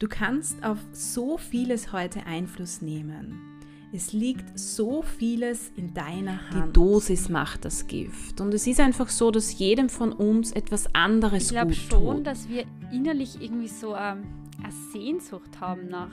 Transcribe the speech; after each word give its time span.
Du 0.00 0.08
kannst 0.08 0.64
auf 0.64 0.78
so 0.92 1.36
vieles 1.36 1.92
heute 1.92 2.24
Einfluss 2.24 2.80
nehmen. 2.80 3.38
Es 3.92 4.14
liegt 4.14 4.58
so 4.58 5.02
vieles 5.02 5.70
in 5.76 5.92
deiner 5.92 6.48
Hand. 6.48 6.68
Die 6.68 6.72
Dosis 6.72 7.28
macht 7.28 7.66
das 7.66 7.86
Gift. 7.86 8.40
Und 8.40 8.54
es 8.54 8.66
ist 8.66 8.80
einfach 8.80 9.10
so, 9.10 9.30
dass 9.30 9.58
jedem 9.58 9.90
von 9.90 10.12
uns 10.12 10.52
etwas 10.52 10.94
anderes 10.94 11.44
ich 11.44 11.48
glaube 11.50 11.74
schon, 11.74 12.16
tut. 12.16 12.26
dass 12.26 12.48
wir 12.48 12.64
innerlich 12.90 13.42
irgendwie 13.42 13.68
so 13.68 13.94
ähm, 13.94 14.22
eine 14.62 14.72
Sehnsucht 14.90 15.60
haben 15.60 15.88
nach 15.88 16.10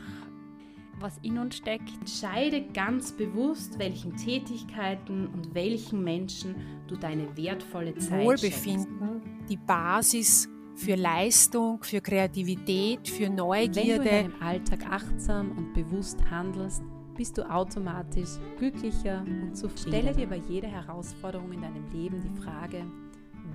was 0.99 1.17
in 1.21 1.37
uns 1.37 1.55
steckt. 1.55 1.89
Entscheide 1.99 2.63
ganz 2.73 3.13
bewusst, 3.13 3.79
welchen 3.79 4.17
Tätigkeiten 4.17 5.27
und 5.27 5.53
welchen 5.53 6.03
Menschen 6.03 6.55
du 6.87 6.97
deine 6.97 7.37
wertvolle 7.37 7.95
Zeit 7.95 8.25
Wohlbefinden, 8.25 8.97
schenkst. 8.99 9.49
die 9.49 9.57
Basis 9.57 10.49
für 10.77 10.95
Leistung, 10.95 11.83
für 11.83 12.01
Kreativität, 12.01 13.07
für 13.07 13.29
Neugierde. 13.29 13.75
Wenn 13.75 13.87
du 13.87 14.03
in 14.03 14.31
deinem 14.31 14.41
Alltag 14.41 14.79
achtsam 14.89 15.51
und 15.51 15.73
bewusst 15.73 16.19
handelst, 16.29 16.83
bist 17.15 17.37
du 17.37 17.49
automatisch 17.49 18.29
glücklicher 18.57 19.25
und 19.25 19.57
zufriedener. 19.57 19.97
Stelle 19.97 20.15
dir 20.15 20.27
bei 20.27 20.41
jeder 20.47 20.67
Herausforderung 20.67 21.51
in 21.51 21.61
deinem 21.61 21.89
Leben 21.91 22.21
die 22.21 22.41
Frage, 22.41 22.85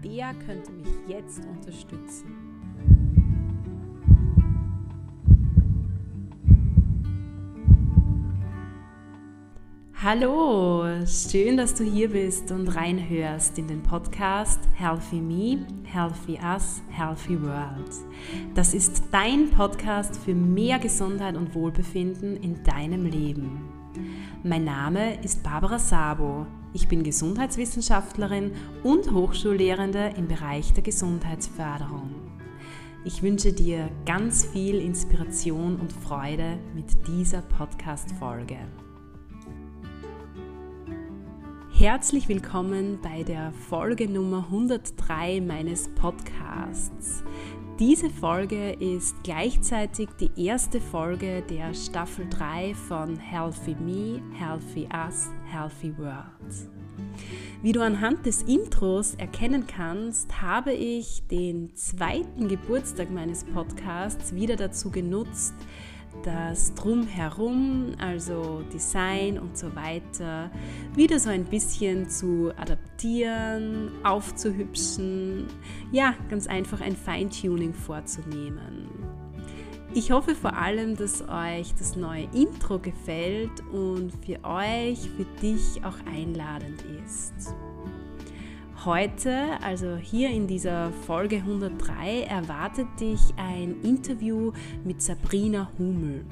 wer 0.01 0.35
könnte 0.35 0.73
mich 0.73 0.89
jetzt 1.07 1.45
unterstützen? 1.47 2.52
Hallo, 10.05 10.85
schön, 11.07 11.57
dass 11.57 11.77
du 11.77 11.85
hier 11.85 12.11
bist 12.11 12.51
und 12.51 12.67
reinhörst 12.67 13.57
in 13.57 13.69
den 13.69 13.85
Podcast 13.85 14.59
Healthy 14.75 15.21
Me, 15.21 15.65
Healthy 15.85 16.41
Us, 16.43 16.83
Healthy 16.91 17.41
World. 17.41 17.89
Das 18.53 18.75
ist 18.75 19.05
dein 19.13 19.51
Podcast 19.51 20.17
für 20.17 20.35
mehr 20.35 20.81
Gesundheit 20.81 21.37
und 21.37 21.55
Wohlbefinden 21.55 22.37
in 22.39 22.65
deinem 22.65 23.07
Leben. 23.07 23.69
Mein 24.43 24.65
Name 24.65 25.23
ist 25.23 25.45
Barbara 25.45 25.79
Sabo. 25.79 26.47
Ich 26.73 26.89
bin 26.89 27.05
Gesundheitswissenschaftlerin 27.05 28.51
und 28.83 29.13
Hochschullehrende 29.13 30.15
im 30.17 30.27
Bereich 30.27 30.73
der 30.73 30.83
Gesundheitsförderung. 30.83 32.11
Ich 33.05 33.23
wünsche 33.23 33.53
dir 33.53 33.89
ganz 34.05 34.47
viel 34.47 34.81
Inspiration 34.81 35.77
und 35.77 35.93
Freude 35.93 36.59
mit 36.75 37.07
dieser 37.07 37.43
Podcast-Folge. 37.43 38.59
Herzlich 41.83 42.29
willkommen 42.29 43.01
bei 43.03 43.25
der 43.25 43.53
Folge 43.69 44.09
Nummer 44.09 44.45
103 44.45 45.41
meines 45.41 45.89
Podcasts. 45.97 47.25
Diese 47.81 48.09
Folge 48.09 48.75
ist 48.75 49.17
gleichzeitig 49.25 50.09
die 50.21 50.31
erste 50.37 50.81
Folge 50.81 51.43
der 51.51 51.75
Staffel 51.75 52.29
3 52.31 52.75
von 52.75 53.17
Healthy 53.17 53.75
Me, 53.75 54.23
Healthy 54.39 54.89
Us, 54.95 55.29
Healthy 55.45 55.99
World. 55.99 56.71
Wie 57.63 57.73
du 57.73 57.81
anhand 57.81 58.27
des 58.27 58.43
Intros 58.43 59.17
erkennen 59.17 59.67
kannst, 59.67 60.41
habe 60.41 60.75
ich 60.75 61.27
den 61.33 61.75
zweiten 61.75 62.47
Geburtstag 62.47 63.11
meines 63.11 63.43
Podcasts 63.43 64.37
wieder 64.37 64.55
dazu 64.55 64.93
genutzt, 64.93 65.55
das 66.23 66.75
Drumherum, 66.75 67.95
also 67.99 68.63
Design 68.73 69.39
und 69.39 69.57
so 69.57 69.75
weiter, 69.75 70.51
wieder 70.95 71.19
so 71.19 71.31
ein 71.31 71.45
bisschen 71.45 72.09
zu 72.09 72.53
adaptieren, 72.57 73.91
aufzuhübschen, 74.05 75.47
ja, 75.91 76.15
ganz 76.29 76.47
einfach 76.47 76.81
ein 76.81 76.97
Feintuning 76.97 77.75
vorzunehmen. 77.75 78.89
Ich 79.95 80.11
hoffe 80.11 80.35
vor 80.35 80.57
allem, 80.57 80.97
dass 80.97 81.23
euch 81.29 81.75
das 81.79 81.97
neue 81.97 82.27
Intro 82.33 82.79
gefällt 82.79 83.61
und 83.73 84.13
für 84.25 84.43
euch, 84.43 85.11
für 85.17 85.27
dich 85.43 85.85
auch 85.85 85.97
einladend 86.11 86.83
ist. 87.05 87.55
Heute, 88.85 89.61
also 89.63 89.95
hier 89.95 90.31
in 90.31 90.49
dieser 90.49 90.91
Folge 91.07 91.37
103, 91.37 92.23
erwartet 92.23 92.89
dich 92.99 93.21
ein 93.37 93.81
Interview 93.83 94.51
mit 94.83 95.01
Sabrina 95.01 95.71
Hummel. 95.79 96.25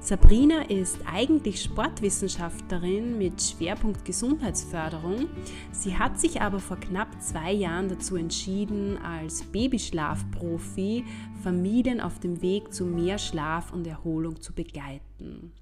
Sabrina 0.00 0.62
ist 0.62 0.98
eigentlich 1.04 1.62
Sportwissenschaftlerin 1.62 3.18
mit 3.18 3.42
Schwerpunkt 3.42 4.06
Gesundheitsförderung. 4.06 5.28
Sie 5.70 5.98
hat 5.98 6.18
sich 6.18 6.40
aber 6.40 6.58
vor 6.58 6.78
knapp 6.78 7.20
zwei 7.20 7.52
Jahren 7.52 7.90
dazu 7.90 8.16
entschieden, 8.16 8.96
als 9.04 9.42
Babyschlafprofi 9.42 11.04
Familien 11.42 12.00
auf 12.00 12.18
dem 12.18 12.40
Weg 12.40 12.72
zu 12.72 12.86
mehr 12.86 13.18
Schlaf 13.18 13.74
und 13.74 13.86
Erholung 13.86 14.40
zu 14.40 14.54
begleiten. 14.54 15.52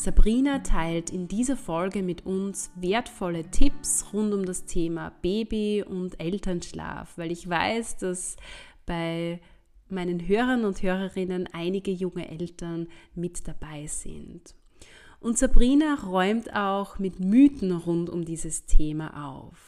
Sabrina 0.00 0.60
teilt 0.60 1.10
in 1.10 1.28
dieser 1.28 1.58
Folge 1.58 2.02
mit 2.02 2.24
uns 2.24 2.70
wertvolle 2.74 3.50
Tipps 3.50 4.06
rund 4.14 4.32
um 4.32 4.46
das 4.46 4.64
Thema 4.64 5.12
Baby 5.20 5.84
und 5.86 6.18
Elternschlaf, 6.18 7.18
weil 7.18 7.30
ich 7.30 7.46
weiß, 7.46 7.98
dass 7.98 8.36
bei 8.86 9.42
meinen 9.90 10.26
Hörern 10.26 10.64
und 10.64 10.82
Hörerinnen 10.82 11.50
einige 11.52 11.90
junge 11.90 12.30
Eltern 12.30 12.88
mit 13.14 13.46
dabei 13.46 13.86
sind. 13.88 14.54
Und 15.20 15.36
Sabrina 15.36 15.96
räumt 16.02 16.54
auch 16.54 16.98
mit 16.98 17.20
Mythen 17.20 17.70
rund 17.70 18.08
um 18.08 18.24
dieses 18.24 18.64
Thema 18.64 19.36
auf. 19.36 19.58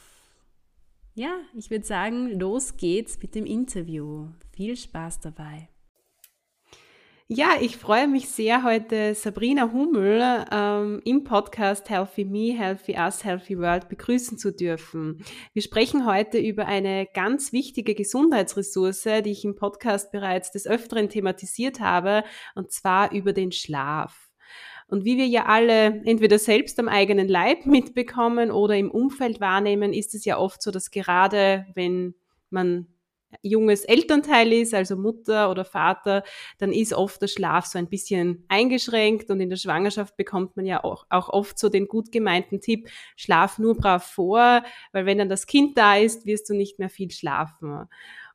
Ja, 1.14 1.36
ich 1.54 1.70
würde 1.70 1.84
sagen, 1.84 2.38
los 2.40 2.78
geht's 2.78 3.20
mit 3.20 3.34
dem 3.34 3.44
Interview. 3.44 4.28
Viel 4.52 4.78
Spaß 4.78 5.20
dabei. 5.20 5.68
Ja, 7.28 7.56
ich 7.60 7.76
freue 7.76 8.08
mich 8.08 8.28
sehr, 8.28 8.64
heute 8.64 9.14
Sabrina 9.14 9.72
Hummel 9.72 10.44
ähm, 10.50 11.00
im 11.04 11.22
Podcast 11.22 11.88
Healthy 11.88 12.24
Me, 12.24 12.52
Healthy 12.58 12.96
Us, 12.98 13.24
Healthy 13.24 13.58
World 13.58 13.88
begrüßen 13.88 14.38
zu 14.38 14.52
dürfen. 14.52 15.24
Wir 15.52 15.62
sprechen 15.62 16.04
heute 16.04 16.38
über 16.38 16.66
eine 16.66 17.06
ganz 17.14 17.52
wichtige 17.52 17.94
Gesundheitsressource, 17.94 19.22
die 19.24 19.30
ich 19.30 19.44
im 19.44 19.54
Podcast 19.54 20.10
bereits 20.10 20.50
des 20.50 20.66
Öfteren 20.66 21.08
thematisiert 21.08 21.78
habe, 21.78 22.24
und 22.56 22.72
zwar 22.72 23.12
über 23.12 23.32
den 23.32 23.52
Schlaf. 23.52 24.30
Und 24.88 25.04
wie 25.04 25.16
wir 25.16 25.26
ja 25.26 25.46
alle 25.46 26.02
entweder 26.04 26.38
selbst 26.38 26.78
am 26.80 26.88
eigenen 26.88 27.28
Leib 27.28 27.66
mitbekommen 27.66 28.50
oder 28.50 28.76
im 28.76 28.90
Umfeld 28.90 29.40
wahrnehmen, 29.40 29.92
ist 29.92 30.14
es 30.14 30.24
ja 30.24 30.38
oft 30.38 30.60
so, 30.60 30.72
dass 30.72 30.90
gerade 30.90 31.66
wenn 31.74 32.14
man 32.50 32.88
junges 33.42 33.84
Elternteil 33.84 34.52
ist, 34.52 34.74
also 34.74 34.96
Mutter 34.96 35.50
oder 35.50 35.64
Vater, 35.64 36.22
dann 36.58 36.72
ist 36.72 36.92
oft 36.92 37.22
der 37.22 37.28
Schlaf 37.28 37.66
so 37.66 37.78
ein 37.78 37.88
bisschen 37.88 38.44
eingeschränkt 38.48 39.30
und 39.30 39.40
in 39.40 39.50
der 39.50 39.56
Schwangerschaft 39.56 40.16
bekommt 40.16 40.56
man 40.56 40.66
ja 40.66 40.84
auch, 40.84 41.06
auch 41.08 41.28
oft 41.28 41.58
so 41.58 41.68
den 41.68 41.88
gut 41.88 42.12
gemeinten 42.12 42.60
Tipp, 42.60 42.88
schlaf 43.16 43.58
nur 43.58 43.76
brav 43.76 44.04
vor, 44.04 44.62
weil 44.92 45.06
wenn 45.06 45.18
dann 45.18 45.28
das 45.28 45.46
Kind 45.46 45.78
da 45.78 45.96
ist, 45.96 46.26
wirst 46.26 46.48
du 46.50 46.54
nicht 46.54 46.78
mehr 46.78 46.90
viel 46.90 47.10
schlafen. 47.10 47.88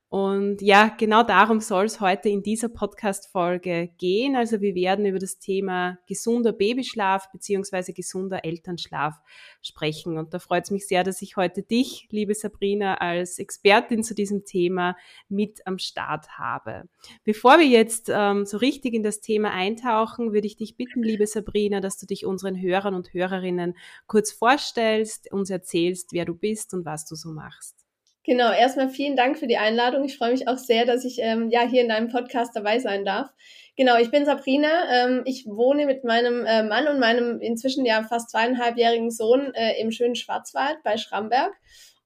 Und 0.09 0.61
ja, 0.61 0.87
genau 0.97 1.21
darum 1.21 1.59
soll 1.59 1.83
es 1.83 1.99
heute 1.99 2.29
in 2.29 2.41
dieser 2.41 2.69
Podcast-Folge 2.69 3.89
gehen. 3.97 4.37
Also 4.37 4.61
wir 4.61 4.73
werden 4.73 5.05
über 5.05 5.19
das 5.19 5.37
Thema 5.37 5.97
gesunder 6.07 6.53
Babyschlaf 6.53 7.29
beziehungsweise 7.33 7.91
gesunder 7.91 8.45
Elternschlaf 8.45 9.15
sprechen. 9.61 10.17
Und 10.17 10.33
da 10.33 10.39
freut 10.39 10.63
es 10.63 10.71
mich 10.71 10.87
sehr, 10.87 11.03
dass 11.03 11.21
ich 11.21 11.35
heute 11.35 11.61
dich, 11.61 12.07
liebe 12.09 12.33
Sabrina, 12.35 12.95
als 12.95 13.37
Expertin 13.37 14.01
zu 14.01 14.15
diesem 14.15 14.45
Thema 14.45 14.95
mit 15.27 15.67
am 15.67 15.77
Start 15.77 16.37
habe. 16.37 16.87
Bevor 17.25 17.59
wir 17.59 17.67
jetzt 17.67 18.09
ähm, 18.09 18.45
so 18.45 18.55
richtig 18.57 18.93
in 18.93 19.03
das 19.03 19.19
Thema 19.19 19.51
eintauchen, 19.51 20.31
würde 20.31 20.47
ich 20.47 20.55
dich 20.55 20.77
bitten, 20.77 21.03
liebe 21.03 21.27
Sabrina, 21.27 21.81
dass 21.81 21.97
du 21.97 22.05
dich 22.05 22.25
unseren 22.25 22.61
Hörern 22.61 22.93
und 22.93 23.13
Hörerinnen 23.13 23.75
kurz 24.07 24.31
vorstellst, 24.31 25.33
uns 25.33 25.49
erzählst, 25.49 26.13
wer 26.13 26.23
du 26.23 26.33
bist 26.33 26.73
und 26.73 26.85
was 26.85 27.05
du 27.05 27.15
so 27.15 27.29
machst. 27.33 27.86
Genau, 28.27 28.51
erstmal 28.51 28.89
vielen 28.89 29.15
Dank 29.15 29.39
für 29.39 29.47
die 29.47 29.55
Einladung. 29.55 30.03
Ich 30.03 30.17
freue 30.17 30.31
mich 30.31 30.49
auch 30.49 30.57
sehr, 30.57 30.85
dass 30.85 31.05
ich 31.05 31.19
ähm, 31.21 31.49
ja 31.49 31.61
hier 31.61 31.81
in 31.81 31.87
deinem 31.87 32.09
Podcast 32.09 32.53
dabei 32.57 32.77
sein 32.77 33.05
darf. 33.05 33.29
Genau, 33.77 33.97
ich 33.97 34.11
bin 34.11 34.25
Sabrina. 34.25 34.67
Ähm, 34.91 35.21
ich 35.23 35.45
wohne 35.45 35.85
mit 35.85 36.03
meinem 36.03 36.45
äh, 36.45 36.61
Mann 36.61 36.89
und 36.89 36.99
meinem 36.99 37.39
inzwischen 37.39 37.85
ja 37.85 38.03
fast 38.03 38.29
zweieinhalbjährigen 38.31 39.11
Sohn 39.11 39.53
äh, 39.53 39.79
im 39.79 39.91
schönen 39.91 40.15
Schwarzwald 40.15 40.83
bei 40.83 40.97
Schramberg 40.97 41.53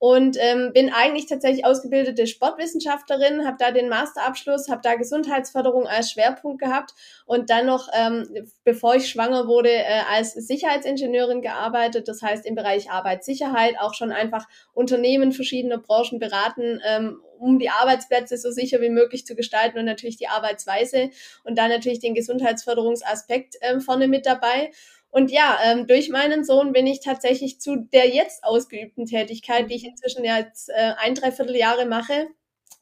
und 0.02 0.36
ähm, 0.40 0.72
bin 0.74 0.92
eigentlich 0.92 1.28
tatsächlich 1.28 1.64
ausgebildete 1.64 2.26
Sportwissenschaftlerin, 2.26 3.46
habe 3.46 3.58
da 3.60 3.70
den 3.70 3.88
Masterabschluss, 3.88 4.68
habe 4.68 4.82
da 4.84 4.96
Gesundheitsförderung 4.96 5.86
als 5.86 6.10
Schwerpunkt 6.10 6.60
gehabt 6.60 6.96
und 7.28 7.52
dann 7.52 7.68
noch, 7.68 7.88
ähm, 7.94 8.48
bevor 8.64 8.96
ich 8.96 9.10
schwanger 9.10 9.48
wurde, 9.48 9.70
äh, 9.70 10.02
als 10.12 10.34
Sicherheitsingenieurin 10.34 11.44
gearbeitet, 11.44 12.08
das 12.08 12.24
heißt 12.24 12.48
im 12.48 12.56
Bereich 12.56 12.90
Arbeitssicherheit 12.90 13.76
auch 13.80 13.94
schon 13.94 14.12
einfach 14.12 14.48
Unternehmen 14.74 15.34
verschiedener 15.34 15.78
Branchen 15.78 16.18
beraten, 16.18 16.82
ähm, 16.84 17.22
um 17.38 17.60
die 17.60 17.70
Arbeitsplätze 17.70 18.38
so 18.38 18.50
sicher 18.50 18.82
wie 18.82 18.90
möglich 18.90 19.28
zu 19.28 19.36
gestalten 19.36 19.78
und 19.78 19.86
natürlich 19.86 20.18
die 20.18 20.30
Arbeitsweise 20.30 21.12
und 21.44 21.60
dann 21.60 21.70
natürlich 21.70 22.00
den 22.00 22.16
Gesundheitsförderungsaspekt 22.16 23.58
ähm, 23.62 23.82
vorne 23.82 24.08
mit 24.08 24.26
dabei. 24.26 24.72
Und 25.12 25.30
ja, 25.30 25.60
ähm, 25.64 25.88
durch 25.88 26.10
meinen 26.10 26.44
Sohn 26.44 26.72
bin 26.72 26.88
ich 26.88 27.02
tatsächlich 27.02 27.60
zu 27.60 27.76
der 27.76 28.08
jetzt 28.08 28.44
ausgeübten 28.44 29.06
Tätigkeit, 29.06 29.70
die 29.70 29.76
ich 29.76 29.86
inzwischen 29.86 30.24
ja 30.24 30.38
jetzt 30.38 30.70
äh, 30.70 30.94
ein, 30.98 31.16
dreiviertel 31.16 31.56
Jahre 31.58 31.86
mache, 31.86 32.28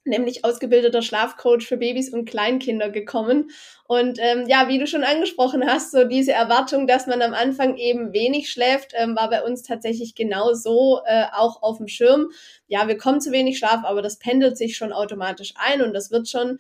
nämlich 0.06 0.46
ausgebildeter 0.46 1.02
Schlafcoach 1.02 1.64
für 1.64 1.78
Babys 1.78 2.14
und 2.14 2.30
Kleinkinder 2.30 2.92
gekommen. 2.92 3.50
Und 3.88 4.20
ähm, 4.22 4.46
ja, 4.48 4.68
wie 4.68 4.78
du 4.78 4.86
schon 4.86 5.04
angesprochen 5.04 5.66
hast, 5.66 5.92
so 5.92 6.04
diese 6.04 6.32
Erwartung, 6.32 6.86
dass 6.86 7.08
man 7.08 7.24
am 7.24 7.34
Anfang 7.34 7.78
eben 7.78 8.14
wenig 8.14 8.52
schläft, 8.52 8.94
ähm, 8.96 9.16
war 9.16 9.30
bei 9.32 9.44
uns 9.44 9.64
tatsächlich 9.64 10.14
genau 10.14 10.54
so 10.54 11.02
äh, 11.06 11.26
auch 11.34 11.64
auf 11.64 11.78
dem 11.78 11.88
Schirm. 11.88 12.30
Ja, 12.68 12.88
wir 12.88 12.98
kommen 12.98 13.22
zu 13.22 13.32
wenig 13.32 13.58
Schlaf, 13.58 13.84
aber 13.84 14.04
das 14.04 14.20
pendelt 14.20 14.58
sich 14.58 14.78
schon 14.78 14.94
automatisch 14.94 15.54
ein 15.58 15.82
und 15.82 15.94
das 15.94 16.12
wird 16.12 16.30
schon. 16.30 16.60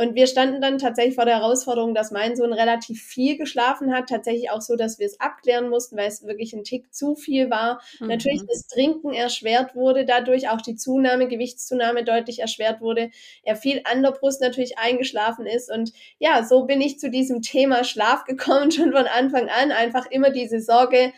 Und 0.00 0.14
wir 0.14 0.26
standen 0.26 0.62
dann 0.62 0.78
tatsächlich 0.78 1.14
vor 1.14 1.26
der 1.26 1.40
Herausforderung, 1.40 1.94
dass 1.94 2.10
mein 2.10 2.34
Sohn 2.34 2.54
relativ 2.54 3.02
viel 3.02 3.36
geschlafen 3.36 3.94
hat. 3.94 4.08
Tatsächlich 4.08 4.50
auch 4.50 4.62
so, 4.62 4.74
dass 4.74 4.98
wir 4.98 5.04
es 5.04 5.20
abklären 5.20 5.68
mussten, 5.68 5.98
weil 5.98 6.08
es 6.08 6.24
wirklich 6.26 6.54
ein 6.54 6.64
Tick 6.64 6.94
zu 6.94 7.14
viel 7.14 7.50
war. 7.50 7.82
Mhm. 8.00 8.06
Natürlich 8.06 8.40
das 8.48 8.66
Trinken 8.66 9.12
erschwert 9.12 9.74
wurde 9.74 10.06
dadurch, 10.06 10.48
auch 10.48 10.62
die 10.62 10.74
Zunahme, 10.74 11.28
Gewichtszunahme 11.28 12.02
deutlich 12.02 12.38
erschwert 12.38 12.80
wurde. 12.80 13.10
Er 13.42 13.56
viel 13.56 13.82
an 13.84 14.02
der 14.02 14.12
Brust 14.12 14.40
natürlich 14.40 14.78
eingeschlafen 14.78 15.44
ist. 15.44 15.70
Und 15.70 15.92
ja, 16.18 16.44
so 16.44 16.64
bin 16.64 16.80
ich 16.80 16.98
zu 16.98 17.10
diesem 17.10 17.42
Thema 17.42 17.84
Schlaf 17.84 18.24
gekommen, 18.24 18.70
schon 18.70 18.92
von 18.92 19.06
Anfang 19.06 19.50
an. 19.50 19.70
Einfach 19.70 20.06
immer 20.10 20.30
diese 20.30 20.62
Sorge, 20.62 21.12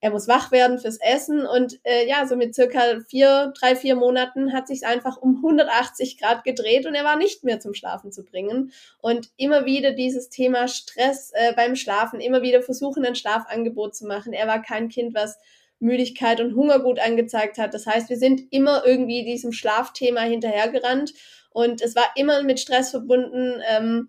er 0.00 0.10
muss 0.10 0.28
wach 0.28 0.50
werden 0.50 0.78
fürs 0.78 0.98
Essen 0.98 1.46
und 1.46 1.78
äh, 1.84 2.08
ja, 2.08 2.26
so 2.26 2.34
mit 2.34 2.54
circa 2.54 3.00
vier, 3.06 3.52
drei, 3.58 3.76
vier 3.76 3.96
Monaten 3.96 4.52
hat 4.52 4.66
sich 4.66 4.86
einfach 4.86 5.18
um 5.18 5.36
180 5.36 6.18
Grad 6.18 6.42
gedreht 6.42 6.86
und 6.86 6.94
er 6.94 7.04
war 7.04 7.16
nicht 7.16 7.44
mehr 7.44 7.60
zum 7.60 7.74
Schlafen 7.74 8.10
zu 8.10 8.24
bringen. 8.24 8.72
Und 8.98 9.28
immer 9.36 9.66
wieder 9.66 9.92
dieses 9.92 10.30
Thema 10.30 10.68
Stress 10.68 11.32
äh, 11.34 11.52
beim 11.54 11.76
Schlafen, 11.76 12.20
immer 12.20 12.40
wieder 12.40 12.62
versuchen, 12.62 13.04
ein 13.04 13.14
Schlafangebot 13.14 13.94
zu 13.94 14.06
machen. 14.06 14.32
Er 14.32 14.46
war 14.46 14.62
kein 14.62 14.88
Kind, 14.88 15.14
was 15.14 15.38
Müdigkeit 15.80 16.40
und 16.40 16.54
Hunger 16.54 16.80
gut 16.80 16.98
angezeigt 16.98 17.58
hat. 17.58 17.74
Das 17.74 17.86
heißt, 17.86 18.08
wir 18.08 18.18
sind 18.18 18.42
immer 18.50 18.82
irgendwie 18.86 19.24
diesem 19.24 19.52
Schlafthema 19.52 20.22
hinterhergerannt 20.22 21.12
und 21.50 21.82
es 21.82 21.94
war 21.94 22.10
immer 22.16 22.42
mit 22.42 22.58
Stress 22.58 22.90
verbunden. 22.90 23.60
Ähm, 23.68 24.08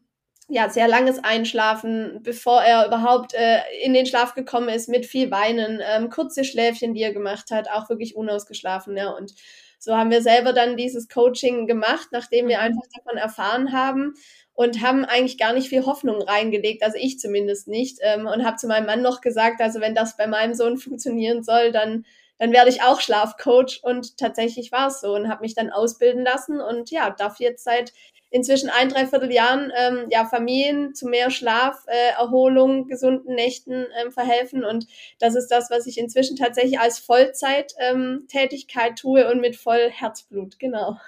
ja, 0.52 0.70
sehr 0.70 0.90
langes 0.90 1.24
Einschlafen, 1.24 2.20
bevor 2.24 2.62
er 2.62 2.86
überhaupt 2.86 3.34
äh, 3.34 3.60
in 3.84 3.94
den 3.94 4.06
Schlaf 4.06 4.36
gekommen 4.36 4.68
ist, 4.68 4.90
mit 4.90 5.06
viel 5.06 5.32
Weinen, 5.32 5.82
ähm, 5.82 6.10
kurze 6.10 6.44
Schläfchen, 6.44 6.94
die 6.94 7.02
er 7.02 7.14
gemacht 7.14 7.52
hat, 7.52 7.70
auch 7.70 7.88
wirklich 7.88 8.18
unausgeschlafen. 8.18 8.98
Ja. 8.98 9.12
Und 9.12 9.34
so 9.80 9.96
haben 9.96 10.12
wir 10.12 10.22
selber 10.22 10.52
dann 10.52 10.76
dieses 10.76 11.08
Coaching 11.08 11.68
gemacht, 11.68 12.10
nachdem 12.12 12.50
wir 12.50 12.60
einfach 12.60 12.84
davon 12.94 13.18
erfahren 13.18 13.72
haben 13.72 14.14
und 14.54 14.82
haben 14.82 15.06
eigentlich 15.06 15.38
gar 15.38 15.54
nicht 15.54 15.70
viel 15.70 15.86
Hoffnung 15.86 16.22
reingelegt, 16.22 16.84
also 16.84 16.98
ich 17.00 17.18
zumindest 17.18 17.70
nicht. 17.70 18.00
Ähm, 18.02 18.28
und 18.28 18.46
habe 18.46 18.58
zu 18.58 18.68
meinem 18.68 18.88
Mann 18.88 19.02
noch 19.02 19.22
gesagt, 19.22 19.62
also 19.62 19.80
wenn 19.80 19.96
das 19.96 20.18
bei 20.18 20.28
meinem 20.28 20.54
Sohn 20.54 20.78
funktionieren 20.78 21.44
soll, 21.44 21.72
dann 21.72 22.06
dann 22.40 22.54
werde 22.54 22.72
ich 22.72 22.82
auch 22.82 23.00
Schlafcoach 23.00 23.82
und 23.84 24.18
tatsächlich 24.18 24.72
war 24.72 24.88
es 24.88 25.00
so 25.00 25.14
und 25.14 25.30
habe 25.30 25.42
mich 25.42 25.54
dann 25.54 25.70
ausbilden 25.70 26.24
lassen 26.24 26.60
und 26.60 26.90
ja, 26.90 27.12
darf 27.12 27.40
jetzt 27.40 27.64
seit 27.64 27.94
inzwischen 28.32 28.70
ein, 28.70 28.90
dreiviertel 28.90 29.32
Jahren 29.32 29.72
ähm, 29.78 30.08
ja, 30.10 30.26
Familien 30.26 30.96
zu 30.96 31.08
mehr 31.08 31.30
Schlaf, 31.30 31.86
äh, 31.88 32.14
Erholung, 32.18 32.88
gesunden 32.88 33.36
Nächten 33.36 33.86
ähm, 34.02 34.12
verhelfen. 34.12 34.64
Und 34.64 34.88
das 35.20 35.36
ist 35.36 35.50
das, 35.50 35.70
was 35.70 35.86
ich 35.86 36.00
inzwischen 36.00 36.38
tatsächlich 36.38 36.80
als 36.80 36.98
Vollzeit-Tätigkeit 37.00 38.90
ähm, 38.90 38.96
tue 38.96 39.30
und 39.30 39.42
mit 39.42 39.56
voll 39.56 39.92
Herzblut, 39.92 40.58
genau. 40.58 40.98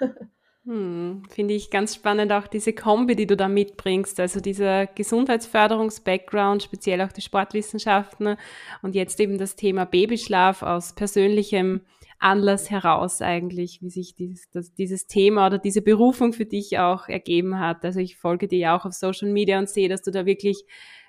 Hm, 0.66 1.24
Finde 1.28 1.52
ich 1.52 1.70
ganz 1.70 1.94
spannend 1.94 2.32
auch 2.32 2.46
diese 2.46 2.72
Kombi, 2.72 3.14
die 3.14 3.26
du 3.26 3.36
da 3.36 3.48
mitbringst. 3.48 4.18
Also 4.18 4.40
dieser 4.40 4.86
Gesundheitsförderungs-Background, 4.86 6.62
speziell 6.62 7.02
auch 7.02 7.12
die 7.12 7.20
Sportwissenschaften 7.20 8.38
und 8.80 8.94
jetzt 8.94 9.20
eben 9.20 9.36
das 9.36 9.56
Thema 9.56 9.84
Babyschlaf 9.84 10.62
aus 10.62 10.94
persönlichem 10.94 11.82
Anlass 12.18 12.70
heraus 12.70 13.20
eigentlich, 13.20 13.82
wie 13.82 13.90
sich 13.90 14.14
dieses, 14.14 14.48
das, 14.50 14.74
dieses 14.74 15.06
Thema 15.06 15.46
oder 15.46 15.58
diese 15.58 15.82
Berufung 15.82 16.32
für 16.32 16.46
dich 16.46 16.78
auch 16.78 17.08
ergeben 17.08 17.58
hat. 17.58 17.84
Also 17.84 18.00
ich 18.00 18.16
folge 18.16 18.48
dir 18.48 18.58
ja 18.58 18.76
auch 18.76 18.84
auf 18.84 18.92
Social 18.92 19.30
Media 19.30 19.58
und 19.58 19.68
sehe, 19.68 19.88
dass 19.88 20.02
du 20.02 20.10
da 20.10 20.26
wirklich 20.26 20.64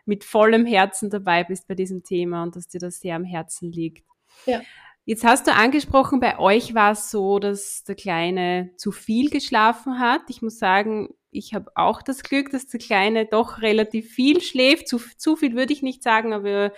mit 0.05 0.23
vollem 0.23 0.65
Herzen 0.65 1.09
dabei 1.09 1.43
bist 1.43 1.67
bei 1.67 1.75
diesem 1.75 2.03
Thema 2.03 2.43
und 2.43 2.55
dass 2.55 2.67
dir 2.67 2.79
das 2.79 2.99
sehr 2.99 3.15
am 3.15 3.23
Herzen 3.23 3.71
liegt. 3.71 4.05
Ja. 4.45 4.61
Jetzt 5.07 5.23
hast 5.23 5.45
du 5.45 5.53
angesprochen, 5.53 6.19
bei 6.19 6.39
euch 6.39 6.73
war 6.73 6.93
es 6.93 7.11
so, 7.11 7.37
dass 7.37 7.83
der 7.83 7.93
Kleine 7.93 8.71
zu 8.75 8.91
viel 8.91 9.29
geschlafen 9.29 9.99
hat. 9.99 10.21
Ich 10.29 10.41
muss 10.41 10.57
sagen, 10.57 11.13
ich 11.29 11.53
habe 11.53 11.71
auch 11.75 12.01
das 12.01 12.23
Glück, 12.23 12.49
dass 12.49 12.65
der 12.65 12.79
Kleine 12.79 13.27
doch 13.27 13.61
relativ 13.61 14.11
viel 14.11 14.41
schläft. 14.41 14.87
Zu, 14.87 14.99
zu 15.17 15.35
viel 15.35 15.55
würde 15.55 15.73
ich 15.73 15.83
nicht 15.83 16.01
sagen, 16.01 16.33
aber 16.33 16.71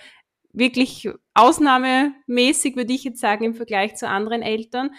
wirklich 0.58 1.10
ausnahmemäßig, 1.34 2.76
würde 2.76 2.94
ich 2.94 3.04
jetzt 3.04 3.20
sagen, 3.20 3.46
im 3.46 3.56
Vergleich 3.56 3.96
zu 3.96 4.08
anderen 4.08 4.42
Eltern. 4.42 4.92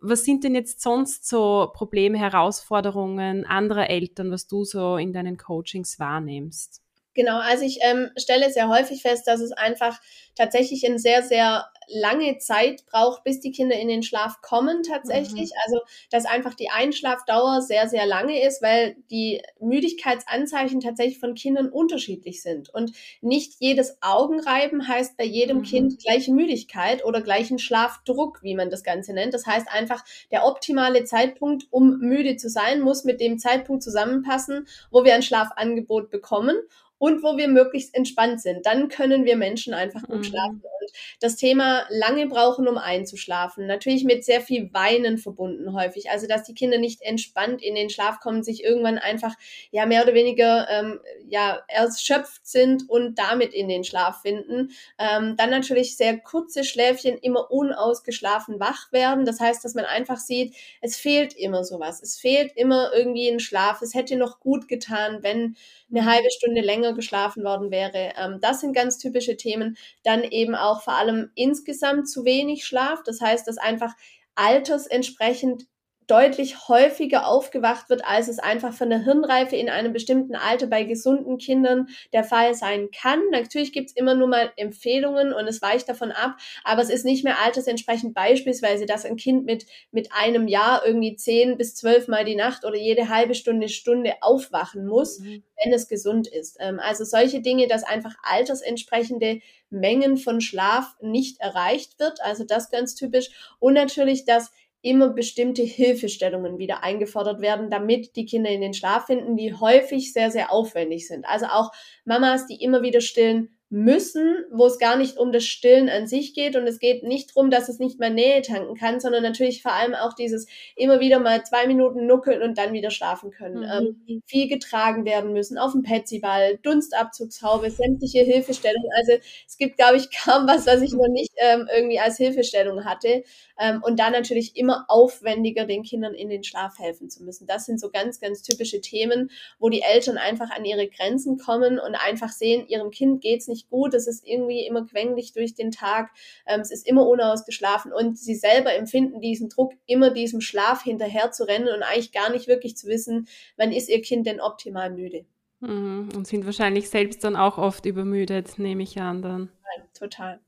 Was 0.00 0.24
sind 0.24 0.44
denn 0.44 0.54
jetzt 0.54 0.80
sonst 0.80 1.28
so 1.28 1.70
Probleme, 1.72 2.18
Herausforderungen 2.18 3.44
anderer 3.46 3.88
Eltern, 3.90 4.30
was 4.30 4.46
du 4.46 4.64
so 4.64 4.96
in 4.96 5.12
deinen 5.12 5.36
Coachings 5.36 5.98
wahrnimmst? 5.98 6.82
Genau, 7.14 7.38
also 7.38 7.64
ich 7.64 7.78
ähm, 7.82 8.10
stelle 8.16 8.50
sehr 8.50 8.68
häufig 8.68 9.02
fest, 9.02 9.26
dass 9.26 9.40
es 9.40 9.52
einfach 9.52 10.00
tatsächlich 10.34 10.86
ein 10.86 10.98
sehr, 10.98 11.22
sehr 11.22 11.66
lange 11.88 12.38
Zeit 12.38 12.86
braucht, 12.86 13.24
bis 13.24 13.40
die 13.40 13.50
Kinder 13.50 13.76
in 13.78 13.88
den 13.88 14.02
Schlaf 14.02 14.40
kommen 14.40 14.82
tatsächlich. 14.82 15.50
Mhm. 15.50 15.56
Also, 15.66 15.80
dass 16.10 16.24
einfach 16.24 16.54
die 16.54 16.70
Einschlafdauer 16.70 17.60
sehr, 17.60 17.88
sehr 17.88 18.06
lange 18.06 18.42
ist, 18.42 18.62
weil 18.62 18.96
die 19.10 19.42
Müdigkeitsanzeichen 19.60 20.80
tatsächlich 20.80 21.18
von 21.18 21.34
Kindern 21.34 21.68
unterschiedlich 21.68 22.42
sind. 22.42 22.70
Und 22.70 22.92
nicht 23.20 23.54
jedes 23.58 23.98
Augenreiben 24.00 24.86
heißt 24.88 25.16
bei 25.16 25.24
jedem 25.24 25.58
mhm. 25.58 25.62
Kind 25.64 25.98
gleiche 25.98 26.32
Müdigkeit 26.32 27.04
oder 27.04 27.20
gleichen 27.20 27.58
Schlafdruck, 27.58 28.42
wie 28.42 28.54
man 28.54 28.70
das 28.70 28.84
Ganze 28.84 29.12
nennt. 29.12 29.34
Das 29.34 29.46
heißt 29.46 29.68
einfach, 29.70 30.04
der 30.30 30.46
optimale 30.46 31.04
Zeitpunkt, 31.04 31.66
um 31.70 31.98
müde 31.98 32.36
zu 32.36 32.48
sein, 32.48 32.80
muss 32.80 33.04
mit 33.04 33.20
dem 33.20 33.38
Zeitpunkt 33.38 33.82
zusammenpassen, 33.82 34.66
wo 34.90 35.04
wir 35.04 35.14
ein 35.14 35.22
Schlafangebot 35.22 36.10
bekommen 36.10 36.56
und 37.02 37.24
wo 37.24 37.36
wir 37.36 37.48
möglichst 37.48 37.96
entspannt 37.96 38.40
sind. 38.40 38.64
Dann 38.64 38.88
können 38.88 39.24
wir 39.24 39.36
Menschen 39.36 39.74
einfach 39.74 40.02
gut 40.04 40.18
mhm. 40.18 40.22
schlafen. 40.22 40.62
Und 40.62 40.90
das 41.18 41.34
Thema 41.34 41.84
lange 41.90 42.28
brauchen, 42.28 42.68
um 42.68 42.78
einzuschlafen, 42.78 43.66
natürlich 43.66 44.04
mit 44.04 44.24
sehr 44.24 44.40
viel 44.40 44.72
Weinen 44.72 45.18
verbunden 45.18 45.74
häufig. 45.74 46.10
Also 46.10 46.28
dass 46.28 46.44
die 46.44 46.54
Kinder 46.54 46.78
nicht 46.78 47.02
entspannt 47.02 47.60
in 47.60 47.74
den 47.74 47.90
Schlaf 47.90 48.20
kommen, 48.20 48.44
sich 48.44 48.62
irgendwann 48.62 48.98
einfach 48.98 49.34
ja 49.72 49.84
mehr 49.84 50.04
oder 50.04 50.14
weniger 50.14 50.68
ähm, 50.70 51.00
ja 51.26 51.64
erschöpft 51.66 52.46
sind 52.46 52.88
und 52.88 53.18
damit 53.18 53.52
in 53.52 53.66
den 53.66 53.82
Schlaf 53.82 54.22
finden. 54.22 54.70
Ähm, 54.96 55.34
dann 55.36 55.50
natürlich 55.50 55.96
sehr 55.96 56.18
kurze 56.18 56.62
Schläfchen, 56.62 57.18
immer 57.18 57.50
unausgeschlafen 57.50 58.60
wach 58.60 58.92
werden. 58.92 59.24
Das 59.24 59.40
heißt, 59.40 59.64
dass 59.64 59.74
man 59.74 59.86
einfach 59.86 60.18
sieht, 60.18 60.54
es 60.80 60.96
fehlt 60.96 61.34
immer 61.34 61.64
sowas. 61.64 62.00
Es 62.00 62.16
fehlt 62.16 62.52
immer 62.54 62.92
irgendwie 62.94 63.28
ein 63.28 63.40
Schlaf. 63.40 63.82
Es 63.82 63.92
hätte 63.92 64.14
noch 64.14 64.38
gut 64.38 64.68
getan, 64.68 65.18
wenn 65.22 65.56
eine 65.90 66.06
halbe 66.06 66.30
Stunde 66.30 66.60
länger 66.60 66.91
geschlafen 66.94 67.44
worden 67.44 67.70
wäre. 67.70 68.12
Ähm, 68.16 68.38
das 68.40 68.60
sind 68.60 68.74
ganz 68.74 68.98
typische 68.98 69.36
Themen. 69.36 69.76
Dann 70.02 70.22
eben 70.22 70.54
auch 70.54 70.82
vor 70.82 70.94
allem 70.94 71.30
insgesamt 71.34 72.08
zu 72.08 72.24
wenig 72.24 72.64
Schlaf. 72.64 73.02
Das 73.04 73.20
heißt, 73.20 73.46
dass 73.46 73.58
einfach 73.58 73.94
altersentsprechend 74.34 75.66
deutlich 76.06 76.68
häufiger 76.68 77.26
aufgewacht 77.26 77.88
wird, 77.88 78.04
als 78.04 78.28
es 78.28 78.38
einfach 78.38 78.72
von 78.72 78.90
der 78.90 79.04
Hirnreife 79.04 79.56
in 79.56 79.70
einem 79.70 79.92
bestimmten 79.92 80.34
Alter 80.34 80.66
bei 80.66 80.84
gesunden 80.84 81.38
Kindern 81.38 81.88
der 82.12 82.24
Fall 82.24 82.54
sein 82.54 82.90
kann. 82.90 83.20
Natürlich 83.30 83.72
gibt 83.72 83.90
es 83.90 83.96
immer 83.96 84.14
nur 84.14 84.28
mal 84.28 84.52
Empfehlungen 84.56 85.32
und 85.32 85.46
es 85.46 85.62
weicht 85.62 85.88
davon 85.88 86.12
ab, 86.12 86.36
aber 86.64 86.82
es 86.82 86.90
ist 86.90 87.04
nicht 87.04 87.24
mehr 87.24 87.40
altersentsprechend 87.40 88.14
beispielsweise, 88.14 88.86
dass 88.86 89.04
ein 89.04 89.16
Kind 89.16 89.44
mit, 89.44 89.66
mit 89.90 90.10
einem 90.12 90.48
Jahr 90.48 90.84
irgendwie 90.84 91.16
zehn 91.16 91.56
bis 91.56 91.74
zwölf 91.74 92.08
Mal 92.08 92.24
die 92.24 92.36
Nacht 92.36 92.64
oder 92.64 92.76
jede 92.76 93.08
halbe 93.08 93.34
Stunde, 93.34 93.68
Stunde 93.68 94.14
aufwachen 94.20 94.86
muss, 94.86 95.20
mhm. 95.20 95.42
wenn 95.62 95.72
es 95.72 95.88
gesund 95.88 96.26
ist. 96.26 96.56
Ähm, 96.60 96.80
also 96.80 97.04
solche 97.04 97.40
Dinge, 97.40 97.68
dass 97.68 97.84
einfach 97.84 98.14
altersentsprechende 98.22 99.40
Mengen 99.70 100.18
von 100.18 100.40
Schlaf 100.40 100.96
nicht 101.00 101.40
erreicht 101.40 101.98
wird, 101.98 102.20
also 102.22 102.44
das 102.44 102.70
ganz 102.70 102.94
typisch. 102.94 103.30
Und 103.58 103.74
natürlich, 103.74 104.24
dass 104.24 104.52
immer 104.82 105.10
bestimmte 105.10 105.62
Hilfestellungen 105.62 106.58
wieder 106.58 106.82
eingefordert 106.82 107.40
werden, 107.40 107.70
damit 107.70 108.16
die 108.16 108.26
Kinder 108.26 108.50
in 108.50 108.60
den 108.60 108.74
Schlaf 108.74 109.06
finden, 109.06 109.36
die 109.36 109.54
häufig 109.54 110.12
sehr, 110.12 110.30
sehr 110.30 110.52
aufwendig 110.52 111.08
sind. 111.08 111.24
Also 111.26 111.46
auch 111.46 111.70
Mamas, 112.04 112.46
die 112.46 112.62
immer 112.62 112.82
wieder 112.82 113.00
stillen 113.00 113.56
müssen, 113.72 114.44
wo 114.50 114.66
es 114.66 114.78
gar 114.78 114.96
nicht 114.96 115.16
um 115.16 115.32
das 115.32 115.44
Stillen 115.44 115.88
an 115.88 116.06
sich 116.06 116.34
geht 116.34 116.56
und 116.56 116.66
es 116.66 116.78
geht 116.78 117.04
nicht 117.04 117.30
darum, 117.30 117.50
dass 117.50 117.70
es 117.70 117.78
nicht 117.78 117.98
mehr 117.98 118.10
Nähe 118.10 118.42
tanken 118.42 118.74
kann, 118.76 119.00
sondern 119.00 119.22
natürlich 119.22 119.62
vor 119.62 119.72
allem 119.72 119.94
auch 119.94 120.12
dieses 120.12 120.46
immer 120.76 121.00
wieder 121.00 121.18
mal 121.18 121.42
zwei 121.42 121.66
Minuten 121.66 122.06
nuckeln 122.06 122.42
und 122.42 122.58
dann 122.58 122.74
wieder 122.74 122.90
schlafen 122.90 123.30
können. 123.30 123.60
Mhm. 123.60 123.96
Ähm, 124.06 124.22
viel 124.26 124.46
getragen 124.46 125.06
werden 125.06 125.32
müssen, 125.32 125.56
auf 125.56 125.72
dem 125.72 125.82
Petsyball, 125.82 126.58
Dunstabzugshaube, 126.62 127.70
sämtliche 127.70 128.20
Hilfestellungen. 128.20 128.90
Also 128.94 129.12
es 129.46 129.56
gibt, 129.56 129.78
glaube 129.78 129.96
ich, 129.96 130.10
kaum 130.22 130.46
was, 130.46 130.66
was 130.66 130.82
ich 130.82 130.92
noch 130.92 131.08
nicht 131.08 131.32
ähm, 131.38 131.66
irgendwie 131.74 131.98
als 131.98 132.18
Hilfestellung 132.18 132.84
hatte. 132.84 133.24
Ähm, 133.58 133.82
und 133.82 133.98
dann 133.98 134.12
natürlich 134.12 134.54
immer 134.54 134.84
aufwendiger 134.88 135.64
den 135.64 135.82
Kindern 135.82 136.12
in 136.12 136.28
den 136.28 136.44
Schlaf 136.44 136.78
helfen 136.78 137.08
zu 137.08 137.24
müssen. 137.24 137.46
Das 137.46 137.64
sind 137.64 137.80
so 137.80 137.88
ganz, 137.90 138.20
ganz 138.20 138.42
typische 138.42 138.82
Themen, 138.82 139.30
wo 139.58 139.70
die 139.70 139.80
Eltern 139.80 140.18
einfach 140.18 140.50
an 140.50 140.66
ihre 140.66 140.88
Grenzen 140.88 141.38
kommen 141.38 141.78
und 141.78 141.94
einfach 141.94 142.30
sehen, 142.30 142.66
ihrem 142.68 142.90
Kind 142.90 143.22
geht's 143.22 143.48
nicht 143.48 143.61
nicht 143.62 143.70
gut, 143.70 143.94
es 143.94 144.06
ist 144.06 144.26
irgendwie 144.26 144.66
immer 144.66 144.86
quengelig 144.86 145.32
durch 145.32 145.54
den 145.54 145.70
Tag, 145.70 146.10
ähm, 146.46 146.60
es 146.60 146.70
ist 146.70 146.86
immer 146.86 147.06
unausgeschlafen 147.06 147.92
und 147.92 148.18
sie 148.18 148.34
selber 148.34 148.74
empfinden 148.74 149.20
diesen 149.20 149.48
Druck, 149.48 149.72
immer 149.86 150.10
diesem 150.10 150.40
Schlaf 150.40 150.82
hinterher 150.82 151.30
zu 151.30 151.44
rennen 151.44 151.68
und 151.68 151.82
eigentlich 151.82 152.12
gar 152.12 152.30
nicht 152.30 152.48
wirklich 152.48 152.76
zu 152.76 152.86
wissen, 152.86 153.28
wann 153.56 153.72
ist 153.72 153.88
ihr 153.88 154.02
Kind 154.02 154.26
denn 154.26 154.40
optimal 154.40 154.90
müde. 154.90 155.24
Mhm. 155.60 156.08
Und 156.16 156.26
sind 156.26 156.44
wahrscheinlich 156.44 156.90
selbst 156.90 157.22
dann 157.24 157.36
auch 157.36 157.58
oft 157.58 157.86
übermüdet, 157.86 158.58
nehme 158.58 158.82
ich 158.82 159.00
an 159.00 159.22
dann. 159.22 159.40
Nein, 159.40 159.88
total. 159.94 160.40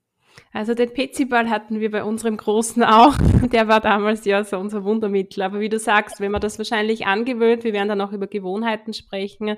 Also 0.52 0.75
den 0.75 0.92
Petsyball 0.92 1.49
hatten 1.49 1.78
wir 1.78 1.92
bei 1.92 2.02
unserem 2.02 2.37
Großen 2.37 2.83
auch. 2.83 3.16
Der 3.52 3.68
war 3.68 3.80
damals 3.80 4.25
ja 4.25 4.42
so 4.42 4.59
unser 4.59 4.83
Wundermittel. 4.83 5.44
Aber 5.44 5.61
wie 5.61 5.68
du 5.68 5.78
sagst, 5.78 6.18
wenn 6.18 6.33
man 6.33 6.40
das 6.40 6.59
wahrscheinlich 6.59 7.06
angewöhnt, 7.06 7.62
wir 7.62 7.73
werden 7.73 7.88
dann 7.88 8.00
auch 8.00 8.11
über 8.11 8.26
Gewohnheiten 8.26 8.92
sprechen, 8.92 9.56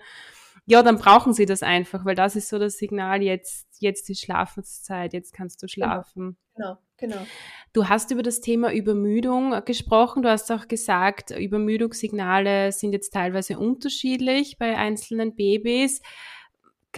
ja, 0.66 0.82
dann 0.82 0.99
brauchen 0.99 1.32
sie 1.32 1.46
das 1.46 1.62
einfach, 1.62 2.04
weil 2.04 2.16
das 2.16 2.35
ist 2.35 2.49
so 2.49 2.58
das 2.58 2.76
Signal, 2.76 3.23
jetzt, 3.23 3.68
jetzt 3.78 4.11
ist 4.11 4.20
Schlafenszeit, 4.20 5.12
jetzt 5.12 5.32
kannst 5.32 5.62
du 5.62 5.66
genau. 5.66 5.87
schlafen. 5.87 6.37
Genau, 6.56 6.76
genau. 6.96 7.26
Du 7.73 7.88
hast 7.88 8.11
über 8.11 8.25
das 8.25 8.40
Thema 8.40 8.73
Übermüdung 8.73 9.64
gesprochen. 9.64 10.23
Du 10.23 10.28
hast 10.28 10.50
auch 10.50 10.66
gesagt, 10.66 11.30
Übermüdungssignale 11.30 12.73
sind 12.73 12.92
jetzt 12.92 13.12
teilweise 13.12 13.58
unterschiedlich 13.58 14.58
bei 14.58 14.76
einzelnen 14.76 15.37
Babys. 15.37 16.02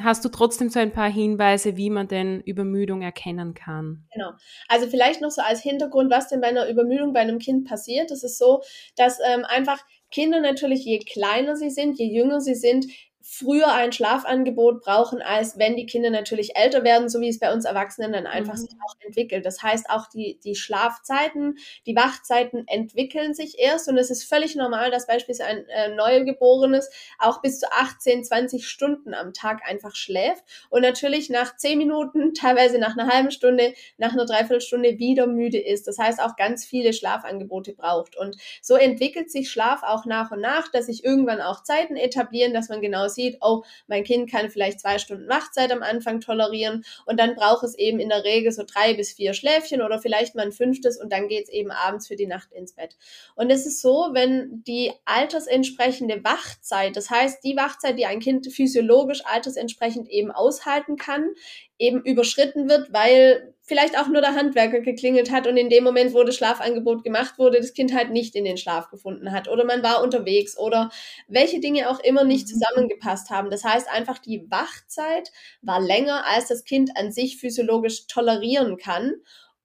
Hast 0.01 0.25
du 0.25 0.29
trotzdem 0.29 0.71
so 0.71 0.79
ein 0.79 0.93
paar 0.93 1.11
Hinweise, 1.11 1.77
wie 1.77 1.91
man 1.91 2.09
denn 2.09 2.41
Übermüdung 2.41 3.03
erkennen 3.03 3.53
kann? 3.53 4.07
Genau. 4.15 4.31
Also 4.69 4.87
vielleicht 4.87 5.21
noch 5.21 5.31
so 5.31 5.43
als 5.43 5.61
Hintergrund, 5.61 6.11
was 6.11 6.29
denn 6.29 6.41
bei 6.41 6.47
einer 6.49 6.69
Übermüdung 6.69 7.13
bei 7.13 7.21
einem 7.21 7.41
Kind 7.41 7.67
passiert. 7.67 8.11
Es 8.13 8.23
ist 8.23 8.39
so, 8.39 8.63
dass 8.97 9.19
ähm, 9.29 9.45
einfach 9.45 9.85
Kinder 10.11 10.41
natürlich, 10.41 10.85
je 10.85 11.01
kleiner 11.01 11.57
sie 11.57 11.71
sind, 11.71 11.99
je 11.99 12.07
jünger 12.07 12.41
sie 12.41 12.55
sind, 12.55 12.87
früher 13.31 13.71
ein 13.71 13.93
Schlafangebot 13.93 14.81
brauchen, 14.81 15.21
als 15.21 15.59
wenn 15.59 15.77
die 15.77 15.85
Kinder 15.85 16.09
natürlich 16.09 16.57
älter 16.57 16.83
werden, 16.83 17.11
so 17.11 17.21
wie 17.21 17.29
es 17.29 17.39
bei 17.39 17.53
uns 17.53 17.67
Erwachsenen 17.67 18.15
dann 18.15 18.27
einfach 18.27 18.55
mhm. 18.55 18.59
sich 18.59 18.71
auch 18.83 18.95
entwickelt. 19.01 19.45
Das 19.45 19.63
heißt, 19.63 19.91
auch 19.91 20.07
die, 20.07 20.41
die 20.43 20.55
Schlafzeiten, 20.55 21.59
die 21.85 21.95
Wachzeiten 21.95 22.67
entwickeln 22.67 23.35
sich 23.35 23.59
erst 23.59 23.87
und 23.91 23.99
es 23.99 24.11
ist 24.11 24.25
völlig 24.25 24.57
normal, 24.57 24.91
dass 24.91 25.07
beispielsweise 25.07 25.51
ein 25.51 25.69
äh, 25.69 25.95
Neugeborenes 25.95 26.89
auch 27.19 27.43
bis 27.43 27.61
zu 27.61 27.71
18, 27.71 28.25
20 28.25 28.67
Stunden 28.67 29.13
am 29.13 29.35
Tag 29.35 29.61
einfach 29.69 29.95
schläft 29.95 30.43
und 30.71 30.81
natürlich 30.81 31.29
nach 31.29 31.55
10 31.55 31.77
Minuten, 31.77 32.33
teilweise 32.35 32.79
nach 32.79 32.97
einer 32.97 33.13
halben 33.13 33.31
Stunde, 33.31 33.75
nach 33.99 34.13
einer 34.13 34.25
Dreiviertelstunde 34.25 34.99
wieder 34.99 35.27
müde 35.27 35.59
ist. 35.59 35.87
Das 35.87 35.99
heißt, 35.99 36.19
auch 36.23 36.37
ganz 36.37 36.65
viele 36.65 36.95
Schlafangebote 36.95 37.75
braucht. 37.75 38.17
Und 38.17 38.37
so 38.63 38.75
entwickelt 38.75 39.31
sich 39.31 39.51
Schlaf 39.51 39.83
auch 39.83 40.07
nach 40.07 40.31
und 40.31 40.41
nach, 40.41 40.69
dass 40.69 40.87
sich 40.87 41.05
irgendwann 41.05 41.43
auch 41.43 41.63
Zeiten 41.63 41.97
etablieren, 41.97 42.55
dass 42.55 42.71
man 42.71 42.81
genau 42.81 43.07
sieht, 43.19 43.39
oh, 43.41 43.63
mein 43.89 44.05
Kind 44.05 44.31
kann 44.31 44.49
vielleicht 44.49 44.81
zwei 44.81 44.99
Stunden 44.99 45.29
Wachzeit 45.29 45.73
am 45.73 45.83
Anfang 45.83 46.21
tolerieren 46.21 46.85
und 47.05 47.19
dann 47.19 47.35
braucht 47.35 47.65
es 47.65 47.77
eben 47.77 47.99
in 47.99 48.09
der 48.09 48.25
Regel 48.25 48.53
so 48.53 48.63
drei 48.65 48.95
bis 48.95 49.13
vier 49.13 49.35
Schläfchen 49.35 49.83
oder 49.83 49.99
vielleicht 49.99 50.35
mal 50.35 50.47
ein 50.47 50.53
fünftes 50.53 51.01
und 51.01 51.13
dann 51.13 51.29
geht 51.29 51.45
es 51.45 51.51
eben 51.51 51.71
abends 51.71 52.07
für 52.07 52.17
die 52.17 52.27
Nacht 52.27 52.53
ins 52.53 52.73
Bett. 52.73 52.97
Und 53.35 53.51
es 53.51 53.67
ist 53.67 53.83
so, 53.83 54.11
wenn 54.13 54.63
die 54.67 54.93
altersentsprechende 55.05 56.23
Wachzeit, 56.23 56.97
das 56.97 57.11
heißt 57.11 57.43
die 57.45 57.57
Wachzeit, 57.57 57.99
die 57.99 58.07
ein 58.07 58.21
Kind 58.21 58.51
physiologisch 58.53 59.25
altersentsprechend 59.25 60.09
eben 60.09 60.31
aushalten 60.31 60.97
kann, 60.97 61.31
eben 61.79 62.03
überschritten 62.03 62.69
wird, 62.69 62.93
weil 62.93 63.55
vielleicht 63.69 63.99
auch 63.99 64.09
nur 64.09 64.23
der 64.23 64.35
Handwerker 64.35 64.81
geklingelt 64.81 65.31
hat 65.31 65.47
und 65.47 65.59
in 65.59 65.69
dem 65.69 65.85
Moment, 65.85 66.15
wo 66.15 66.25
das 66.25 66.35
Schlafangebot 66.35 67.05
gemacht 67.05 67.39
wurde, 67.39 67.59
das 67.59 67.75
Kind 67.75 67.95
halt 67.95 68.11
nicht 68.11 68.35
in 68.35 68.45
den 68.45 68.57
Schlaf 68.57 68.89
gefunden 68.89 69.31
hat 69.31 69.47
oder 69.47 69.65
man 69.65 69.83
war 69.83 70.03
unterwegs 70.03 70.59
oder 70.59 70.91
welche 71.29 71.61
Dinge 71.61 71.91
auch 71.91 72.01
immer 72.01 72.25
nicht 72.25 72.49
mhm. 72.49 72.53
zusammengepasst 72.53 73.31
haben. 73.31 73.51
Das 73.51 73.65
heißt 73.65 73.89
einfach, 73.89 74.19
die 74.19 74.51
Wachzeit 74.51 75.31
war 75.61 75.81
länger, 75.81 76.25
als 76.27 76.49
das 76.49 76.65
Kind 76.65 76.97
an 76.97 77.13
sich 77.13 77.37
physiologisch 77.37 78.07
tolerieren 78.07 78.79
kann 78.79 79.15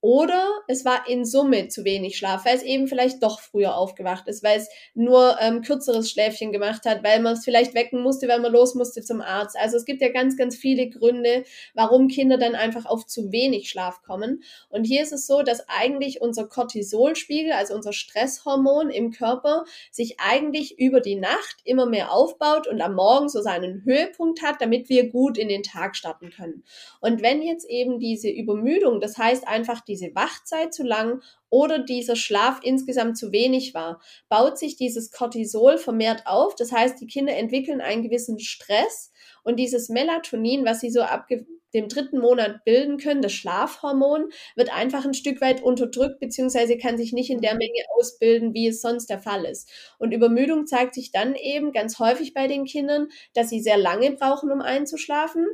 oder 0.03 0.51
es 0.67 0.83
war 0.83 1.07
in 1.07 1.24
Summe 1.24 1.69
zu 1.69 1.86
wenig 1.86 2.17
Schlaf, 2.17 2.43
weil 2.43 2.57
es 2.57 2.62
eben 2.62 2.88
vielleicht 2.88 3.24
doch 3.24 3.39
früher 3.39 3.77
aufgewacht 3.77 4.27
ist, 4.27 4.43
weil 4.43 4.60
es 4.60 4.67
nur 4.93 5.38
ähm, 5.39 5.62
kürzeres 5.62 6.12
Schläfchen 6.12 6.51
gemacht 6.51 6.83
hat, 6.83 7.05
weil 7.05 7.22
man 7.22 7.36
es 7.36 7.45
vielleicht 7.45 7.74
wecken 7.74 8.03
musste, 8.03 8.27
weil 8.27 8.41
man 8.41 8.51
los 8.51 8.75
musste 8.75 9.01
zum 9.01 9.22
Arzt. 9.22 9.55
Also 9.57 9.77
es 9.77 9.86
gibt 9.86 10.01
ja 10.01 10.10
ganz, 10.12 10.36
ganz 10.36 10.57
viele 10.57 10.89
Gründe, 10.89 11.45
warum 11.74 12.10
Kinder 12.10 12.38
dann 12.38 12.53
einfach 12.53 12.86
auf 12.86 13.07
zu 13.07 13.31
wenig 13.31 13.69
Schlaf 13.69 14.01
kommen. 14.03 14.43
Und 14.67 14.83
hier 14.83 15.03
ist 15.03 15.13
es 15.13 15.25
so, 15.25 15.41
dass 15.41 15.69
eigentlich 15.69 16.19
unser 16.19 16.50
Cortisolspiegel, 16.50 17.53
also 17.53 17.74
unser 17.74 17.93
Stresshormon 17.93 18.89
im 18.89 19.12
Körper, 19.12 19.63
sich 19.89 20.19
eigentlich 20.19 20.77
über 20.79 21.00
die 21.00 21.15
Nacht 21.15 21.62
immer 21.63 21.86
mehr 21.86 22.12
aufbaut 22.12 22.67
und 22.67 22.81
am 22.81 22.95
Morgen 22.95 23.29
so 23.29 23.41
seinen 23.41 23.86
Höhepunkt 23.86 24.41
hat, 24.41 24.60
damit 24.60 24.89
wir 24.89 25.10
gut 25.10 25.38
in 25.38 25.48
den 25.48 25.63
Tag 25.63 25.95
starten 25.95 26.29
können. 26.29 26.65
Und 27.00 27.22
wenn 27.22 27.41
jetzt 27.41 27.69
eben 27.69 28.00
diese 28.00 28.29
Übermüdung, 28.29 29.00
das 29.00 29.17
heißt 29.17 29.48
einfach 29.48 29.79
die 29.79 29.92
diese 29.93 30.15
Wachzeit 30.15 30.73
zu 30.73 30.83
lang 30.83 31.21
oder 31.50 31.77
dieser 31.77 32.15
Schlaf 32.15 32.59
insgesamt 32.63 33.15
zu 33.15 33.31
wenig 33.31 33.75
war, 33.75 34.01
baut 34.27 34.57
sich 34.57 34.75
dieses 34.75 35.12
Cortisol 35.12 35.77
vermehrt 35.77 36.23
auf. 36.25 36.55
Das 36.55 36.71
heißt, 36.71 37.00
die 37.00 37.05
Kinder 37.05 37.35
entwickeln 37.35 37.79
einen 37.79 38.01
gewissen 38.01 38.39
Stress 38.39 39.12
und 39.43 39.57
dieses 39.57 39.89
Melatonin, 39.89 40.65
was 40.65 40.79
sie 40.79 40.89
so 40.89 41.01
ab 41.01 41.27
dem 41.27 41.88
dritten 41.89 42.19
Monat 42.19 42.63
bilden 42.65 42.97
können, 42.97 43.21
das 43.21 43.33
Schlafhormon, 43.33 44.29
wird 44.55 44.73
einfach 44.73 45.05
ein 45.05 45.13
Stück 45.13 45.41
weit 45.41 45.62
unterdrückt, 45.62 46.19
beziehungsweise 46.19 46.77
kann 46.77 46.97
sich 46.97 47.13
nicht 47.13 47.29
in 47.29 47.41
der 47.41 47.53
Menge 47.53 47.83
ausbilden, 48.00 48.55
wie 48.55 48.67
es 48.67 48.81
sonst 48.81 49.12
der 49.12 49.19
Fall 49.19 49.45
ist. 49.45 49.69
Und 50.00 50.12
Übermüdung 50.12 50.65
zeigt 50.65 50.95
sich 50.95 51.12
dann 51.12 51.35
eben 51.35 51.71
ganz 51.71 52.00
häufig 52.00 52.33
bei 52.33 52.47
den 52.47 52.65
Kindern, 52.65 53.09
dass 53.35 53.50
sie 53.50 53.62
sehr 53.62 53.77
lange 53.77 54.12
brauchen, 54.13 54.51
um 54.51 54.62
einzuschlafen 54.62 55.45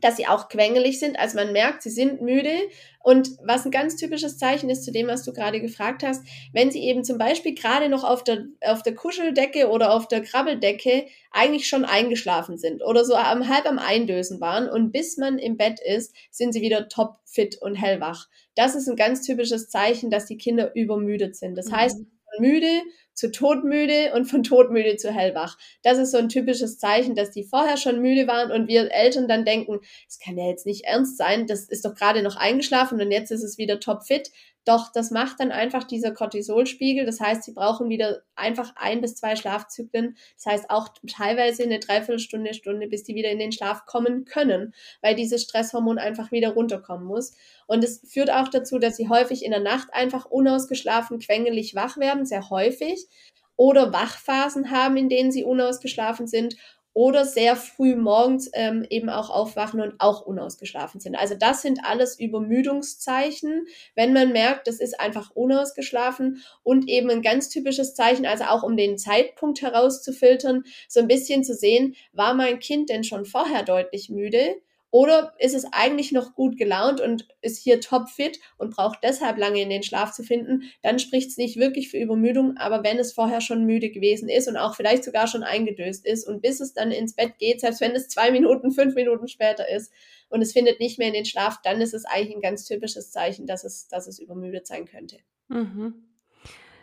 dass 0.00 0.16
sie 0.16 0.26
auch 0.26 0.48
quengelig 0.48 0.98
sind. 0.98 1.18
Also 1.18 1.36
man 1.36 1.52
merkt, 1.52 1.82
sie 1.82 1.90
sind 1.90 2.20
müde. 2.20 2.54
Und 3.00 3.30
was 3.42 3.64
ein 3.64 3.70
ganz 3.70 3.96
typisches 3.96 4.38
Zeichen 4.38 4.68
ist 4.68 4.84
zu 4.84 4.92
dem, 4.92 5.06
was 5.06 5.24
du 5.24 5.32
gerade 5.32 5.60
gefragt 5.60 6.02
hast, 6.02 6.24
wenn 6.52 6.70
sie 6.70 6.82
eben 6.82 7.04
zum 7.04 7.16
Beispiel 7.16 7.54
gerade 7.54 7.88
noch 7.88 8.04
auf 8.04 8.22
der, 8.24 8.46
auf 8.60 8.82
der 8.82 8.94
Kuscheldecke 8.94 9.68
oder 9.68 9.92
auf 9.92 10.08
der 10.08 10.22
Krabbeldecke 10.22 11.06
eigentlich 11.30 11.68
schon 11.68 11.84
eingeschlafen 11.84 12.58
sind 12.58 12.82
oder 12.84 13.04
so 13.04 13.14
am, 13.14 13.48
halb 13.48 13.66
am 13.66 13.78
Eindösen 13.78 14.40
waren 14.40 14.68
und 14.68 14.92
bis 14.92 15.16
man 15.16 15.38
im 15.38 15.56
Bett 15.56 15.80
ist, 15.80 16.14
sind 16.30 16.52
sie 16.52 16.60
wieder 16.60 16.88
topfit 16.88 17.56
und 17.62 17.76
hellwach. 17.76 18.28
Das 18.54 18.74
ist 18.74 18.88
ein 18.88 18.96
ganz 18.96 19.22
typisches 19.22 19.70
Zeichen, 19.70 20.10
dass 20.10 20.26
die 20.26 20.36
Kinder 20.36 20.74
übermüdet 20.74 21.36
sind. 21.36 21.56
Das 21.56 21.66
mhm. 21.66 21.76
heißt, 21.76 22.00
müde 22.40 22.82
zu 23.18 23.32
todmüde 23.32 24.12
und 24.14 24.26
von 24.26 24.44
todmüde 24.44 24.96
zu 24.96 25.10
hellwach. 25.10 25.58
Das 25.82 25.98
ist 25.98 26.12
so 26.12 26.18
ein 26.18 26.28
typisches 26.28 26.78
Zeichen, 26.78 27.16
dass 27.16 27.32
die 27.32 27.42
vorher 27.42 27.76
schon 27.76 28.00
müde 28.00 28.28
waren 28.28 28.52
und 28.52 28.68
wir 28.68 28.92
Eltern 28.92 29.26
dann 29.26 29.44
denken, 29.44 29.80
es 30.08 30.20
kann 30.20 30.38
ja 30.38 30.46
jetzt 30.46 30.66
nicht 30.66 30.84
ernst 30.84 31.18
sein, 31.18 31.48
das 31.48 31.64
ist 31.64 31.84
doch 31.84 31.96
gerade 31.96 32.22
noch 32.22 32.36
eingeschlafen 32.36 33.00
und 33.00 33.10
jetzt 33.10 33.32
ist 33.32 33.42
es 33.42 33.58
wieder 33.58 33.80
topfit. 33.80 34.30
Doch 34.68 34.92
das 34.92 35.10
macht 35.10 35.40
dann 35.40 35.50
einfach 35.50 35.84
dieser 35.84 36.10
Cortisolspiegel. 36.10 37.06
Das 37.06 37.20
heißt, 37.20 37.42
sie 37.42 37.54
brauchen 37.54 37.88
wieder 37.88 38.20
einfach 38.34 38.74
ein 38.76 39.00
bis 39.00 39.14
zwei 39.14 39.34
Schlafzyklen. 39.34 40.18
Das 40.36 40.44
heißt 40.44 40.68
auch 40.68 40.88
teilweise 41.10 41.62
eine 41.62 41.78
Dreiviertelstunde, 41.78 42.52
Stunde, 42.52 42.86
bis 42.86 43.02
die 43.02 43.14
wieder 43.14 43.30
in 43.30 43.38
den 43.38 43.50
Schlaf 43.50 43.86
kommen 43.86 44.26
können, 44.26 44.74
weil 45.00 45.14
dieses 45.14 45.44
Stresshormon 45.44 45.96
einfach 45.96 46.32
wieder 46.32 46.50
runterkommen 46.50 47.06
muss. 47.06 47.32
Und 47.66 47.82
es 47.82 48.02
führt 48.12 48.30
auch 48.30 48.48
dazu, 48.48 48.78
dass 48.78 48.98
sie 48.98 49.08
häufig 49.08 49.42
in 49.42 49.52
der 49.52 49.60
Nacht 49.60 49.88
einfach 49.92 50.26
unausgeschlafen, 50.26 51.18
quengelig 51.18 51.74
wach 51.74 51.96
werden, 51.96 52.26
sehr 52.26 52.50
häufig. 52.50 53.07
Oder 53.56 53.92
Wachphasen 53.92 54.70
haben, 54.70 54.96
in 54.96 55.08
denen 55.08 55.32
sie 55.32 55.44
unausgeschlafen 55.44 56.26
sind 56.26 56.56
oder 56.98 57.24
sehr 57.24 57.54
früh 57.54 57.94
morgens 57.94 58.50
ähm, 58.54 58.84
eben 58.90 59.08
auch 59.08 59.30
aufwachen 59.30 59.80
und 59.80 59.94
auch 60.00 60.22
unausgeschlafen 60.22 61.00
sind. 61.00 61.14
Also 61.14 61.36
das 61.38 61.62
sind 61.62 61.84
alles 61.84 62.18
Übermüdungszeichen, 62.18 63.66
wenn 63.94 64.12
man 64.12 64.32
merkt, 64.32 64.66
das 64.66 64.80
ist 64.80 64.98
einfach 64.98 65.30
unausgeschlafen 65.30 66.42
und 66.64 66.88
eben 66.88 67.08
ein 67.10 67.22
ganz 67.22 67.50
typisches 67.50 67.94
Zeichen, 67.94 68.26
also 68.26 68.44
auch 68.44 68.64
um 68.64 68.76
den 68.76 68.98
Zeitpunkt 68.98 69.62
herauszufiltern, 69.62 70.64
so 70.88 70.98
ein 70.98 71.06
bisschen 71.06 71.44
zu 71.44 71.54
sehen, 71.54 71.94
war 72.12 72.34
mein 72.34 72.58
Kind 72.58 72.90
denn 72.90 73.04
schon 73.04 73.24
vorher 73.26 73.62
deutlich 73.62 74.10
müde? 74.10 74.56
Oder 74.90 75.34
ist 75.38 75.54
es 75.54 75.66
eigentlich 75.70 76.12
noch 76.12 76.34
gut 76.34 76.56
gelaunt 76.56 77.00
und 77.00 77.28
ist 77.42 77.62
hier 77.62 77.80
topfit 77.80 78.40
und 78.56 78.74
braucht 78.74 79.00
deshalb 79.02 79.36
lange 79.36 79.60
in 79.60 79.68
den 79.68 79.82
Schlaf 79.82 80.12
zu 80.12 80.22
finden, 80.22 80.62
dann 80.82 80.98
spricht 80.98 81.28
es 81.28 81.36
nicht 81.36 81.58
wirklich 81.58 81.90
für 81.90 81.98
Übermüdung, 81.98 82.56
aber 82.56 82.82
wenn 82.82 82.98
es 82.98 83.12
vorher 83.12 83.42
schon 83.42 83.66
müde 83.66 83.90
gewesen 83.90 84.30
ist 84.30 84.48
und 84.48 84.56
auch 84.56 84.74
vielleicht 84.74 85.04
sogar 85.04 85.26
schon 85.26 85.42
eingedöst 85.42 86.06
ist 86.06 86.26
und 86.26 86.40
bis 86.40 86.60
es 86.60 86.72
dann 86.72 86.90
ins 86.90 87.14
Bett 87.14 87.38
geht, 87.38 87.60
selbst 87.60 87.82
wenn 87.82 87.94
es 87.94 88.08
zwei 88.08 88.30
Minuten, 88.30 88.70
fünf 88.70 88.94
Minuten 88.94 89.28
später 89.28 89.68
ist 89.68 89.92
und 90.30 90.40
es 90.40 90.52
findet 90.52 90.80
nicht 90.80 90.98
mehr 90.98 91.08
in 91.08 91.14
den 91.14 91.26
Schlaf, 91.26 91.60
dann 91.62 91.82
ist 91.82 91.92
es 91.92 92.06
eigentlich 92.06 92.36
ein 92.36 92.42
ganz 92.42 92.64
typisches 92.64 93.10
Zeichen, 93.10 93.46
dass 93.46 93.64
es, 93.64 93.88
dass 93.88 94.06
es 94.06 94.18
übermüdet 94.18 94.66
sein 94.66 94.86
könnte. 94.86 95.18
Mhm. 95.48 96.07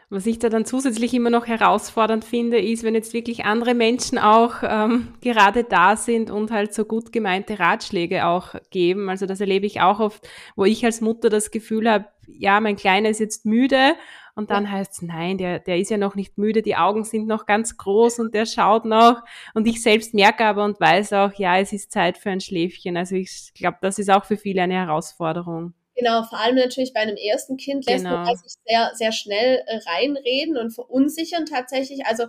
Was 0.10 0.26
ich 0.26 0.40
da 0.40 0.50
dann 0.50 0.66
zusätzlich 0.66 1.14
immer 1.14 1.30
noch 1.30 1.48
herausfordernd 1.48 2.24
finde, 2.24 2.60
ist, 2.60 2.84
wenn 2.84 2.94
jetzt 2.94 3.14
wirklich 3.14 3.46
andere 3.46 3.74
Menschen 3.74 4.18
auch 4.20 4.56
ähm, 4.62 5.14
gerade 5.22 5.64
da 5.64 5.98
sind 5.98 6.30
und 6.30 6.52
halt 6.52 6.74
so 6.74 6.86
gut 6.86 7.12
gemeinte 7.12 7.60
Ratschläge 7.60 8.28
auch 8.28 8.56
geben. 8.70 9.10
Also 9.10 9.26
das 9.26 9.42
erlebe 9.42 9.66
ich 9.66 9.82
auch 9.82 10.00
oft, 10.00 10.28
wo 10.56 10.66
ich 10.66 10.86
als 10.86 11.02
Mutter 11.02 11.30
das 11.30 11.50
Gefühl 11.50 11.90
habe, 11.90 12.06
ja, 12.28 12.60
mein 12.60 12.76
Kleiner 12.76 13.10
ist 13.10 13.20
jetzt 13.20 13.46
müde 13.46 13.94
und 14.36 14.52
dann 14.52 14.70
heißt 14.70 14.94
es, 14.94 15.02
nein, 15.02 15.38
der, 15.38 15.60
der 15.60 15.80
ist 15.80 15.90
ja 15.90 15.98
noch 15.98 16.16
nicht 16.16 16.38
müde, 16.38 16.62
die 16.62 16.76
Augen 16.76 17.06
sind 17.06 17.26
noch 17.26 17.46
ganz 17.46 17.78
groß 17.78 18.20
und 18.20 18.34
der 18.34 18.46
schaut 18.46 18.84
noch. 18.84 19.24
Und 19.54 19.66
ich 19.66 19.82
selbst 19.82 20.14
merke 20.14 20.46
aber 20.46 20.66
und 20.66 20.80
weiß 20.80 21.14
auch, 21.14 21.34
ja, 21.34 21.58
es 21.58 21.72
ist 21.72 21.92
Zeit 21.92 22.18
für 22.18 22.32
ein 22.32 22.42
Schläfchen. 22.42 22.98
Also 22.98 23.16
ich 23.16 23.54
glaube, 23.56 23.78
das 23.82 23.98
ist 23.98 24.12
auch 24.12 24.26
für 24.26 24.36
viele 24.36 24.62
eine 24.62 24.74
Herausforderung. 24.74 25.74
Genau, 25.96 26.24
vor 26.24 26.40
allem 26.40 26.56
natürlich 26.56 26.94
bei 26.94 27.00
einem 27.00 27.16
ersten 27.16 27.58
Kind 27.58 27.86
lässt 27.86 28.04
genau. 28.04 28.18
man 28.18 28.36
sich 28.36 28.54
sehr, 28.68 28.92
sehr 28.96 29.12
schnell 29.12 29.64
äh, 29.66 29.80
reinreden 29.90 30.58
und 30.58 30.72
verunsichern 30.72 31.46
tatsächlich. 31.46 32.06
Also 32.06 32.26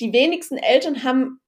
die 0.00 0.12
wenigsten 0.12 0.58
Eltern 0.58 1.04
haben 1.04 1.40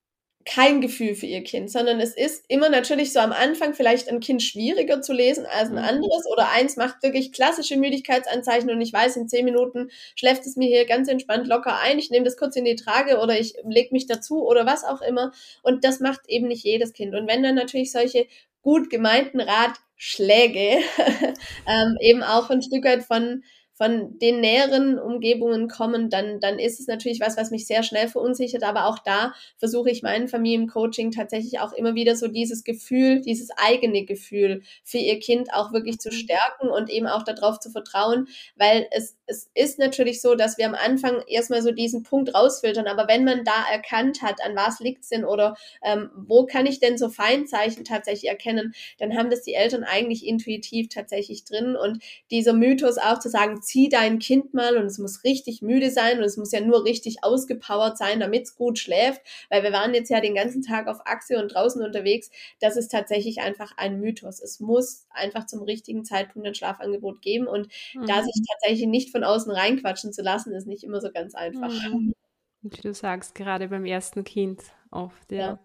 kein 0.47 0.81
Gefühl 0.81 1.15
für 1.15 1.27
ihr 1.27 1.43
Kind, 1.43 1.71
sondern 1.71 2.01
es 2.01 2.15
ist 2.15 2.45
immer 2.49 2.69
natürlich 2.69 3.13
so 3.13 3.21
am 3.21 3.33
Anfang 3.33 3.73
vielleicht 3.73 4.09
ein 4.09 4.21
Kind 4.21 4.43
schwieriger 4.43 5.01
zu 5.01 5.13
lesen 5.13 5.47
als 5.47 5.71
ein 5.71 5.77
mhm. 5.77 5.85
anderes 5.85 6.27
oder 6.31 6.51
eins 6.51 6.77
macht 6.77 7.03
wirklich 7.03 7.33
klassische 7.33 7.77
Müdigkeitsanzeichen 7.79 8.71
und 8.71 8.81
ich 8.81 8.93
weiß, 8.93 9.17
in 9.17 9.29
zehn 9.29 9.45
Minuten 9.45 9.91
schläft 10.15 10.45
es 10.45 10.57
mir 10.57 10.69
hier 10.69 10.85
ganz 10.85 11.09
entspannt 11.09 11.47
locker 11.47 11.79
ein, 11.81 11.99
ich 11.99 12.11
nehme 12.11 12.27
das 12.27 12.37
kurz 12.37 12.57
in 12.57 12.67
die 12.67 12.77
Trage 12.77 13.21
oder 13.21 13.39
ich 13.39 13.55
lege 13.67 13.89
mich 13.93 14.07
dazu 14.07 14.45
oder 14.47 14.67
was 14.67 14.85
auch 14.85 15.01
immer 15.01 15.33
und 15.63 15.83
das 15.83 16.01
macht 16.01 16.21
eben 16.29 16.49
nicht 16.49 16.65
jedes 16.65 16.93
Kind 16.93 17.15
und 17.15 17.27
wenn 17.27 17.43
dann 17.43 17.55
natürlich 17.55 17.91
solche 17.91 18.27
gut 18.61 18.91
gemeinten 18.91 19.41
Ratschläge 19.97 20.79
ähm, 21.67 21.97
eben 22.01 22.23
auch 22.23 22.51
ein 22.51 22.63
Stück 22.63 22.85
weit 22.85 23.05
von 23.05 23.43
von 23.75 24.19
den 24.21 24.41
näheren 24.41 24.99
Umgebungen 25.01 25.69
kommen, 25.69 26.09
dann, 26.09 26.39
dann 26.39 26.61
ist 26.61 26.79
es 26.79 26.87
natürlich 26.87 27.21
was, 27.21 27.37
was 27.37 27.51
mich 27.51 27.67
sehr 27.67 27.83
schnell 27.83 28.07
verunsichert. 28.07 28.63
Aber 28.63 28.87
auch 28.87 29.01
da 29.01 29.35
versuche 29.59 29.91
ich 29.91 30.03
meinen 30.03 30.29
Familiencoaching 30.29 31.11
tatsächlich 31.11 31.59
auch 31.59 31.73
immer 31.73 31.97
wieder 31.97 32.15
so 32.15 32.29
dieses 32.29 32.63
Gefühl, 32.63 33.21
dieses 33.21 33.51
eigene 33.57 34.05
Gefühl 34.05 34.63
für 34.85 34.99
ihr 34.99 35.19
Kind 35.19 35.53
auch 35.53 35.73
wirklich 35.73 35.99
zu 35.99 36.11
mhm. 36.11 36.15
stärken 36.15 36.69
und 36.69 36.89
eben 36.89 37.09
auch 37.09 37.25
darauf 37.25 37.59
zu 37.59 37.71
vertrauen, 37.71 38.29
weil 38.55 38.87
es, 38.93 39.17
es 39.27 39.51
ist 39.55 39.81
natürlich 39.81 40.21
so, 40.23 40.37
dass 40.37 40.57
wir 40.57 40.67
am 40.67 40.75
Anfang 40.75 41.23
erstmal 41.27 41.63
so 41.63 41.73
diesen 41.73 42.05
Punkt 42.05 42.33
rausfiltern. 42.33 42.87
Aber 42.87 43.09
wenn 43.09 43.25
man 43.25 43.45
da 43.45 43.65
erkannt 43.73 44.23
hat, 44.23 44.37
an 44.45 44.55
was 44.55 44.79
liegt 44.79 45.03
es 45.03 45.09
denn 45.09 45.25
oder 45.25 45.57
ähm, 45.83 46.11
wo 46.15 46.47
kann 46.47 46.67
ich 46.67 46.79
denn 46.79 46.97
so 46.97 47.09
Feinzeichen 47.09 47.85
tatsächlich 47.85 48.31
erkennen, 48.31 48.73
dann 48.99 49.17
haben 49.17 49.31
das 49.31 49.43
die 49.43 49.55
Eltern 49.55 49.83
eigentlich 49.83 50.25
intuitiv 50.25 50.89
tatsächlich 50.91 51.45
drin. 51.45 51.75
Und 51.75 52.03
dieser 52.31 52.53
Mythos 52.53 52.99
auch 52.99 53.19
zu 53.19 53.29
sagen, 53.29 53.63
zieh 53.65 53.89
dein 53.89 54.19
Kind 54.19 54.55
mal 54.55 54.77
und 54.77 54.87
es 54.87 54.99
muss 54.99 55.25
richtig 55.25 55.63
müde 55.63 55.91
sein 55.91 56.19
und 56.19 56.25
es 56.25 56.37
muss 56.37 56.53
ja 56.53 56.61
nur 56.61 56.85
richtig 56.85 57.23
ausgepowert 57.23 57.99
sein, 57.99 58.21
damit 58.21 58.45
es 58.45 58.57
gut 58.57 58.79
schläft, 58.79 59.21
weil 59.51 59.63
wir 59.63 59.73
waren 59.73 59.95
jetzt 59.95 60.11
ja 60.11 60.21
den 60.21 60.35
ganzen 60.35 60.63
Tag 60.63 60.87
auf 60.87 61.07
Achse 61.07 61.41
und 61.41 61.55
draußen 61.55 61.83
unterwegs. 61.83 62.31
Das 62.61 62.77
ist 62.77 62.89
tatsächlich 62.89 63.41
einfach 63.41 63.73
ein 63.77 64.01
Mythos. 64.01 64.41
Es 64.41 64.61
muss 64.61 65.07
einfach 65.11 65.47
zum 65.47 65.63
richtigen 65.63 66.05
Zeitpunkt 66.05 66.47
ein 66.47 66.55
Schlafangebot 66.55 67.23
geben 67.23 67.47
und 67.47 67.69
mhm. 67.95 68.07
da 68.07 68.23
sich 68.23 68.35
tatsächlich 68.51 68.87
nicht 68.87 69.11
von 69.11 69.25
außen 69.25 69.53
reinquatschen 69.53 70.13
zu 70.13 70.23
lassen, 70.23 70.53
ist 70.55 70.67
nicht 70.67 70.85
immer 70.85 71.01
so 71.01 71.11
ganz 71.11 71.35
einfach. 71.35 71.71
Mhm. 71.71 72.15
Wie 72.63 72.81
du 72.81 72.95
sagst, 72.95 73.35
gerade 73.35 73.69
beim 73.69 73.85
ersten 73.85 74.25
Kind 74.25 74.63
oft, 74.91 75.31
ja. 75.31 75.39
ja. 75.39 75.59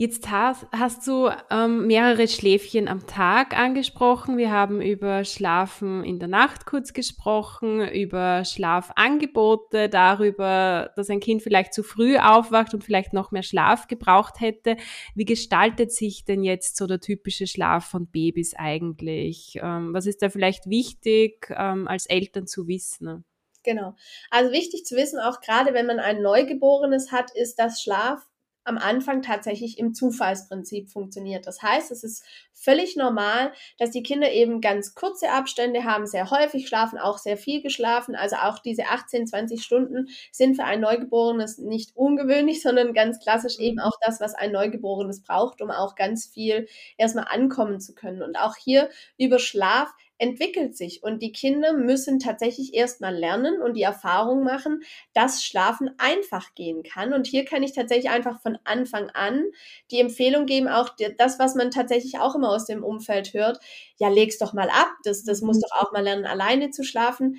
Jetzt 0.00 0.30
hast, 0.30 0.64
hast 0.70 1.08
du 1.08 1.28
ähm, 1.50 1.88
mehrere 1.88 2.28
Schläfchen 2.28 2.86
am 2.86 3.08
Tag 3.08 3.58
angesprochen. 3.58 4.36
Wir 4.36 4.52
haben 4.52 4.80
über 4.80 5.24
Schlafen 5.24 6.04
in 6.04 6.20
der 6.20 6.28
Nacht 6.28 6.66
kurz 6.66 6.92
gesprochen, 6.92 7.80
über 7.80 8.44
Schlafangebote, 8.44 9.88
darüber, 9.88 10.92
dass 10.94 11.10
ein 11.10 11.18
Kind 11.18 11.42
vielleicht 11.42 11.74
zu 11.74 11.82
früh 11.82 12.16
aufwacht 12.16 12.74
und 12.74 12.84
vielleicht 12.84 13.12
noch 13.12 13.32
mehr 13.32 13.42
Schlaf 13.42 13.88
gebraucht 13.88 14.38
hätte. 14.38 14.76
Wie 15.16 15.24
gestaltet 15.24 15.90
sich 15.90 16.24
denn 16.24 16.44
jetzt 16.44 16.76
so 16.76 16.86
der 16.86 17.00
typische 17.00 17.48
Schlaf 17.48 17.84
von 17.86 18.06
Babys 18.06 18.54
eigentlich? 18.54 19.58
Ähm, 19.60 19.92
was 19.94 20.06
ist 20.06 20.22
da 20.22 20.28
vielleicht 20.28 20.70
wichtig 20.70 21.52
ähm, 21.52 21.88
als 21.88 22.06
Eltern 22.06 22.46
zu 22.46 22.68
wissen? 22.68 23.24
Genau. 23.64 23.96
Also 24.30 24.52
wichtig 24.52 24.86
zu 24.86 24.94
wissen, 24.94 25.18
auch 25.18 25.40
gerade 25.40 25.74
wenn 25.74 25.86
man 25.86 25.98
ein 25.98 26.22
Neugeborenes 26.22 27.10
hat, 27.10 27.32
ist, 27.32 27.56
dass 27.58 27.82
Schlaf 27.82 28.24
am 28.68 28.78
Anfang 28.78 29.22
tatsächlich 29.22 29.78
im 29.78 29.94
Zufallsprinzip 29.94 30.90
funktioniert. 30.90 31.46
Das 31.46 31.62
heißt, 31.62 31.90
es 31.90 32.04
ist 32.04 32.24
völlig 32.52 32.96
normal, 32.96 33.52
dass 33.78 33.90
die 33.90 34.02
Kinder 34.02 34.30
eben 34.30 34.60
ganz 34.60 34.94
kurze 34.94 35.30
Abstände 35.30 35.84
haben, 35.84 36.06
sehr 36.06 36.30
häufig 36.30 36.68
schlafen, 36.68 36.98
auch 36.98 37.18
sehr 37.18 37.36
viel 37.36 37.62
geschlafen. 37.62 38.14
Also 38.14 38.36
auch 38.36 38.58
diese 38.58 38.86
18, 38.86 39.26
20 39.26 39.62
Stunden 39.62 40.08
sind 40.32 40.56
für 40.56 40.64
ein 40.64 40.80
Neugeborenes 40.80 41.58
nicht 41.58 41.96
ungewöhnlich, 41.96 42.62
sondern 42.68 42.92
ganz 42.92 43.18
klassisch 43.20 43.58
eben 43.58 43.80
auch 43.80 43.98
das, 44.04 44.20
was 44.20 44.34
ein 44.34 44.52
Neugeborenes 44.52 45.22
braucht, 45.22 45.62
um 45.62 45.70
auch 45.70 45.94
ganz 45.94 46.26
viel 46.26 46.68
erstmal 46.96 47.26
ankommen 47.28 47.80
zu 47.80 47.94
können. 47.94 48.22
Und 48.22 48.38
auch 48.38 48.56
hier 48.56 48.90
über 49.16 49.38
Schlaf 49.38 49.92
entwickelt 50.18 50.76
sich 50.76 51.02
und 51.02 51.22
die 51.22 51.32
Kinder 51.32 51.72
müssen 51.72 52.18
tatsächlich 52.18 52.74
erstmal 52.74 53.14
lernen 53.14 53.62
und 53.62 53.74
die 53.74 53.82
Erfahrung 53.82 54.44
machen, 54.44 54.82
dass 55.14 55.44
Schlafen 55.44 55.90
einfach 55.98 56.54
gehen 56.54 56.82
kann. 56.82 57.12
Und 57.12 57.26
hier 57.26 57.44
kann 57.44 57.62
ich 57.62 57.72
tatsächlich 57.72 58.10
einfach 58.10 58.40
von 58.40 58.58
Anfang 58.64 59.10
an 59.10 59.44
die 59.90 60.00
Empfehlung 60.00 60.46
geben, 60.46 60.68
auch 60.68 60.90
das, 61.18 61.38
was 61.38 61.54
man 61.54 61.70
tatsächlich 61.70 62.18
auch 62.18 62.34
immer 62.34 62.50
aus 62.50 62.66
dem 62.66 62.84
Umfeld 62.84 63.32
hört, 63.32 63.60
ja, 63.96 64.08
leg's 64.08 64.38
doch 64.38 64.52
mal 64.52 64.70
ab, 64.70 64.90
das, 65.04 65.24
das 65.24 65.40
muss 65.40 65.58
mhm. 65.58 65.62
doch 65.62 65.80
auch 65.80 65.92
mal 65.92 66.02
lernen, 66.02 66.26
alleine 66.26 66.70
zu 66.70 66.82
schlafen. 66.82 67.36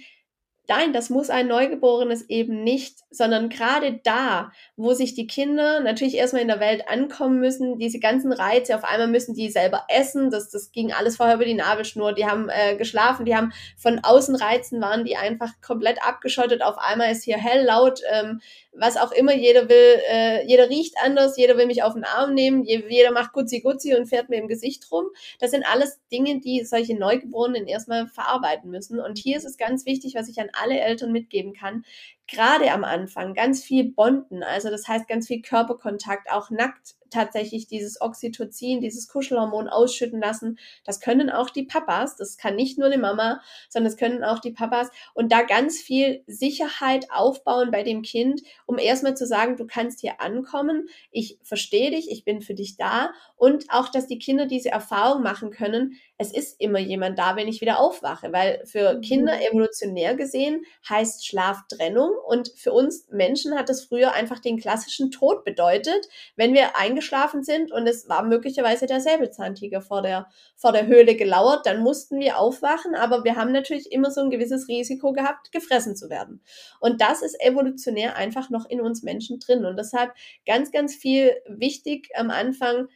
Nein, 0.70 0.94
das 0.94 1.10
muss 1.10 1.32
ein 1.32 1.48
Neugeborenes 1.48 2.30
eben 2.30 2.64
nicht, 2.64 3.00
sondern 3.10 3.50
gerade 3.50 4.00
da, 4.04 4.52
wo 4.78 4.94
sich 4.94 5.16
die 5.16 5.26
Kinder 5.26 5.80
natürlich 5.80 6.14
erstmal 6.14 6.44
in 6.44 6.48
der 6.48 6.60
Welt 6.60 6.88
ankommen 6.88 7.40
müssen, 7.40 7.80
diese 7.80 8.00
ganzen 8.00 8.32
Reize, 8.32 8.76
auf 8.76 8.84
einmal 8.84 9.08
müssen 9.08 9.34
die 9.34 9.50
selber 9.50 9.86
essen, 9.88 10.30
das, 10.30 10.52
das 10.52 10.72
ging 10.72 10.94
alles 10.94 11.18
vorher 11.18 11.38
über 11.38 11.46
die 11.46 11.56
Nabelschnur, 11.56 12.14
die 12.14 12.28
haben 12.28 12.50
äh, 12.50 12.76
geschlafen, 12.76 13.26
die 13.26 13.36
haben 13.36 13.52
von 13.78 14.02
Außenreizen 14.04 14.80
waren 14.80 15.06
die 15.06 15.18
einfach 15.18 15.54
komplett 15.66 16.04
abgeschottet, 16.08 16.62
auf 16.62 16.78
einmal 16.78 17.12
ist 17.12 17.24
hier 17.24 17.38
hell 17.38 17.66
laut, 17.66 18.02
ähm, 18.12 18.40
was 18.72 18.98
auch 18.98 19.12
immer, 19.12 19.34
jeder 19.34 19.70
will, 19.70 20.02
äh, 20.10 20.46
jeder 20.48 20.70
riecht 20.70 20.96
anders, 21.04 21.36
jeder 21.38 21.58
will 21.58 21.66
mich 21.66 21.82
auf 21.82 21.94
den 21.94 22.04
Arm 22.04 22.34
nehmen, 22.36 22.64
jeder 22.64 23.12
macht 23.12 23.34
Gutzi 23.34 23.62
Gutzi 23.62 23.96
und 23.96 24.06
fährt 24.06 24.30
mir 24.30 24.38
im 24.38 24.48
Gesicht 24.48 24.90
rum. 24.92 25.06
Das 25.40 25.52
sind 25.52 25.66
alles 25.66 26.00
Dinge, 26.12 26.40
die 26.40 26.64
solche 26.64 26.96
Neugeborenen 26.96 27.68
erstmal 27.68 28.08
verarbeiten 28.08 28.70
müssen. 28.70 29.00
Und 29.00 29.18
hier 29.18 29.38
ist 29.38 29.46
es 29.46 29.58
ganz 29.58 29.86
wichtig, 29.86 30.14
was 30.16 30.30
ich 30.30 30.40
an 30.40 30.50
alle 30.60 30.80
Eltern 30.80 31.12
mitgeben 31.12 31.54
kann, 31.54 31.84
gerade 32.32 32.72
am 32.72 32.84
Anfang 32.84 33.34
ganz 33.34 33.64
viel 33.64 33.92
bonden, 33.92 34.44
also 34.44 34.70
das 34.70 34.88
heißt 34.88 35.08
ganz 35.08 35.28
viel 35.28 35.42
Körperkontakt, 35.42 36.32
auch 36.32 36.50
nackt 36.50 36.96
tatsächlich 37.10 37.68
dieses 37.68 38.02
Oxytocin, 38.02 38.82
dieses 38.82 39.08
Kuschelhormon 39.08 39.68
ausschütten 39.68 40.20
lassen. 40.20 40.60
Das 40.86 41.00
können 41.00 41.30
auch 41.30 41.50
die 41.50 41.64
Papas, 41.64 42.16
das 42.16 42.38
kann 42.38 42.56
nicht 42.56 42.78
nur 42.78 42.88
eine 42.88 42.98
Mama, 42.98 43.42
sondern 43.70 43.92
das 43.92 43.98
können 44.00 44.24
auch 44.24 44.40
die 44.40 44.52
Papas 44.52 44.90
und 45.14 45.32
da 45.32 45.42
ganz 45.42 45.80
viel 45.80 46.24
Sicherheit 46.28 47.08
aufbauen 47.12 47.72
bei 47.72 47.84
dem 47.84 48.02
Kind, 48.02 48.42
um 48.66 48.78
erstmal 48.78 49.16
zu 49.16 49.26
sagen, 49.26 49.58
du 49.58 49.66
kannst 49.66 50.02
hier 50.02 50.22
ankommen, 50.22 50.88
ich 51.12 51.40
verstehe 51.44 51.92
dich, 51.92 52.12
ich 52.12 52.24
bin 52.24 52.42
für 52.42 52.54
dich 52.54 52.78
da 52.78 53.12
und 53.36 53.66
auch, 53.70 53.90
dass 53.90 54.08
die 54.08 54.20
Kinder 54.20 54.46
diese 54.46 54.70
Erfahrung 54.70 55.24
machen 55.24 55.52
können, 55.52 56.00
es 56.18 56.34
ist 56.34 56.60
immer 56.60 56.80
jemand 56.80 57.18
da, 57.18 57.36
wenn 57.36 57.48
ich 57.48 57.62
wieder 57.62 57.80
aufwache, 57.80 58.34
weil 58.34 58.66
für 58.66 58.96
mhm. 58.96 59.02
Kinder 59.02 59.42
evolutionär 59.42 60.16
gesehen 60.16 60.64
heißt 60.88 61.26
Schlaf 61.26 61.62
Trennung 61.70 62.12
und 62.26 62.52
für 62.56 62.72
uns 62.72 63.08
Menschen 63.10 63.56
hat 63.56 63.70
es 63.70 63.86
früher 63.86 64.14
einfach 64.14 64.40
den 64.40 64.60
klassischen 64.60 65.12
Tod 65.12 65.44
bedeutet, 65.44 66.08
wenn 66.36 66.54
wir 66.54 66.78
eingeschlafen 66.78 67.44
sind 67.44 67.72
und 67.72 67.88
es 67.88 68.10
war 68.10 68.24
möglicherweise 68.24 68.86
der 68.86 69.02
Säbelzahntiger 69.02 69.82
vor 69.82 70.02
der, 70.02 70.28
vor 70.56 70.72
der 70.72 70.88
Höhle 70.88 71.16
gelauert, 71.16 71.66
dann 71.66 71.82
mussten 71.82 72.20
wir 72.20 72.38
aufwachen, 72.38 72.96
aber 72.96 73.24
wir 73.24 73.36
haben 73.36 73.52
natürlich 73.52 73.92
immer 73.92 74.12
so 74.12 74.22
ein 74.22 74.30
gewisses 74.30 74.68
Risiko 74.68 75.14
gehabt, 75.14 75.52
gefressen 75.52 75.96
zu 75.96 76.10
werden. 76.10 76.42
Und 76.80 77.02
das 77.02 77.22
ist 77.22 77.40
evolutionär 77.42 78.16
einfach 78.16 78.50
noch 78.50 78.70
in 78.70 78.82
uns 78.82 79.04
Menschen 79.04 79.40
drin 79.40 79.66
und 79.66 79.78
deshalb 79.78 80.12
ganz, 80.46 80.72
ganz 80.72 80.96
viel 80.96 81.32
wichtig 81.48 82.10
am 82.16 82.30
Anfang, 82.30 82.88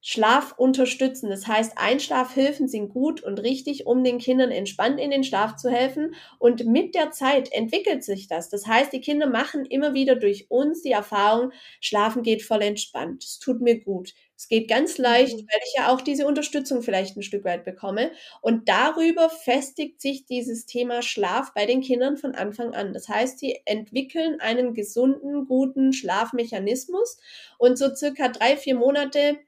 Schlaf 0.00 0.54
unterstützen. 0.56 1.28
Das 1.28 1.46
heißt, 1.46 1.72
Einschlafhilfen 1.76 2.68
sind 2.68 2.90
gut 2.90 3.22
und 3.22 3.40
richtig, 3.40 3.86
um 3.86 4.04
den 4.04 4.18
Kindern 4.18 4.50
entspannt 4.50 5.00
in 5.00 5.10
den 5.10 5.24
Schlaf 5.24 5.56
zu 5.56 5.70
helfen. 5.70 6.14
Und 6.38 6.66
mit 6.66 6.94
der 6.94 7.10
Zeit 7.10 7.52
entwickelt 7.52 8.04
sich 8.04 8.28
das. 8.28 8.48
Das 8.48 8.66
heißt, 8.66 8.92
die 8.92 9.00
Kinder 9.00 9.26
machen 9.26 9.64
immer 9.64 9.94
wieder 9.94 10.14
durch 10.14 10.50
uns 10.50 10.82
die 10.82 10.92
Erfahrung, 10.92 11.52
Schlafen 11.80 12.22
geht 12.22 12.42
voll 12.42 12.62
entspannt. 12.62 13.24
Es 13.24 13.38
tut 13.38 13.60
mir 13.60 13.80
gut. 13.80 14.14
Es 14.36 14.46
geht 14.46 14.68
ganz 14.68 14.98
leicht, 14.98 15.36
mhm. 15.36 15.48
weil 15.50 15.60
ich 15.66 15.74
ja 15.76 15.92
auch 15.92 16.00
diese 16.00 16.24
Unterstützung 16.24 16.82
vielleicht 16.82 17.16
ein 17.16 17.24
Stück 17.24 17.44
weit 17.44 17.64
bekomme. 17.64 18.12
Und 18.40 18.68
darüber 18.68 19.28
festigt 19.30 20.00
sich 20.00 20.26
dieses 20.26 20.64
Thema 20.64 21.02
Schlaf 21.02 21.52
bei 21.54 21.66
den 21.66 21.80
Kindern 21.80 22.16
von 22.16 22.36
Anfang 22.36 22.72
an. 22.72 22.92
Das 22.92 23.08
heißt, 23.08 23.40
sie 23.40 23.58
entwickeln 23.64 24.40
einen 24.40 24.74
gesunden, 24.74 25.48
guten 25.48 25.92
Schlafmechanismus 25.92 27.18
und 27.58 27.76
so 27.76 27.92
circa 27.92 28.28
drei, 28.28 28.56
vier 28.56 28.76
Monate 28.76 29.38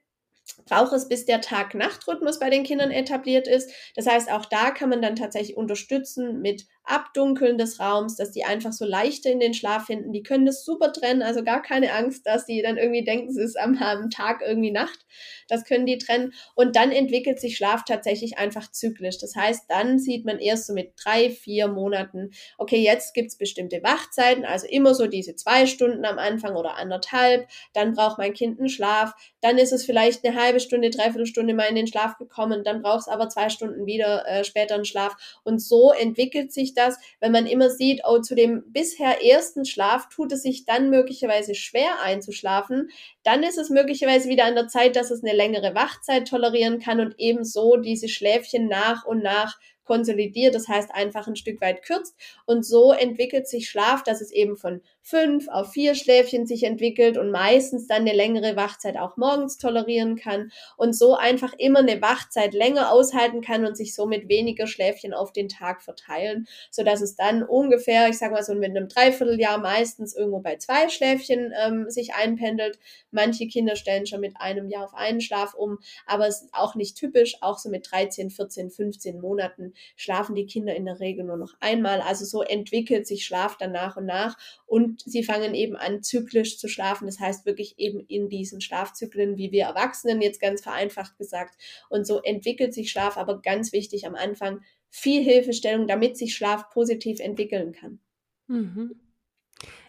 braucht 0.65 0.93
es, 0.93 1.07
bis 1.07 1.25
der 1.25 1.41
Tag-Nacht-Rhythmus 1.41 2.39
bei 2.39 2.49
den 2.49 2.63
Kindern 2.63 2.91
etabliert 2.91 3.47
ist. 3.47 3.71
Das 3.95 4.07
heißt, 4.07 4.31
auch 4.31 4.45
da 4.45 4.71
kann 4.71 4.89
man 4.89 5.01
dann 5.01 5.15
tatsächlich 5.15 5.57
unterstützen 5.57 6.41
mit 6.41 6.65
Abdunkeln 6.83 7.57
des 7.57 7.79
Raums, 7.79 8.15
dass 8.15 8.31
die 8.31 8.43
einfach 8.43 8.73
so 8.73 8.85
leichter 8.85 9.29
in 9.29 9.39
den 9.39 9.53
Schlaf 9.53 9.85
finden. 9.85 10.11
Die 10.11 10.23
können 10.23 10.45
das 10.45 10.65
super 10.65 10.91
trennen, 10.91 11.21
also 11.21 11.43
gar 11.43 11.61
keine 11.61 11.93
Angst, 11.93 12.25
dass 12.25 12.45
die 12.45 12.61
dann 12.61 12.77
irgendwie 12.77 13.03
denken, 13.03 13.29
es 13.29 13.37
ist 13.37 13.59
am, 13.59 13.77
am 13.77 14.09
Tag 14.09 14.41
irgendwie 14.45 14.71
Nacht. 14.71 15.05
Das 15.47 15.65
können 15.65 15.85
die 15.85 15.97
trennen. 15.97 16.33
Und 16.55 16.75
dann 16.75 16.91
entwickelt 16.91 17.39
sich 17.39 17.57
Schlaf 17.57 17.83
tatsächlich 17.85 18.37
einfach 18.37 18.71
zyklisch. 18.71 19.17
Das 19.19 19.35
heißt, 19.35 19.65
dann 19.69 19.99
sieht 19.99 20.25
man 20.25 20.39
erst 20.39 20.67
so 20.67 20.73
mit 20.73 20.93
drei, 21.01 21.29
vier 21.29 21.67
Monaten, 21.67 22.31
okay, 22.57 22.81
jetzt 22.81 23.13
gibt's 23.13 23.37
bestimmte 23.37 23.83
Wachzeiten, 23.83 24.45
also 24.45 24.67
immer 24.67 24.93
so 24.93 25.07
diese 25.07 25.35
zwei 25.35 25.65
Stunden 25.65 26.05
am 26.05 26.17
Anfang 26.17 26.55
oder 26.55 26.75
anderthalb. 26.75 27.47
Dann 27.73 27.93
braucht 27.93 28.17
mein 28.17 28.33
Kind 28.33 28.59
einen 28.59 28.69
Schlaf. 28.69 29.13
Dann 29.41 29.57
ist 29.57 29.71
es 29.71 29.85
vielleicht 29.85 30.25
eine 30.25 30.39
halbe 30.39 30.59
Stunde, 30.59 30.89
dreiviertel 30.89 31.25
Stunde 31.25 31.53
mal 31.53 31.65
in 31.65 31.75
den 31.75 31.87
Schlaf 31.87 32.17
gekommen. 32.17 32.63
Dann 32.63 32.81
braucht 32.81 33.01
es 33.01 33.07
aber 33.07 33.29
zwei 33.29 33.49
Stunden 33.49 33.85
wieder 33.85 34.27
äh, 34.27 34.43
später 34.43 34.75
einen 34.75 34.85
Schlaf. 34.85 35.15
Und 35.43 35.61
so 35.61 35.91
entwickelt 35.91 36.53
sich 36.53 36.70
das, 36.73 36.97
wenn 37.19 37.31
man 37.31 37.45
immer 37.45 37.69
sieht, 37.69 38.01
oh, 38.07 38.19
zu 38.19 38.35
dem 38.35 38.63
bisher 38.67 39.23
ersten 39.23 39.65
Schlaf 39.65 40.09
tut 40.09 40.31
es 40.31 40.43
sich 40.43 40.65
dann 40.65 40.89
möglicherweise 40.89 41.55
schwer 41.55 42.01
einzuschlafen, 42.01 42.89
dann 43.23 43.43
ist 43.43 43.57
es 43.57 43.69
möglicherweise 43.69 44.29
wieder 44.29 44.45
an 44.45 44.55
der 44.55 44.67
Zeit, 44.67 44.95
dass 44.95 45.11
es 45.11 45.23
eine 45.23 45.35
längere 45.35 45.75
Wachzeit 45.75 46.27
tolerieren 46.27 46.79
kann 46.79 46.99
und 46.99 47.15
ebenso 47.17 47.77
diese 47.77 48.07
Schläfchen 48.07 48.67
nach 48.67 49.05
und 49.05 49.23
nach 49.23 49.57
konsolidiert, 49.83 50.55
das 50.55 50.67
heißt 50.67 50.93
einfach 50.93 51.27
ein 51.27 51.35
Stück 51.35 51.61
weit 51.61 51.83
kürzt. 51.83 52.15
Und 52.45 52.65
so 52.65 52.91
entwickelt 52.91 53.47
sich 53.47 53.69
Schlaf, 53.69 54.03
dass 54.03 54.21
es 54.21 54.31
eben 54.31 54.55
von 54.55 54.81
fünf 55.03 55.47
auf 55.47 55.71
vier 55.71 55.95
Schläfchen 55.95 56.45
sich 56.45 56.63
entwickelt 56.63 57.17
und 57.17 57.31
meistens 57.31 57.87
dann 57.87 58.01
eine 58.01 58.13
längere 58.13 58.55
Wachzeit 58.55 58.97
auch 58.97 59.17
morgens 59.17 59.57
tolerieren 59.57 60.15
kann 60.15 60.51
und 60.77 60.95
so 60.95 61.15
einfach 61.15 61.53
immer 61.57 61.79
eine 61.79 62.01
Wachzeit 62.01 62.53
länger 62.53 62.91
aushalten 62.91 63.41
kann 63.41 63.65
und 63.65 63.75
sich 63.75 63.95
somit 63.95 64.29
weniger 64.29 64.67
Schläfchen 64.67 65.13
auf 65.13 65.33
den 65.33 65.49
Tag 65.49 65.81
verteilen, 65.81 66.47
so 66.69 66.83
dass 66.83 67.01
es 67.01 67.15
dann 67.15 67.41
ungefähr, 67.43 68.09
ich 68.09 68.19
sage 68.19 68.33
mal 68.33 68.43
so 68.43 68.53
mit 68.53 68.69
einem 68.69 68.87
Dreivierteljahr 68.87 69.57
meistens 69.57 70.15
irgendwo 70.15 70.39
bei 70.39 70.57
zwei 70.57 70.87
Schläfchen 70.89 71.51
ähm, 71.65 71.89
sich 71.89 72.13
einpendelt. 72.13 72.77
Manche 73.09 73.47
Kinder 73.47 73.75
stellen 73.75 74.05
schon 74.05 74.21
mit 74.21 74.35
einem 74.37 74.69
Jahr 74.69 74.85
auf 74.85 74.93
einen 74.93 75.21
Schlaf 75.21 75.55
um, 75.55 75.79
aber 76.05 76.27
es 76.27 76.43
ist 76.43 76.53
auch 76.53 76.75
nicht 76.75 76.95
typisch, 76.95 77.37
auch 77.41 77.57
so 77.57 77.69
mit 77.69 77.91
13, 77.91 78.29
14, 78.29 78.69
15 78.69 79.19
Monaten 79.19 79.70
schlafen 79.95 80.35
die 80.35 80.45
Kinder 80.45 80.75
in 80.75 80.85
der 80.85 80.99
Regel 80.99 81.25
nur 81.25 81.37
noch 81.37 81.55
einmal. 81.59 82.01
Also 82.01 82.25
so 82.25 82.41
entwickelt 82.41 83.07
sich 83.07 83.25
Schlaf 83.25 83.57
dann 83.57 83.71
nach 83.71 83.97
und 83.97 84.05
nach 84.05 84.37
und 84.65 85.01
sie 85.01 85.23
fangen 85.23 85.53
eben 85.53 85.75
an, 85.75 86.03
zyklisch 86.03 86.57
zu 86.57 86.67
schlafen. 86.67 87.05
Das 87.05 87.19
heißt 87.19 87.45
wirklich 87.45 87.77
eben 87.77 87.99
in 88.07 88.29
diesen 88.29 88.61
Schlafzyklen, 88.61 89.37
wie 89.37 89.51
wir 89.51 89.65
Erwachsenen 89.65 90.21
jetzt 90.21 90.41
ganz 90.41 90.61
vereinfacht 90.61 91.17
gesagt. 91.17 91.55
Und 91.89 92.05
so 92.05 92.21
entwickelt 92.21 92.73
sich 92.73 92.91
Schlaf, 92.91 93.17
aber 93.17 93.41
ganz 93.41 93.73
wichtig 93.73 94.05
am 94.07 94.15
Anfang 94.15 94.61
viel 94.89 95.23
Hilfestellung, 95.23 95.87
damit 95.87 96.17
sich 96.17 96.35
Schlaf 96.35 96.69
positiv 96.69 97.19
entwickeln 97.19 97.71
kann. 97.71 97.99
Mhm. 98.47 98.95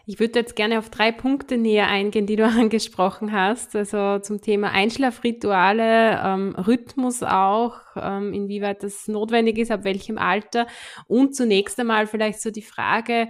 Ich 0.05 0.19
würde 0.19 0.39
jetzt 0.39 0.57
gerne 0.57 0.79
auf 0.79 0.89
drei 0.89 1.13
Punkte 1.13 1.57
näher 1.57 1.87
eingehen, 1.87 2.25
die 2.25 2.35
du 2.35 2.45
angesprochen 2.45 3.31
hast. 3.31 3.75
Also 3.75 4.19
zum 4.19 4.41
Thema 4.41 4.71
Einschlafrituale, 4.71 6.21
ähm, 6.23 6.55
Rhythmus 6.55 7.23
auch, 7.23 7.77
ähm, 7.95 8.33
inwieweit 8.33 8.83
das 8.83 9.07
notwendig 9.07 9.57
ist, 9.57 9.71
ab 9.71 9.83
welchem 9.83 10.17
Alter. 10.17 10.67
Und 11.07 11.35
zunächst 11.35 11.79
einmal 11.79 12.07
vielleicht 12.07 12.41
so 12.41 12.51
die 12.51 12.61
Frage, 12.61 13.29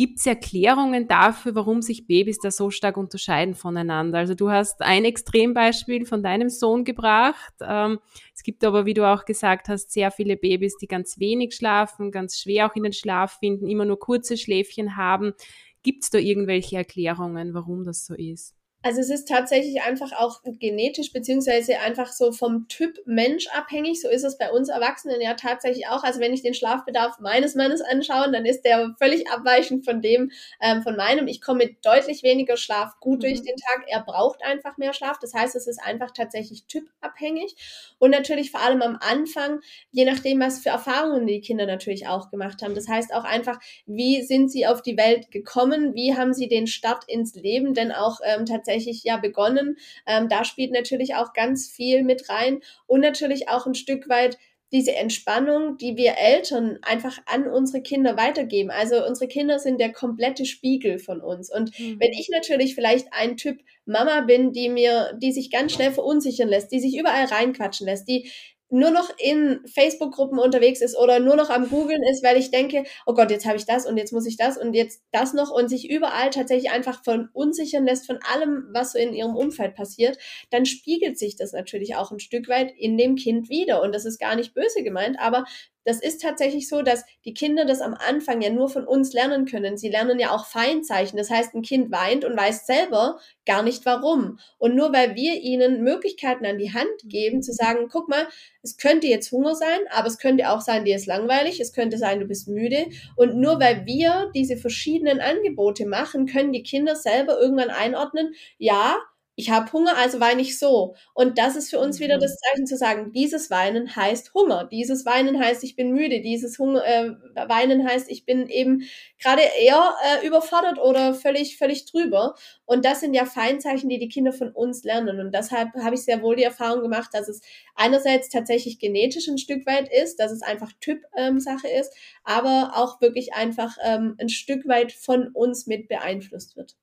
Gibt 0.00 0.18
es 0.18 0.24
Erklärungen 0.24 1.08
dafür, 1.08 1.54
warum 1.54 1.82
sich 1.82 2.06
Babys 2.06 2.38
da 2.38 2.50
so 2.50 2.70
stark 2.70 2.96
unterscheiden 2.96 3.54
voneinander? 3.54 4.16
Also 4.16 4.34
du 4.34 4.50
hast 4.50 4.80
ein 4.80 5.04
Extrembeispiel 5.04 6.06
von 6.06 6.22
deinem 6.22 6.48
Sohn 6.48 6.84
gebracht. 6.84 7.52
Ähm, 7.60 7.98
es 8.34 8.42
gibt 8.42 8.64
aber, 8.64 8.86
wie 8.86 8.94
du 8.94 9.06
auch 9.06 9.26
gesagt 9.26 9.68
hast, 9.68 9.92
sehr 9.92 10.10
viele 10.10 10.38
Babys, 10.38 10.78
die 10.78 10.86
ganz 10.86 11.18
wenig 11.18 11.54
schlafen, 11.54 12.12
ganz 12.12 12.38
schwer 12.38 12.70
auch 12.70 12.76
in 12.76 12.84
den 12.84 12.94
Schlaf 12.94 13.40
finden, 13.40 13.66
immer 13.66 13.84
nur 13.84 13.98
kurze 13.98 14.38
Schläfchen 14.38 14.96
haben. 14.96 15.34
Gibt 15.82 16.04
es 16.04 16.10
da 16.10 16.18
irgendwelche 16.18 16.76
Erklärungen, 16.76 17.54
warum 17.54 17.84
das 17.84 18.04
so 18.06 18.14
ist? 18.14 18.54
Also 18.82 19.00
es 19.00 19.10
ist 19.10 19.28
tatsächlich 19.28 19.82
einfach 19.82 20.12
auch 20.12 20.40
genetisch 20.44 21.12
beziehungsweise 21.12 21.78
einfach 21.80 22.10
so 22.12 22.32
vom 22.32 22.66
Typ 22.68 22.98
Mensch 23.04 23.46
abhängig. 23.48 24.00
So 24.00 24.08
ist 24.08 24.24
es 24.24 24.38
bei 24.38 24.50
uns 24.50 24.70
Erwachsenen 24.70 25.20
ja 25.20 25.34
tatsächlich 25.34 25.86
auch. 25.88 26.02
Also 26.02 26.18
wenn 26.18 26.32
ich 26.32 26.40
den 26.40 26.54
Schlafbedarf 26.54 27.18
meines 27.20 27.54
Mannes 27.54 27.82
anschaue, 27.82 28.32
dann 28.32 28.46
ist 28.46 28.62
der 28.62 28.94
völlig 28.98 29.30
abweichend 29.30 29.84
von 29.84 30.00
dem 30.00 30.30
ähm, 30.62 30.82
von 30.82 30.96
meinem. 30.96 31.28
Ich 31.28 31.42
komme 31.42 31.64
mit 31.64 31.84
deutlich 31.84 32.22
weniger 32.22 32.56
Schlaf 32.56 32.98
gut 33.00 33.18
mhm. 33.18 33.20
durch 33.20 33.42
den 33.42 33.56
Tag. 33.56 33.84
Er 33.86 34.00
braucht 34.00 34.42
einfach 34.42 34.78
mehr 34.78 34.94
Schlaf. 34.94 35.18
Das 35.20 35.34
heißt, 35.34 35.56
es 35.56 35.66
ist 35.66 35.82
einfach 35.82 36.12
tatsächlich 36.12 36.64
typabhängig 36.64 37.56
und 37.98 38.12
natürlich 38.12 38.50
vor 38.50 38.62
allem 38.62 38.80
am 38.80 38.96
Anfang, 39.00 39.60
je 39.90 40.06
nachdem, 40.06 40.40
was 40.40 40.60
für 40.60 40.70
Erfahrungen 40.70 41.26
die 41.26 41.42
Kinder 41.42 41.66
natürlich 41.66 42.06
auch 42.06 42.30
gemacht 42.30 42.62
haben. 42.62 42.74
Das 42.74 42.88
heißt 42.88 43.12
auch 43.12 43.24
einfach, 43.24 43.60
wie 43.84 44.22
sind 44.22 44.50
sie 44.50 44.66
auf 44.66 44.80
die 44.80 44.96
Welt 44.96 45.30
gekommen? 45.30 45.94
Wie 45.94 46.16
haben 46.16 46.32
sie 46.32 46.48
den 46.48 46.66
Start 46.66 47.04
ins 47.06 47.34
Leben 47.34 47.74
denn 47.74 47.92
auch 47.92 48.20
ähm, 48.24 48.46
tatsächlich 48.46 48.69
tatsächlich 48.70 49.04
ja 49.04 49.16
begonnen. 49.16 49.76
Ähm, 50.06 50.28
da 50.28 50.44
spielt 50.44 50.72
natürlich 50.72 51.14
auch 51.14 51.32
ganz 51.32 51.68
viel 51.68 52.02
mit 52.02 52.28
rein 52.28 52.60
und 52.86 53.00
natürlich 53.00 53.48
auch 53.48 53.66
ein 53.66 53.74
Stück 53.74 54.08
weit 54.08 54.38
diese 54.72 54.94
Entspannung, 54.94 55.78
die 55.78 55.96
wir 55.96 56.14
Eltern 56.16 56.78
einfach 56.82 57.18
an 57.26 57.48
unsere 57.48 57.82
Kinder 57.82 58.16
weitergeben. 58.16 58.70
Also 58.70 59.04
unsere 59.04 59.26
Kinder 59.26 59.58
sind 59.58 59.80
der 59.80 59.92
komplette 59.92 60.46
Spiegel 60.46 61.00
von 61.00 61.20
uns. 61.20 61.52
Und 61.52 61.76
mhm. 61.76 61.98
wenn 61.98 62.12
ich 62.12 62.28
natürlich 62.28 62.76
vielleicht 62.76 63.08
ein 63.12 63.36
Typ 63.36 63.58
Mama 63.84 64.20
bin, 64.20 64.52
die 64.52 64.68
mir, 64.68 65.18
die 65.20 65.32
sich 65.32 65.50
ganz 65.50 65.72
schnell 65.72 65.90
verunsichern 65.90 66.48
lässt, 66.48 66.70
die 66.70 66.78
sich 66.78 66.96
überall 66.96 67.24
reinquatschen 67.24 67.84
lässt, 67.84 68.06
die 68.06 68.30
nur 68.70 68.90
noch 68.90 69.10
in 69.18 69.60
Facebook-Gruppen 69.66 70.38
unterwegs 70.38 70.80
ist 70.80 70.96
oder 70.96 71.18
nur 71.20 71.36
noch 71.36 71.50
am 71.50 71.68
Googeln 71.68 72.02
ist, 72.10 72.22
weil 72.22 72.36
ich 72.36 72.50
denke, 72.50 72.84
oh 73.06 73.14
Gott, 73.14 73.30
jetzt 73.30 73.46
habe 73.46 73.56
ich 73.56 73.66
das 73.66 73.86
und 73.86 73.96
jetzt 73.96 74.12
muss 74.12 74.26
ich 74.26 74.36
das 74.36 74.56
und 74.56 74.74
jetzt 74.74 75.02
das 75.12 75.34
noch 75.34 75.50
und 75.50 75.68
sich 75.68 75.90
überall 75.90 76.30
tatsächlich 76.30 76.70
einfach 76.70 77.02
von 77.04 77.28
unsichern 77.32 77.84
lässt 77.84 78.06
von 78.06 78.18
allem, 78.32 78.68
was 78.72 78.92
so 78.92 78.98
in 78.98 79.12
ihrem 79.12 79.36
Umfeld 79.36 79.74
passiert, 79.74 80.18
dann 80.50 80.66
spiegelt 80.66 81.18
sich 81.18 81.36
das 81.36 81.52
natürlich 81.52 81.96
auch 81.96 82.12
ein 82.12 82.20
Stück 82.20 82.48
weit 82.48 82.72
in 82.76 82.96
dem 82.96 83.16
Kind 83.16 83.48
wieder. 83.48 83.82
Und 83.82 83.94
das 83.94 84.04
ist 84.04 84.18
gar 84.18 84.36
nicht 84.36 84.54
böse 84.54 84.82
gemeint, 84.82 85.18
aber 85.18 85.44
das 85.84 86.00
ist 86.00 86.20
tatsächlich 86.20 86.68
so, 86.68 86.82
dass 86.82 87.04
die 87.24 87.34
Kinder 87.34 87.64
das 87.64 87.80
am 87.80 87.94
Anfang 87.94 88.42
ja 88.42 88.50
nur 88.50 88.68
von 88.68 88.86
uns 88.86 89.12
lernen 89.12 89.46
können. 89.46 89.76
Sie 89.76 89.88
lernen 89.88 90.18
ja 90.18 90.30
auch 90.30 90.46
Feinzeichen. 90.46 91.16
Das 91.16 91.30
heißt, 91.30 91.54
ein 91.54 91.62
Kind 91.62 91.90
weint 91.90 92.24
und 92.24 92.36
weiß 92.36 92.66
selber 92.66 93.18
gar 93.46 93.62
nicht 93.62 93.86
warum. 93.86 94.38
Und 94.58 94.76
nur 94.76 94.92
weil 94.92 95.14
wir 95.14 95.40
ihnen 95.40 95.82
Möglichkeiten 95.82 96.44
an 96.44 96.58
die 96.58 96.72
Hand 96.72 96.88
geben, 97.04 97.42
zu 97.42 97.52
sagen, 97.52 97.88
guck 97.90 98.08
mal, 98.08 98.26
es 98.62 98.76
könnte 98.76 99.06
jetzt 99.06 99.32
Hunger 99.32 99.54
sein, 99.54 99.80
aber 99.90 100.08
es 100.08 100.18
könnte 100.18 100.50
auch 100.50 100.60
sein, 100.60 100.84
dir 100.84 100.96
ist 100.96 101.06
langweilig, 101.06 101.60
es 101.60 101.72
könnte 101.72 101.98
sein, 101.98 102.20
du 102.20 102.26
bist 102.26 102.48
müde. 102.48 102.86
Und 103.16 103.36
nur 103.36 103.58
weil 103.60 103.86
wir 103.86 104.30
diese 104.34 104.56
verschiedenen 104.56 105.20
Angebote 105.20 105.86
machen, 105.86 106.26
können 106.26 106.52
die 106.52 106.62
Kinder 106.62 106.94
selber 106.94 107.40
irgendwann 107.40 107.70
einordnen, 107.70 108.34
ja, 108.58 108.98
ich 109.40 109.48
habe 109.48 109.72
Hunger, 109.72 109.96
also 109.96 110.20
weine 110.20 110.42
ich 110.42 110.58
so. 110.58 110.94
Und 111.14 111.38
das 111.38 111.56
ist 111.56 111.70
für 111.70 111.78
uns 111.78 111.98
wieder 111.98 112.16
mhm. 112.16 112.20
das 112.20 112.36
Zeichen 112.36 112.66
zu 112.66 112.76
sagen, 112.76 113.10
dieses 113.12 113.50
Weinen 113.50 113.96
heißt 113.96 114.34
Hunger, 114.34 114.68
dieses 114.70 115.06
Weinen 115.06 115.40
heißt, 115.40 115.64
ich 115.64 115.76
bin 115.76 115.92
müde, 115.92 116.20
dieses 116.20 116.58
Hunger, 116.58 116.84
äh, 116.84 117.12
Weinen 117.48 117.88
heißt, 117.88 118.10
ich 118.10 118.26
bin 118.26 118.48
eben 118.48 118.82
gerade 119.18 119.40
eher 119.58 119.94
äh, 120.04 120.26
überfordert 120.26 120.78
oder 120.78 121.14
völlig, 121.14 121.56
völlig 121.56 121.86
drüber. 121.86 122.34
Und 122.66 122.84
das 122.84 123.00
sind 123.00 123.14
ja 123.14 123.24
Feinzeichen, 123.24 123.88
die 123.88 123.98
die 123.98 124.10
Kinder 124.10 124.34
von 124.34 124.50
uns 124.50 124.84
lernen. 124.84 125.20
Und 125.20 125.34
deshalb 125.34 125.72
habe 125.74 125.94
ich 125.94 126.02
sehr 126.02 126.20
wohl 126.20 126.36
die 126.36 126.42
Erfahrung 126.42 126.82
gemacht, 126.82 127.08
dass 127.14 127.26
es 127.26 127.40
einerseits 127.74 128.28
tatsächlich 128.28 128.78
genetisch 128.78 129.26
ein 129.26 129.38
Stück 129.38 129.64
weit 129.66 129.88
ist, 129.90 130.20
dass 130.20 130.32
es 130.32 130.42
einfach 130.42 130.70
Typ-Sache 130.80 131.68
ähm, 131.68 131.80
ist, 131.80 131.94
aber 132.24 132.72
auch 132.74 133.00
wirklich 133.00 133.32
einfach 133.32 133.74
ähm, 133.82 134.16
ein 134.18 134.28
Stück 134.28 134.68
weit 134.68 134.92
von 134.92 135.28
uns 135.28 135.66
mit 135.66 135.88
beeinflusst 135.88 136.56
wird. 136.56 136.76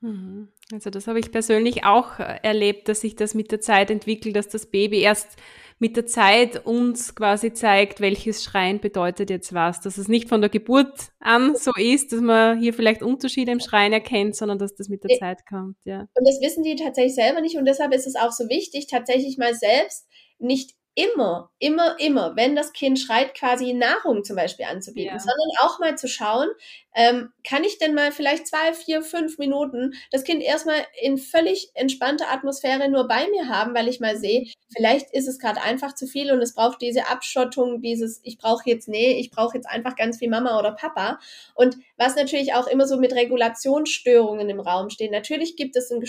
Mhm. 0.00 0.48
Also 0.72 0.90
das 0.90 1.06
habe 1.06 1.18
ich 1.18 1.30
persönlich 1.30 1.84
auch 1.84 2.18
äh, 2.18 2.38
erlebt, 2.42 2.88
dass 2.88 3.02
sich 3.02 3.16
das 3.16 3.34
mit 3.34 3.50
der 3.50 3.60
Zeit 3.60 3.90
entwickelt, 3.90 4.36
dass 4.36 4.48
das 4.48 4.66
Baby 4.66 5.00
erst 5.00 5.36
mit 5.78 5.96
der 5.96 6.06
Zeit 6.06 6.66
uns 6.66 7.14
quasi 7.14 7.54
zeigt, 7.54 8.00
welches 8.00 8.44
Schreien 8.44 8.80
bedeutet 8.80 9.30
jetzt 9.30 9.54
was. 9.54 9.80
Dass 9.80 9.96
es 9.96 10.08
nicht 10.08 10.28
von 10.28 10.42
der 10.42 10.50
Geburt 10.50 11.08
an 11.20 11.56
so 11.56 11.72
ist, 11.76 12.12
dass 12.12 12.20
man 12.20 12.60
hier 12.60 12.74
vielleicht 12.74 13.02
Unterschiede 13.02 13.50
im 13.50 13.60
Schreien 13.60 13.92
erkennt, 13.92 14.36
sondern 14.36 14.58
dass 14.58 14.74
das 14.74 14.88
mit 14.88 15.02
der 15.04 15.18
Zeit 15.18 15.46
kommt. 15.48 15.76
Ja. 15.84 16.00
Und 16.00 16.28
das 16.28 16.40
wissen 16.42 16.62
die 16.62 16.76
tatsächlich 16.76 17.14
selber 17.14 17.40
nicht 17.40 17.56
und 17.56 17.64
deshalb 17.64 17.94
ist 17.94 18.06
es 18.06 18.14
auch 18.14 18.32
so 18.32 18.48
wichtig, 18.48 18.88
tatsächlich 18.88 19.38
mal 19.38 19.54
selbst 19.54 20.06
nicht 20.38 20.74
immer, 21.00 21.50
immer, 21.58 21.96
immer, 21.98 22.36
wenn 22.36 22.54
das 22.54 22.72
Kind 22.72 22.98
schreit, 22.98 23.34
quasi 23.34 23.72
Nahrung 23.72 24.24
zum 24.24 24.36
Beispiel 24.36 24.66
anzubieten, 24.66 25.14
ja. 25.14 25.18
sondern 25.18 25.50
auch 25.60 25.78
mal 25.78 25.96
zu 25.96 26.08
schauen, 26.08 26.48
ähm, 26.94 27.32
kann 27.44 27.64
ich 27.64 27.78
denn 27.78 27.94
mal 27.94 28.12
vielleicht 28.12 28.48
zwei, 28.48 28.74
vier, 28.74 29.02
fünf 29.02 29.38
Minuten 29.38 29.94
das 30.10 30.24
Kind 30.24 30.42
erstmal 30.42 30.84
in 31.00 31.18
völlig 31.18 31.70
entspannter 31.74 32.30
Atmosphäre 32.30 32.88
nur 32.88 33.06
bei 33.06 33.28
mir 33.28 33.48
haben, 33.48 33.74
weil 33.74 33.88
ich 33.88 34.00
mal 34.00 34.16
sehe, 34.16 34.46
vielleicht 34.74 35.10
ist 35.12 35.28
es 35.28 35.38
gerade 35.38 35.62
einfach 35.62 35.94
zu 35.94 36.06
viel 36.06 36.32
und 36.32 36.42
es 36.42 36.54
braucht 36.54 36.82
diese 36.82 37.06
Abschottung, 37.06 37.80
dieses, 37.80 38.20
ich 38.24 38.38
brauche 38.38 38.68
jetzt, 38.68 38.88
nee, 38.88 39.12
ich 39.12 39.30
brauche 39.30 39.56
jetzt 39.56 39.68
einfach 39.68 39.96
ganz 39.96 40.18
viel 40.18 40.28
Mama 40.28 40.58
oder 40.58 40.72
Papa. 40.72 41.18
Und 41.54 41.76
was 41.96 42.16
natürlich 42.16 42.54
auch 42.54 42.66
immer 42.66 42.86
so 42.86 42.98
mit 42.98 43.14
Regulationsstörungen 43.14 44.50
im 44.50 44.60
Raum 44.60 44.90
steht, 44.90 45.12
natürlich 45.12 45.56
gibt 45.56 45.76
es 45.76 45.90
ein 45.90 46.00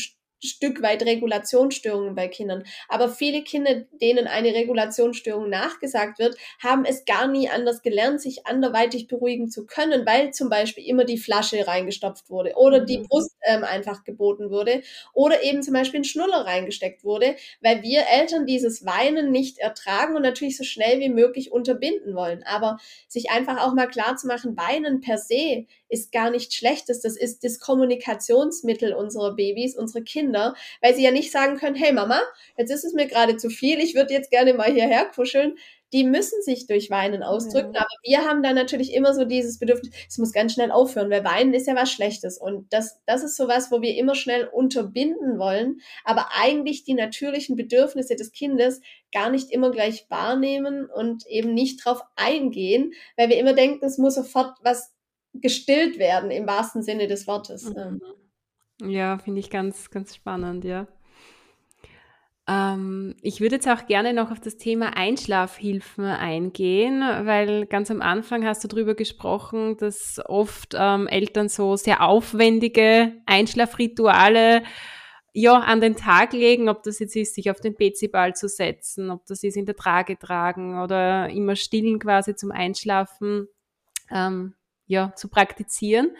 Stück 0.43 0.81
weit 0.81 1.03
Regulationsstörungen 1.03 2.15
bei 2.15 2.27
Kindern. 2.27 2.63
Aber 2.89 3.09
viele 3.09 3.43
Kinder, 3.43 3.83
denen 4.01 4.27
eine 4.27 4.53
Regulationsstörung 4.53 5.49
nachgesagt 5.49 6.19
wird, 6.19 6.35
haben 6.61 6.85
es 6.85 7.05
gar 7.05 7.27
nie 7.27 7.49
anders 7.49 7.81
gelernt, 7.81 8.21
sich 8.21 8.47
anderweitig 8.47 9.07
beruhigen 9.07 9.49
zu 9.49 9.65
können, 9.65 10.05
weil 10.05 10.31
zum 10.31 10.49
Beispiel 10.49 10.85
immer 10.85 11.05
die 11.05 11.17
Flasche 11.17 11.67
reingestopft 11.67 12.29
wurde 12.29 12.53
oder 12.55 12.79
die 12.79 12.99
mhm. 12.99 13.07
Brust 13.07 13.35
ähm, 13.43 13.63
einfach 13.63 14.03
geboten 14.03 14.49
wurde 14.49 14.81
oder 15.13 15.43
eben 15.43 15.63
zum 15.63 15.73
Beispiel 15.73 16.01
ein 16.01 16.05
Schnuller 16.05 16.45
reingesteckt 16.45 17.03
wurde, 17.03 17.35
weil 17.61 17.83
wir 17.83 18.03
Eltern 18.07 18.45
dieses 18.45 18.85
Weinen 18.85 19.31
nicht 19.31 19.59
ertragen 19.59 20.15
und 20.15 20.23
natürlich 20.23 20.57
so 20.57 20.63
schnell 20.63 20.99
wie 20.99 21.09
möglich 21.09 21.51
unterbinden 21.51 22.15
wollen. 22.15 22.43
Aber 22.43 22.77
sich 23.07 23.29
einfach 23.31 23.61
auch 23.61 23.73
mal 23.73 23.87
klar 23.87 24.15
zu 24.15 24.27
machen, 24.27 24.57
Weinen 24.57 25.01
per 25.01 25.17
se 25.17 25.65
ist 25.91 26.11
gar 26.11 26.31
nichts 26.31 26.55
Schlechtes. 26.55 27.01
Das 27.01 27.17
ist 27.17 27.43
das 27.43 27.59
Kommunikationsmittel 27.59 28.93
unserer 28.93 29.35
Babys, 29.35 29.75
unsere 29.75 30.03
Kinder, 30.03 30.55
weil 30.81 30.95
sie 30.95 31.03
ja 31.03 31.11
nicht 31.11 31.31
sagen 31.31 31.57
können, 31.57 31.75
hey 31.75 31.91
Mama, 31.91 32.21
jetzt 32.57 32.71
ist 32.71 32.85
es 32.85 32.93
mir 32.93 33.07
gerade 33.07 33.37
zu 33.37 33.49
viel, 33.49 33.79
ich 33.79 33.93
würde 33.93 34.13
jetzt 34.13 34.31
gerne 34.31 34.53
mal 34.53 34.71
hierher 34.71 35.05
kuscheln. 35.05 35.55
Die 35.93 36.05
müssen 36.05 36.41
sich 36.41 36.67
durch 36.67 36.89
Weinen 36.89 37.21
ausdrücken, 37.21 37.73
ja. 37.73 37.81
aber 37.81 37.89
wir 38.03 38.19
haben 38.19 38.41
dann 38.43 38.55
natürlich 38.55 38.93
immer 38.93 39.13
so 39.13 39.25
dieses 39.25 39.59
Bedürfnis, 39.59 39.91
es 40.07 40.17
muss 40.17 40.31
ganz 40.31 40.53
schnell 40.53 40.71
aufhören, 40.71 41.09
weil 41.09 41.25
Weinen 41.25 41.53
ist 41.53 41.67
ja 41.67 41.75
was 41.75 41.91
Schlechtes. 41.91 42.37
Und 42.37 42.71
das, 42.71 43.01
das 43.05 43.23
ist 43.23 43.35
so 43.35 43.49
was, 43.49 43.73
wo 43.73 43.81
wir 43.81 43.97
immer 43.97 44.15
schnell 44.15 44.47
unterbinden 44.47 45.37
wollen, 45.37 45.81
aber 46.05 46.27
eigentlich 46.33 46.85
die 46.85 46.93
natürlichen 46.93 47.57
Bedürfnisse 47.57 48.15
des 48.15 48.31
Kindes 48.31 48.79
gar 49.11 49.29
nicht 49.29 49.51
immer 49.51 49.69
gleich 49.69 50.05
wahrnehmen 50.07 50.85
und 50.85 51.27
eben 51.27 51.53
nicht 51.53 51.83
drauf 51.83 51.99
eingehen, 52.15 52.93
weil 53.17 53.27
wir 53.27 53.37
immer 53.37 53.51
denken, 53.51 53.83
es 53.83 53.97
muss 53.97 54.15
sofort 54.15 54.59
was 54.63 54.93
gestillt 55.33 55.99
werden 55.99 56.31
im 56.31 56.47
wahrsten 56.47 56.83
Sinne 56.83 57.07
des 57.07 57.27
Wortes. 57.27 57.69
Mhm. 57.69 58.01
Ähm. 58.81 58.91
Ja, 58.91 59.17
finde 59.19 59.39
ich 59.39 59.49
ganz, 59.49 59.89
ganz 59.89 60.15
spannend, 60.15 60.63
ja. 60.65 60.87
Ähm, 62.47 63.15
ich 63.21 63.39
würde 63.39 63.55
jetzt 63.55 63.67
auch 63.69 63.85
gerne 63.85 64.13
noch 64.13 64.31
auf 64.31 64.39
das 64.39 64.57
Thema 64.57 64.97
Einschlafhilfen 64.97 66.05
eingehen, 66.05 67.01
weil 67.01 67.67
ganz 67.67 67.91
am 67.91 68.01
Anfang 68.01 68.45
hast 68.45 68.63
du 68.63 68.67
darüber 68.67 68.95
gesprochen, 68.95 69.77
dass 69.77 70.19
oft 70.25 70.75
ähm, 70.75 71.07
Eltern 71.07 71.49
so 71.49 71.75
sehr 71.75 72.01
aufwendige 72.01 73.13
Einschlafrituale 73.25 74.63
ja, 75.33 75.59
an 75.59 75.79
den 75.79 75.95
Tag 75.95 76.33
legen, 76.33 76.67
ob 76.67 76.83
das 76.83 76.99
jetzt 76.99 77.15
ist, 77.15 77.35
sich 77.35 77.49
auf 77.49 77.61
den 77.61 77.75
PC-Ball 77.75 78.35
zu 78.35 78.49
setzen, 78.49 79.11
ob 79.11 79.25
das 79.27 79.43
ist 79.43 79.55
in 79.55 79.65
der 79.65 79.77
Trage 79.77 80.17
tragen 80.19 80.81
oder 80.81 81.29
immer 81.29 81.55
stillen 81.55 81.99
quasi 81.99 82.35
zum 82.35 82.51
Einschlafen. 82.51 83.47
Ähm, 84.11 84.55
ja, 84.91 85.13
zu 85.15 85.29
praktizieren. 85.29 86.15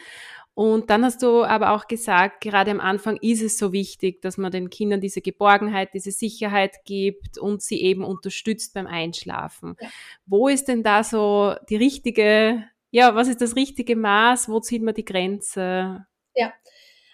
Und 0.53 0.89
dann 0.89 1.05
hast 1.05 1.21
du 1.23 1.43
aber 1.43 1.71
auch 1.71 1.87
gesagt, 1.87 2.41
gerade 2.41 2.71
am 2.71 2.79
Anfang 2.81 3.17
ist 3.21 3.41
es 3.41 3.57
so 3.57 3.71
wichtig, 3.71 4.21
dass 4.21 4.37
man 4.37 4.51
den 4.51 4.69
Kindern 4.69 4.99
diese 4.99 5.21
Geborgenheit, 5.21 5.93
diese 5.93 6.11
Sicherheit 6.11 6.83
gibt 6.85 7.37
und 7.37 7.61
sie 7.61 7.81
eben 7.81 8.03
unterstützt 8.03 8.73
beim 8.73 8.87
Einschlafen. 8.87 9.75
Ja. 9.79 9.89
Wo 10.25 10.47
ist 10.49 10.67
denn 10.67 10.83
da 10.83 11.03
so 11.03 11.55
die 11.69 11.77
richtige, 11.77 12.63
ja, 12.91 13.15
was 13.15 13.29
ist 13.29 13.41
das 13.41 13.55
richtige 13.55 13.95
Maß? 13.95 14.49
Wo 14.49 14.59
zieht 14.59 14.83
man 14.83 14.93
die 14.93 15.05
Grenze? 15.05 16.05
Ja. 16.35 16.53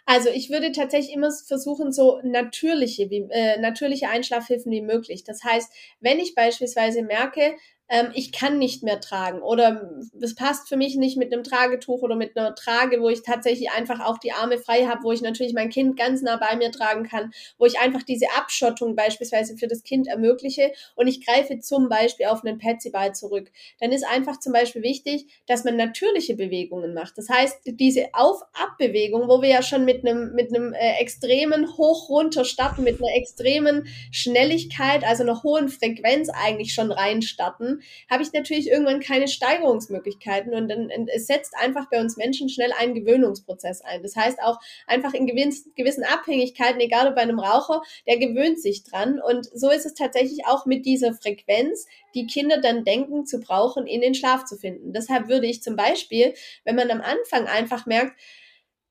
Also 0.06 0.30
ich 0.30 0.50
würde 0.50 0.72
tatsächlich 0.72 1.13
immer 1.13 1.32
versuchen, 1.32 1.91
so 1.91 2.22
natürliche, 2.24 3.10
wie, 3.10 3.28
äh, 3.30 3.60
natürliche 3.60 4.08
Einschlafhilfen 4.10 4.72
wie 4.72 4.82
möglich. 4.82 5.26
Das 5.26 5.43
heißt, 5.43 5.72
wenn 6.00 6.17
ich 6.20 6.34
beispielsweise 6.34 7.04
merke, 7.04 7.56
ähm, 7.89 8.12
ich 8.13 8.32
kann 8.32 8.60
nicht 8.60 8.84
mehr 8.84 9.00
tragen 9.00 9.41
oder 9.41 9.89
es 10.21 10.36
passt 10.36 10.67
für 10.67 10.76
mich 10.76 10.95
nicht 10.95 11.17
mit 11.17 11.32
einem 11.32 11.43
Tragetuch 11.43 12.02
oder 12.02 12.15
mit 12.15 12.38
einer 12.38 12.54
Trage, 12.56 13.02
wo 13.02 13.10
ich 13.10 13.23
tatsächlich 13.23 13.71
einfach 13.71 14.00
auch 14.00 14.17
die 14.17 14.32
Arme 14.32 14.58
frei 14.58 14.86
habe, 14.86 15.04
wo 15.04 15.12
ich 15.12 15.21
natürlich 15.21 15.54
mein 15.54 15.69
Kind 15.69 15.97
ganz 15.97 16.21
nah 16.21 16.38
bei 16.38 16.56
mir 16.56 16.71
tragen 16.71 17.08
kann, 17.08 17.32
wo 17.58 17.65
ich 17.65 17.80
einfach 17.80 18.04
diese 18.04 18.28
Abschottung 18.38 18.95
beispielsweise 18.95 19.58
für 19.58 19.67
das 19.67 19.84
Kind 19.84 20.08
ermögliche 20.08 20.71
und 20.95 21.08
ich 21.08 21.26
greife 21.26 21.60
zum 21.60 21.89
Beispiel 21.89 22.26
auf 22.26 22.43
einen 22.43 22.58
Petsyball 22.58 23.15
zurück. 23.15 23.52
Dann 23.80 23.91
ist 23.91 24.06
einfach 24.06 24.39
zum 24.39 24.54
Beispiel 24.54 24.84
wichtig, 24.84 25.28
dass 25.47 25.63
man 25.63 25.78
natürliche 25.78 26.36
Bewegungen 26.36 26.93
macht. 26.93 27.17
Das 27.17 27.30
heißt, 27.30 27.60
diese 27.65 28.08
Auf-Ab-Bewegung, 28.13 29.28
wo 29.28 29.41
wir 29.41 29.50
ja 29.50 29.62
schon 29.62 29.86
mit 29.86 30.06
einem, 30.06 30.34
mit 30.34 30.54
einem 30.54 30.73
äh, 30.73 31.00
extremen 31.00 31.78
Hoch-Runter 31.78 32.43
starten, 32.43 32.84
mit 32.84 33.00
einer 33.00 33.15
extremen 33.15 33.88
Schnelligkeit, 34.12 35.04
also 35.04 35.23
einer 35.23 35.43
hohen 35.43 35.69
Frequenz 35.69 36.30
eigentlich 36.30 36.73
schon 36.73 36.91
reinstarten, 36.91 37.77
habe 38.10 38.24
ich 38.24 38.34
natürlich 38.34 38.70
irgendwann 38.70 39.00
keine 39.00 39.28
Steigerungsmöglichkeiten 39.28 40.54
und 40.54 40.68
dann 40.68 40.90
es 41.13 41.28
setzt 41.28 41.56
einfach 41.58 41.90
bei 41.90 42.00
uns 42.00 42.18
Menschen 42.18 42.50
schnell 42.50 42.72
einen 42.78 42.96
Gewöhnungsprozess 42.96 43.82
ein. 43.82 44.04
Das 44.04 44.16
heißt 44.16 44.42
auch 44.42 44.60
einfach 44.88 45.13
in 45.13 45.28
gewissen 45.28 46.04
Abhängigkeiten, 46.04 46.80
egal 46.80 47.08
ob 47.08 47.16
bei 47.16 47.22
einem 47.22 47.40
Raucher, 47.40 47.82
der 48.08 48.18
gewöhnt 48.18 48.62
sich 48.62 48.84
dran 48.84 49.20
und 49.20 49.48
so 49.54 49.70
ist 49.70 49.86
es 49.86 49.94
tatsächlich 49.94 50.46
auch 50.46 50.66
mit 50.66 50.86
dieser 50.86 51.13
Frequenz, 51.13 51.86
die 52.16 52.28
Kinder 52.28 52.60
dann 52.62 52.84
denken 52.84 53.26
zu 53.26 53.40
brauchen, 53.40 53.86
in 53.88 54.02
den 54.02 54.16
Schlaf 54.16 54.46
zu 54.46 54.58
finden. 54.58 54.94
Deshalb 54.94 55.28
würde 55.28 55.48
ich 55.48 55.62
zum 55.62 55.76
Beispiel, 55.76 56.34
wenn 56.63 56.76
man 56.76 56.90
am 56.90 57.02
Anfang 57.02 57.46
einfach 57.48 57.86
merkt, 57.86 58.20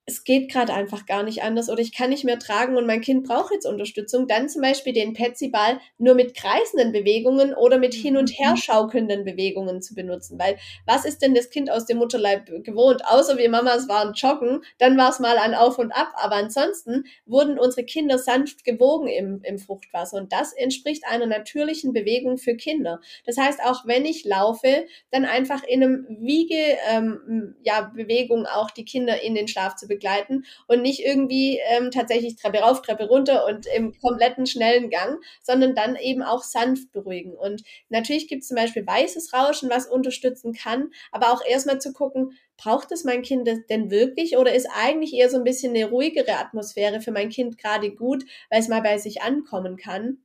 es 0.08 0.22
geht 0.22 0.52
gerade 0.52 0.72
einfach 0.72 1.04
gar 1.04 1.24
nicht 1.24 1.42
anders 1.42 1.68
oder 1.68 1.80
ich 1.80 1.92
kann 1.92 2.10
nicht 2.10 2.24
mehr 2.24 2.38
tragen 2.38 2.76
und 2.76 2.86
mein 2.86 3.00
Kind 3.00 3.26
braucht 3.26 3.52
jetzt 3.52 3.66
Unterstützung, 3.66 4.28
dann 4.28 4.48
zum 4.48 4.62
Beispiel 4.62 4.92
den 4.92 5.14
Petsy-Ball 5.14 5.80
nur 5.98 6.14
mit 6.14 6.36
kreisenden 6.36 6.92
Bewegungen 6.92 7.52
oder 7.52 7.78
mit 7.78 7.92
hin 7.92 8.16
und 8.16 8.30
her 8.30 8.52
mhm. 8.52 8.56
schaukelnden 8.56 9.24
Bewegungen 9.24 9.82
zu 9.82 9.96
benutzen. 9.96 10.38
Weil 10.38 10.58
was 10.86 11.04
ist 11.04 11.22
denn 11.22 11.34
das 11.34 11.50
Kind 11.50 11.72
aus 11.72 11.86
dem 11.86 11.98
Mutterleib 11.98 12.46
gewohnt? 12.62 13.04
Außer 13.04 13.36
wir 13.36 13.50
Mamas 13.50 13.88
waren 13.88 14.14
joggen, 14.14 14.62
dann 14.78 14.96
war 14.96 15.10
es 15.10 15.18
mal 15.18 15.38
ein 15.38 15.54
Auf 15.54 15.76
und 15.78 15.90
Ab. 15.90 16.12
Aber 16.14 16.36
ansonsten 16.36 17.04
wurden 17.24 17.58
unsere 17.58 17.84
Kinder 17.84 18.18
sanft 18.18 18.64
gewogen 18.64 19.08
im, 19.08 19.40
im 19.42 19.58
Fruchtwasser 19.58 20.18
und 20.18 20.32
das 20.32 20.52
entspricht 20.52 21.02
einer 21.04 21.26
natürlichen 21.26 21.92
Bewegung 21.92 22.38
für 22.38 22.54
Kinder. 22.54 23.00
Das 23.24 23.38
heißt, 23.38 23.60
auch 23.64 23.84
wenn 23.86 24.04
ich 24.04 24.24
laufe, 24.24 24.86
dann 25.10 25.24
einfach 25.24 25.64
in 25.64 25.82
einem 25.82 26.06
Wiege, 26.20 26.78
ähm, 26.88 27.56
ja, 27.64 27.90
Bewegung 27.92 28.46
auch 28.46 28.70
die 28.70 28.84
Kinder 28.84 29.20
in 29.20 29.34
den 29.34 29.48
Schlaf 29.48 29.74
zu 29.74 29.88
begleiten 29.96 30.44
und 30.66 30.82
nicht 30.82 31.00
irgendwie 31.00 31.58
ähm, 31.68 31.90
tatsächlich 31.90 32.36
Treppe 32.36 32.58
rauf, 32.58 32.82
Treppe 32.82 33.08
runter 33.08 33.46
und 33.46 33.66
im 33.74 33.98
kompletten 33.98 34.46
schnellen 34.46 34.90
Gang, 34.90 35.18
sondern 35.42 35.74
dann 35.74 35.96
eben 35.96 36.22
auch 36.22 36.42
sanft 36.42 36.92
beruhigen. 36.92 37.34
Und 37.34 37.62
natürlich 37.88 38.28
gibt 38.28 38.42
es 38.42 38.48
zum 38.48 38.56
Beispiel 38.56 38.86
weißes 38.86 39.32
Rauschen, 39.32 39.70
was 39.70 39.86
unterstützen 39.86 40.52
kann, 40.52 40.90
aber 41.10 41.32
auch 41.32 41.42
erstmal 41.46 41.80
zu 41.80 41.92
gucken, 41.92 42.32
braucht 42.56 42.92
es 42.92 43.04
mein 43.04 43.22
Kind 43.22 43.48
denn 43.70 43.90
wirklich 43.90 44.36
oder 44.36 44.54
ist 44.54 44.68
eigentlich 44.74 45.12
eher 45.14 45.30
so 45.30 45.36
ein 45.36 45.44
bisschen 45.44 45.74
eine 45.74 45.86
ruhigere 45.86 46.38
Atmosphäre 46.38 47.00
für 47.00 47.12
mein 47.12 47.30
Kind 47.30 47.58
gerade 47.58 47.90
gut, 47.90 48.24
weil 48.50 48.60
es 48.60 48.68
mal 48.68 48.82
bei 48.82 48.98
sich 48.98 49.22
ankommen 49.22 49.76
kann? 49.76 50.18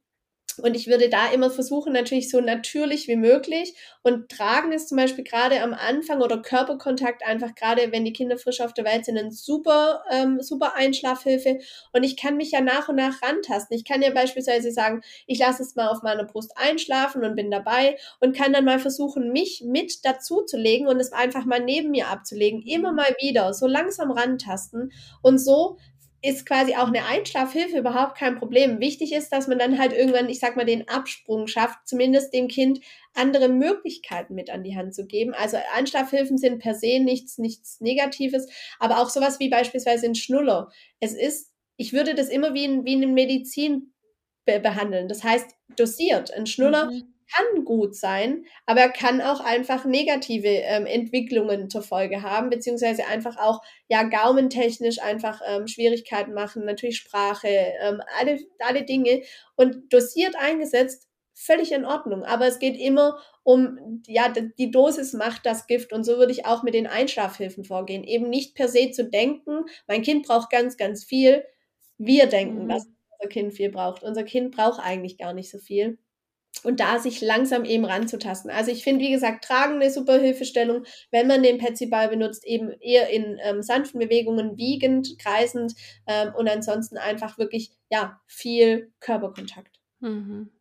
Und 0.62 0.76
ich 0.76 0.88
würde 0.88 1.10
da 1.10 1.32
immer 1.32 1.50
versuchen, 1.50 1.94
natürlich 1.94 2.30
so 2.30 2.40
natürlich 2.42 3.08
wie 3.08 3.16
möglich. 3.16 3.76
Und 4.04 4.30
tragen 4.30 4.72
ist 4.72 4.90
zum 4.90 4.98
Beispiel 4.98 5.24
gerade 5.24 5.62
am 5.62 5.74
Anfang 5.74 6.22
oder 6.22 6.42
Körperkontakt 6.42 7.26
einfach 7.26 7.56
gerade, 7.56 7.92
wenn 7.92 8.06
die 8.06 8.14
Kinder 8.14 8.38
frisch 8.38 8.62
auf 8.62 8.74
der 8.74 8.86
Welt 8.86 9.06
sind, 9.06 9.18
eine 9.18 9.32
super, 9.32 10.04
ähm, 10.12 10.42
super 10.42 10.76
Einschlafhilfe. 10.76 11.60
Und 11.94 12.04
ich 12.04 12.18
kann 12.18 12.38
mich 12.38 12.52
ja 12.52 12.62
nach 12.62 12.90
und 12.90 12.96
nach 12.96 13.22
rantasten. 13.22 13.76
Ich 13.76 13.86
kann 13.86 14.02
ja 14.02 14.12
beispielsweise 14.12 14.72
sagen, 14.72 15.02
ich 15.28 15.40
lasse 15.40 15.64
es 15.64 15.76
mal 15.76 15.90
auf 15.90 16.04
meiner 16.04 16.26
Brust 16.26 16.54
einschlafen 16.56 17.24
und 17.24 17.36
bin 17.36 17.52
dabei 17.52 17.98
und 18.20 18.36
kann 18.36 18.54
dann 18.54 18.66
mal 18.66 18.80
versuchen, 18.80 19.32
mich 19.32 19.64
mit 19.66 20.06
dazu 20.06 20.42
zu 20.44 20.58
legen 20.58 20.88
und 20.88 21.00
es 21.00 21.12
einfach 21.12 21.46
mal 21.46 21.60
neben 21.60 21.92
mir 21.92 22.08
abzulegen. 22.08 22.62
Immer 22.62 22.94
mal 22.94 23.16
wieder, 23.20 23.54
so 23.54 23.68
langsam 23.68 24.12
rantasten. 24.12 24.92
Und 25.22 25.38
so 25.38 25.78
ist 26.24 26.46
quasi 26.46 26.76
auch 26.76 26.88
eine 26.88 27.06
Einschlafhilfe 27.06 27.80
überhaupt 27.80 28.18
kein 28.18 28.38
Problem. 28.38 28.80
Wichtig 28.80 29.12
ist, 29.14 29.32
dass 29.32 29.48
man 29.48 29.58
dann 29.58 29.80
halt 29.80 29.92
irgendwann, 29.92 30.30
ich 30.30 30.40
sag 30.40 30.56
mal, 30.56 30.66
den 30.66 30.88
Absprung 30.88 31.48
schafft, 31.48 31.80
zumindest 31.86 32.34
dem 32.34 32.48
Kind 32.48 32.80
andere 33.14 33.50
Möglichkeiten 33.50 34.36
mit 34.36 34.52
an 34.52 34.64
die 34.64 34.76
Hand 34.76 34.94
zu 34.94 35.08
geben. 35.08 35.34
Also 35.34 35.58
Einschlafhilfen 35.74 36.38
sind 36.38 36.60
per 36.60 36.76
se 36.76 37.00
nichts, 37.00 37.40
nichts 37.40 37.82
Negatives, 37.82 38.48
aber 38.80 39.00
auch 39.00 39.10
sowas 39.10 39.40
wie 39.40 39.50
beispielsweise 39.50 40.06
ein 40.06 40.16
Schnuller. 40.16 40.70
Es 41.00 41.14
ist, 41.14 41.52
ich 41.78 41.92
würde 41.92 42.14
das 42.14 42.30
immer 42.30 42.54
wie 42.54 42.66
in, 42.66 42.86
wie 42.86 42.94
in 42.94 43.14
Medizin 43.14 43.94
be 44.46 44.60
behandeln. 44.60 45.08
Das 45.08 45.24
heißt, 45.24 45.56
dosiert. 45.76 46.32
Ein 46.34 46.46
Schnuller 46.46 46.92
mhm 46.92 47.11
kann 47.34 47.66
gut 47.66 47.96
sein, 47.96 48.46
aber 48.66 48.82
er 48.82 48.92
kann 48.92 49.22
auch 49.22 49.40
einfach 49.40 49.86
negative 49.86 50.48
ähm, 50.48 50.86
Entwicklungen 50.86 51.70
zur 51.70 51.82
Folge 51.82 52.22
haben, 52.22 52.50
beziehungsweise 52.50 53.06
einfach 53.08 53.38
auch 53.38 53.62
ja 53.88 54.04
gaumentechnisch 54.04 55.02
einfach 55.02 55.42
ähm, 55.48 55.68
Schwierigkeiten 55.68 56.34
machen, 56.34 56.66
natürlich 56.66 56.98
Sprache, 56.98 57.48
ähm, 57.48 58.02
alle, 58.20 58.40
alle 58.60 58.84
Dinge 58.84 59.22
und 59.56 59.94
dosiert 59.94 60.36
eingesetzt 60.36 61.08
völlig 61.42 61.72
in 61.72 61.86
Ordnung. 61.86 62.24
Aber 62.24 62.46
es 62.48 62.60
geht 62.60 62.78
immer 62.80 63.20
um, 63.44 64.04
ja, 64.08 64.30
die 64.30 64.72
Dosis 64.72 65.14
macht 65.14 65.46
das 65.46 65.68
Gift. 65.68 65.92
Und 65.92 66.04
so 66.04 66.18
würde 66.18 66.32
ich 66.32 66.46
auch 66.46 66.64
mit 66.64 66.74
den 66.74 66.88
Einschlafhilfen 66.88 67.64
vorgehen. 67.64 68.04
Eben 68.04 68.30
nicht 68.30 68.56
per 68.56 68.68
se 68.68 68.92
zu 68.92 69.10
denken, 69.10 69.66
mein 69.88 70.04
Kind 70.04 70.28
braucht 70.28 70.52
ganz, 70.52 70.78
ganz 70.78 71.04
viel. 71.04 71.44
Wir 71.98 72.28
denken, 72.28 72.66
mhm. 72.66 72.70
dass 72.70 72.88
unser 73.18 73.30
Kind 73.30 73.54
viel 73.54 73.72
braucht. 73.72 74.04
Unser 74.04 74.24
Kind 74.24 74.56
braucht 74.56 74.80
eigentlich 74.80 75.18
gar 75.18 75.34
nicht 75.34 75.50
so 75.50 75.58
viel. 75.58 75.98
Und 76.64 76.80
da 76.80 77.00
sich 77.00 77.22
langsam 77.22 77.66
eben 77.66 77.86
ranzutasten. 77.86 78.52
Also 78.52 78.72
ich 78.72 78.84
finde, 78.84 79.04
wie 79.04 79.12
gesagt, 79.12 79.46
tragen 79.46 79.76
eine 79.76 79.90
super 79.90 80.20
Hilfestellung, 80.20 80.84
wenn 81.10 81.28
man 81.28 81.44
den 81.44 81.58
Petsy-Ball 81.58 82.10
benutzt, 82.10 82.46
eben 82.46 82.72
eher 82.80 83.10
in 83.10 83.40
ähm, 83.44 83.62
sanften 83.62 84.00
Bewegungen, 84.00 84.58
wiegend, 84.58 85.18
kreisend 85.18 85.74
ähm, 86.08 86.34
und 86.36 86.48
ansonsten 86.50 86.98
einfach 86.98 87.38
wirklich, 87.38 87.72
ja, 87.90 88.22
viel 88.28 88.92
Körperkontakt. 89.00 89.80
Mhm 90.00 90.52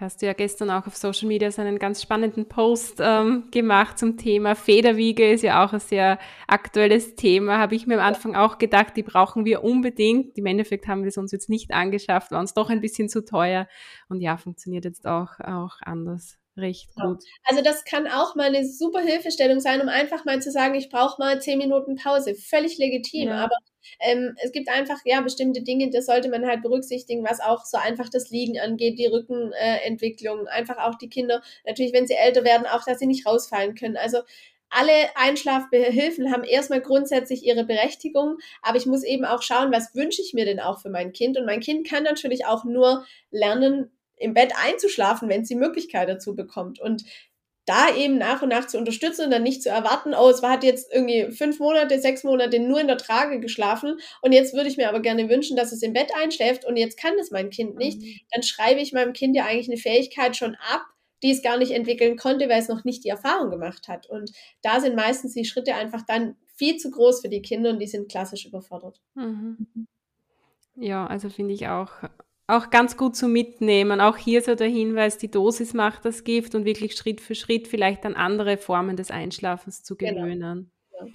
hast 0.00 0.22
du 0.22 0.26
ja 0.26 0.32
gestern 0.32 0.70
auch 0.70 0.86
auf 0.86 0.96
Social 0.96 1.28
Media 1.28 1.50
so 1.50 1.62
einen 1.62 1.78
ganz 1.78 2.02
spannenden 2.02 2.48
Post 2.48 2.98
ähm, 3.00 3.48
gemacht 3.50 3.98
zum 3.98 4.16
Thema 4.16 4.54
Federwiege, 4.54 5.30
ist 5.30 5.42
ja 5.42 5.64
auch 5.64 5.72
ein 5.72 5.80
sehr 5.80 6.18
aktuelles 6.46 7.14
Thema. 7.14 7.58
Habe 7.58 7.74
ich 7.74 7.86
mir 7.86 7.94
am 7.94 8.06
Anfang 8.06 8.34
auch 8.34 8.58
gedacht, 8.58 8.96
die 8.96 9.02
brauchen 9.02 9.44
wir 9.44 9.64
unbedingt. 9.64 10.36
Im 10.38 10.46
Endeffekt 10.46 10.88
haben 10.88 11.02
wir 11.02 11.08
es 11.08 11.18
uns 11.18 11.32
jetzt 11.32 11.48
nicht 11.48 11.72
angeschafft, 11.72 12.30
war 12.30 12.40
uns 12.40 12.54
doch 12.54 12.70
ein 12.70 12.80
bisschen 12.80 13.08
zu 13.08 13.24
teuer. 13.24 13.68
Und 14.08 14.20
ja, 14.20 14.36
funktioniert 14.36 14.84
jetzt 14.84 15.06
auch, 15.06 15.40
auch 15.40 15.78
anders 15.82 16.38
recht 16.56 16.94
gut. 16.94 17.22
Also 17.44 17.62
das 17.62 17.84
kann 17.84 18.06
auch 18.06 18.34
mal 18.34 18.46
eine 18.46 18.66
super 18.66 19.00
Hilfestellung 19.00 19.60
sein, 19.60 19.80
um 19.80 19.88
einfach 19.88 20.24
mal 20.24 20.40
zu 20.40 20.50
sagen, 20.50 20.74
ich 20.74 20.88
brauche 20.88 21.20
mal 21.20 21.40
zehn 21.40 21.58
Minuten 21.58 21.96
Pause. 21.96 22.34
Völlig 22.34 22.78
legitim, 22.78 23.28
ja. 23.28 23.44
aber 23.44 23.56
ähm, 24.00 24.34
es 24.42 24.52
gibt 24.52 24.68
einfach 24.68 24.98
ja 25.04 25.20
bestimmte 25.20 25.62
Dinge, 25.62 25.90
das 25.90 26.06
sollte 26.06 26.28
man 26.28 26.46
halt 26.46 26.62
berücksichtigen, 26.62 27.24
was 27.24 27.40
auch 27.40 27.64
so 27.64 27.78
einfach 27.78 28.08
das 28.08 28.30
Liegen 28.30 28.58
angeht, 28.58 28.98
die 28.98 29.06
Rückenentwicklung, 29.06 30.46
äh, 30.46 30.50
einfach 30.50 30.78
auch 30.78 30.96
die 30.96 31.08
Kinder, 31.08 31.42
natürlich, 31.64 31.92
wenn 31.92 32.06
sie 32.06 32.14
älter 32.14 32.44
werden, 32.44 32.66
auch, 32.66 32.84
dass 32.84 32.98
sie 32.98 33.06
nicht 33.06 33.26
rausfallen 33.26 33.74
können. 33.74 33.96
Also 33.96 34.18
alle 34.68 34.92
Einschlafhilfen 35.14 36.32
haben 36.32 36.42
erstmal 36.42 36.80
grundsätzlich 36.80 37.44
ihre 37.44 37.64
Berechtigung, 37.64 38.38
aber 38.62 38.76
ich 38.76 38.86
muss 38.86 39.04
eben 39.04 39.24
auch 39.24 39.42
schauen, 39.42 39.72
was 39.72 39.94
wünsche 39.94 40.20
ich 40.22 40.34
mir 40.34 40.44
denn 40.44 40.60
auch 40.60 40.80
für 40.80 40.90
mein 40.90 41.12
Kind. 41.12 41.38
Und 41.38 41.46
mein 41.46 41.60
Kind 41.60 41.88
kann 41.88 42.02
natürlich 42.02 42.46
auch 42.46 42.64
nur 42.64 43.06
lernen, 43.30 43.95
im 44.16 44.34
Bett 44.34 44.52
einzuschlafen, 44.56 45.28
wenn 45.28 45.42
es 45.42 45.48
die 45.48 45.54
Möglichkeit 45.54 46.08
dazu 46.08 46.34
bekommt. 46.34 46.80
Und 46.80 47.04
da 47.66 47.94
eben 47.94 48.16
nach 48.16 48.42
und 48.42 48.50
nach 48.50 48.68
zu 48.68 48.78
unterstützen 48.78 49.24
und 49.24 49.32
dann 49.32 49.42
nicht 49.42 49.62
zu 49.62 49.68
erwarten, 49.68 50.14
oh, 50.14 50.30
es 50.30 50.40
hat 50.42 50.62
jetzt 50.62 50.92
irgendwie 50.92 51.32
fünf 51.32 51.58
Monate, 51.58 51.98
sechs 51.98 52.22
Monate 52.22 52.60
nur 52.60 52.80
in 52.80 52.86
der 52.86 52.96
Trage 52.96 53.40
geschlafen 53.40 53.98
und 54.22 54.32
jetzt 54.32 54.54
würde 54.54 54.68
ich 54.68 54.76
mir 54.76 54.88
aber 54.88 55.00
gerne 55.00 55.28
wünschen, 55.28 55.56
dass 55.56 55.72
es 55.72 55.82
im 55.82 55.92
Bett 55.92 56.12
einschläft 56.16 56.64
und 56.64 56.76
jetzt 56.76 56.96
kann 56.96 57.18
es 57.18 57.32
mein 57.32 57.50
Kind 57.50 57.76
nicht, 57.76 58.00
mhm. 58.00 58.20
dann 58.30 58.44
schreibe 58.44 58.80
ich 58.80 58.92
meinem 58.92 59.12
Kind 59.12 59.34
ja 59.34 59.44
eigentlich 59.44 59.68
eine 59.68 59.78
Fähigkeit 59.78 60.36
schon 60.36 60.54
ab, 60.54 60.82
die 61.24 61.32
es 61.32 61.42
gar 61.42 61.58
nicht 61.58 61.72
entwickeln 61.72 62.16
konnte, 62.16 62.48
weil 62.48 62.60
es 62.60 62.68
noch 62.68 62.84
nicht 62.84 63.04
die 63.04 63.08
Erfahrung 63.08 63.50
gemacht 63.50 63.88
hat. 63.88 64.08
Und 64.08 64.30
da 64.62 64.80
sind 64.80 64.94
meistens 64.94 65.34
die 65.34 65.44
Schritte 65.44 65.74
einfach 65.74 66.02
dann 66.06 66.36
viel 66.54 66.76
zu 66.76 66.90
groß 66.90 67.20
für 67.20 67.28
die 67.28 67.42
Kinder 67.42 67.70
und 67.70 67.80
die 67.80 67.88
sind 67.88 68.08
klassisch 68.08 68.46
überfordert. 68.46 69.00
Mhm. 69.14 69.88
Ja, 70.76 71.06
also 71.06 71.30
finde 71.30 71.54
ich 71.54 71.66
auch 71.66 71.90
auch 72.46 72.70
ganz 72.70 72.96
gut 72.96 73.16
zu 73.16 73.28
mitnehmen. 73.28 74.00
Auch 74.00 74.16
hier 74.16 74.42
so 74.42 74.54
der 74.54 74.68
Hinweis, 74.68 75.18
die 75.18 75.30
Dosis 75.30 75.74
macht 75.74 76.04
das 76.04 76.24
Gift 76.24 76.54
und 76.54 76.64
wirklich 76.64 76.94
Schritt 76.96 77.20
für 77.20 77.34
Schritt 77.34 77.66
vielleicht 77.66 78.06
an 78.06 78.14
andere 78.14 78.56
Formen 78.56 78.96
des 78.96 79.10
Einschlafens 79.10 79.82
zu 79.82 79.96
genau. 79.96 80.22
gewöhnen. 80.22 80.70
Genau. 80.90 81.10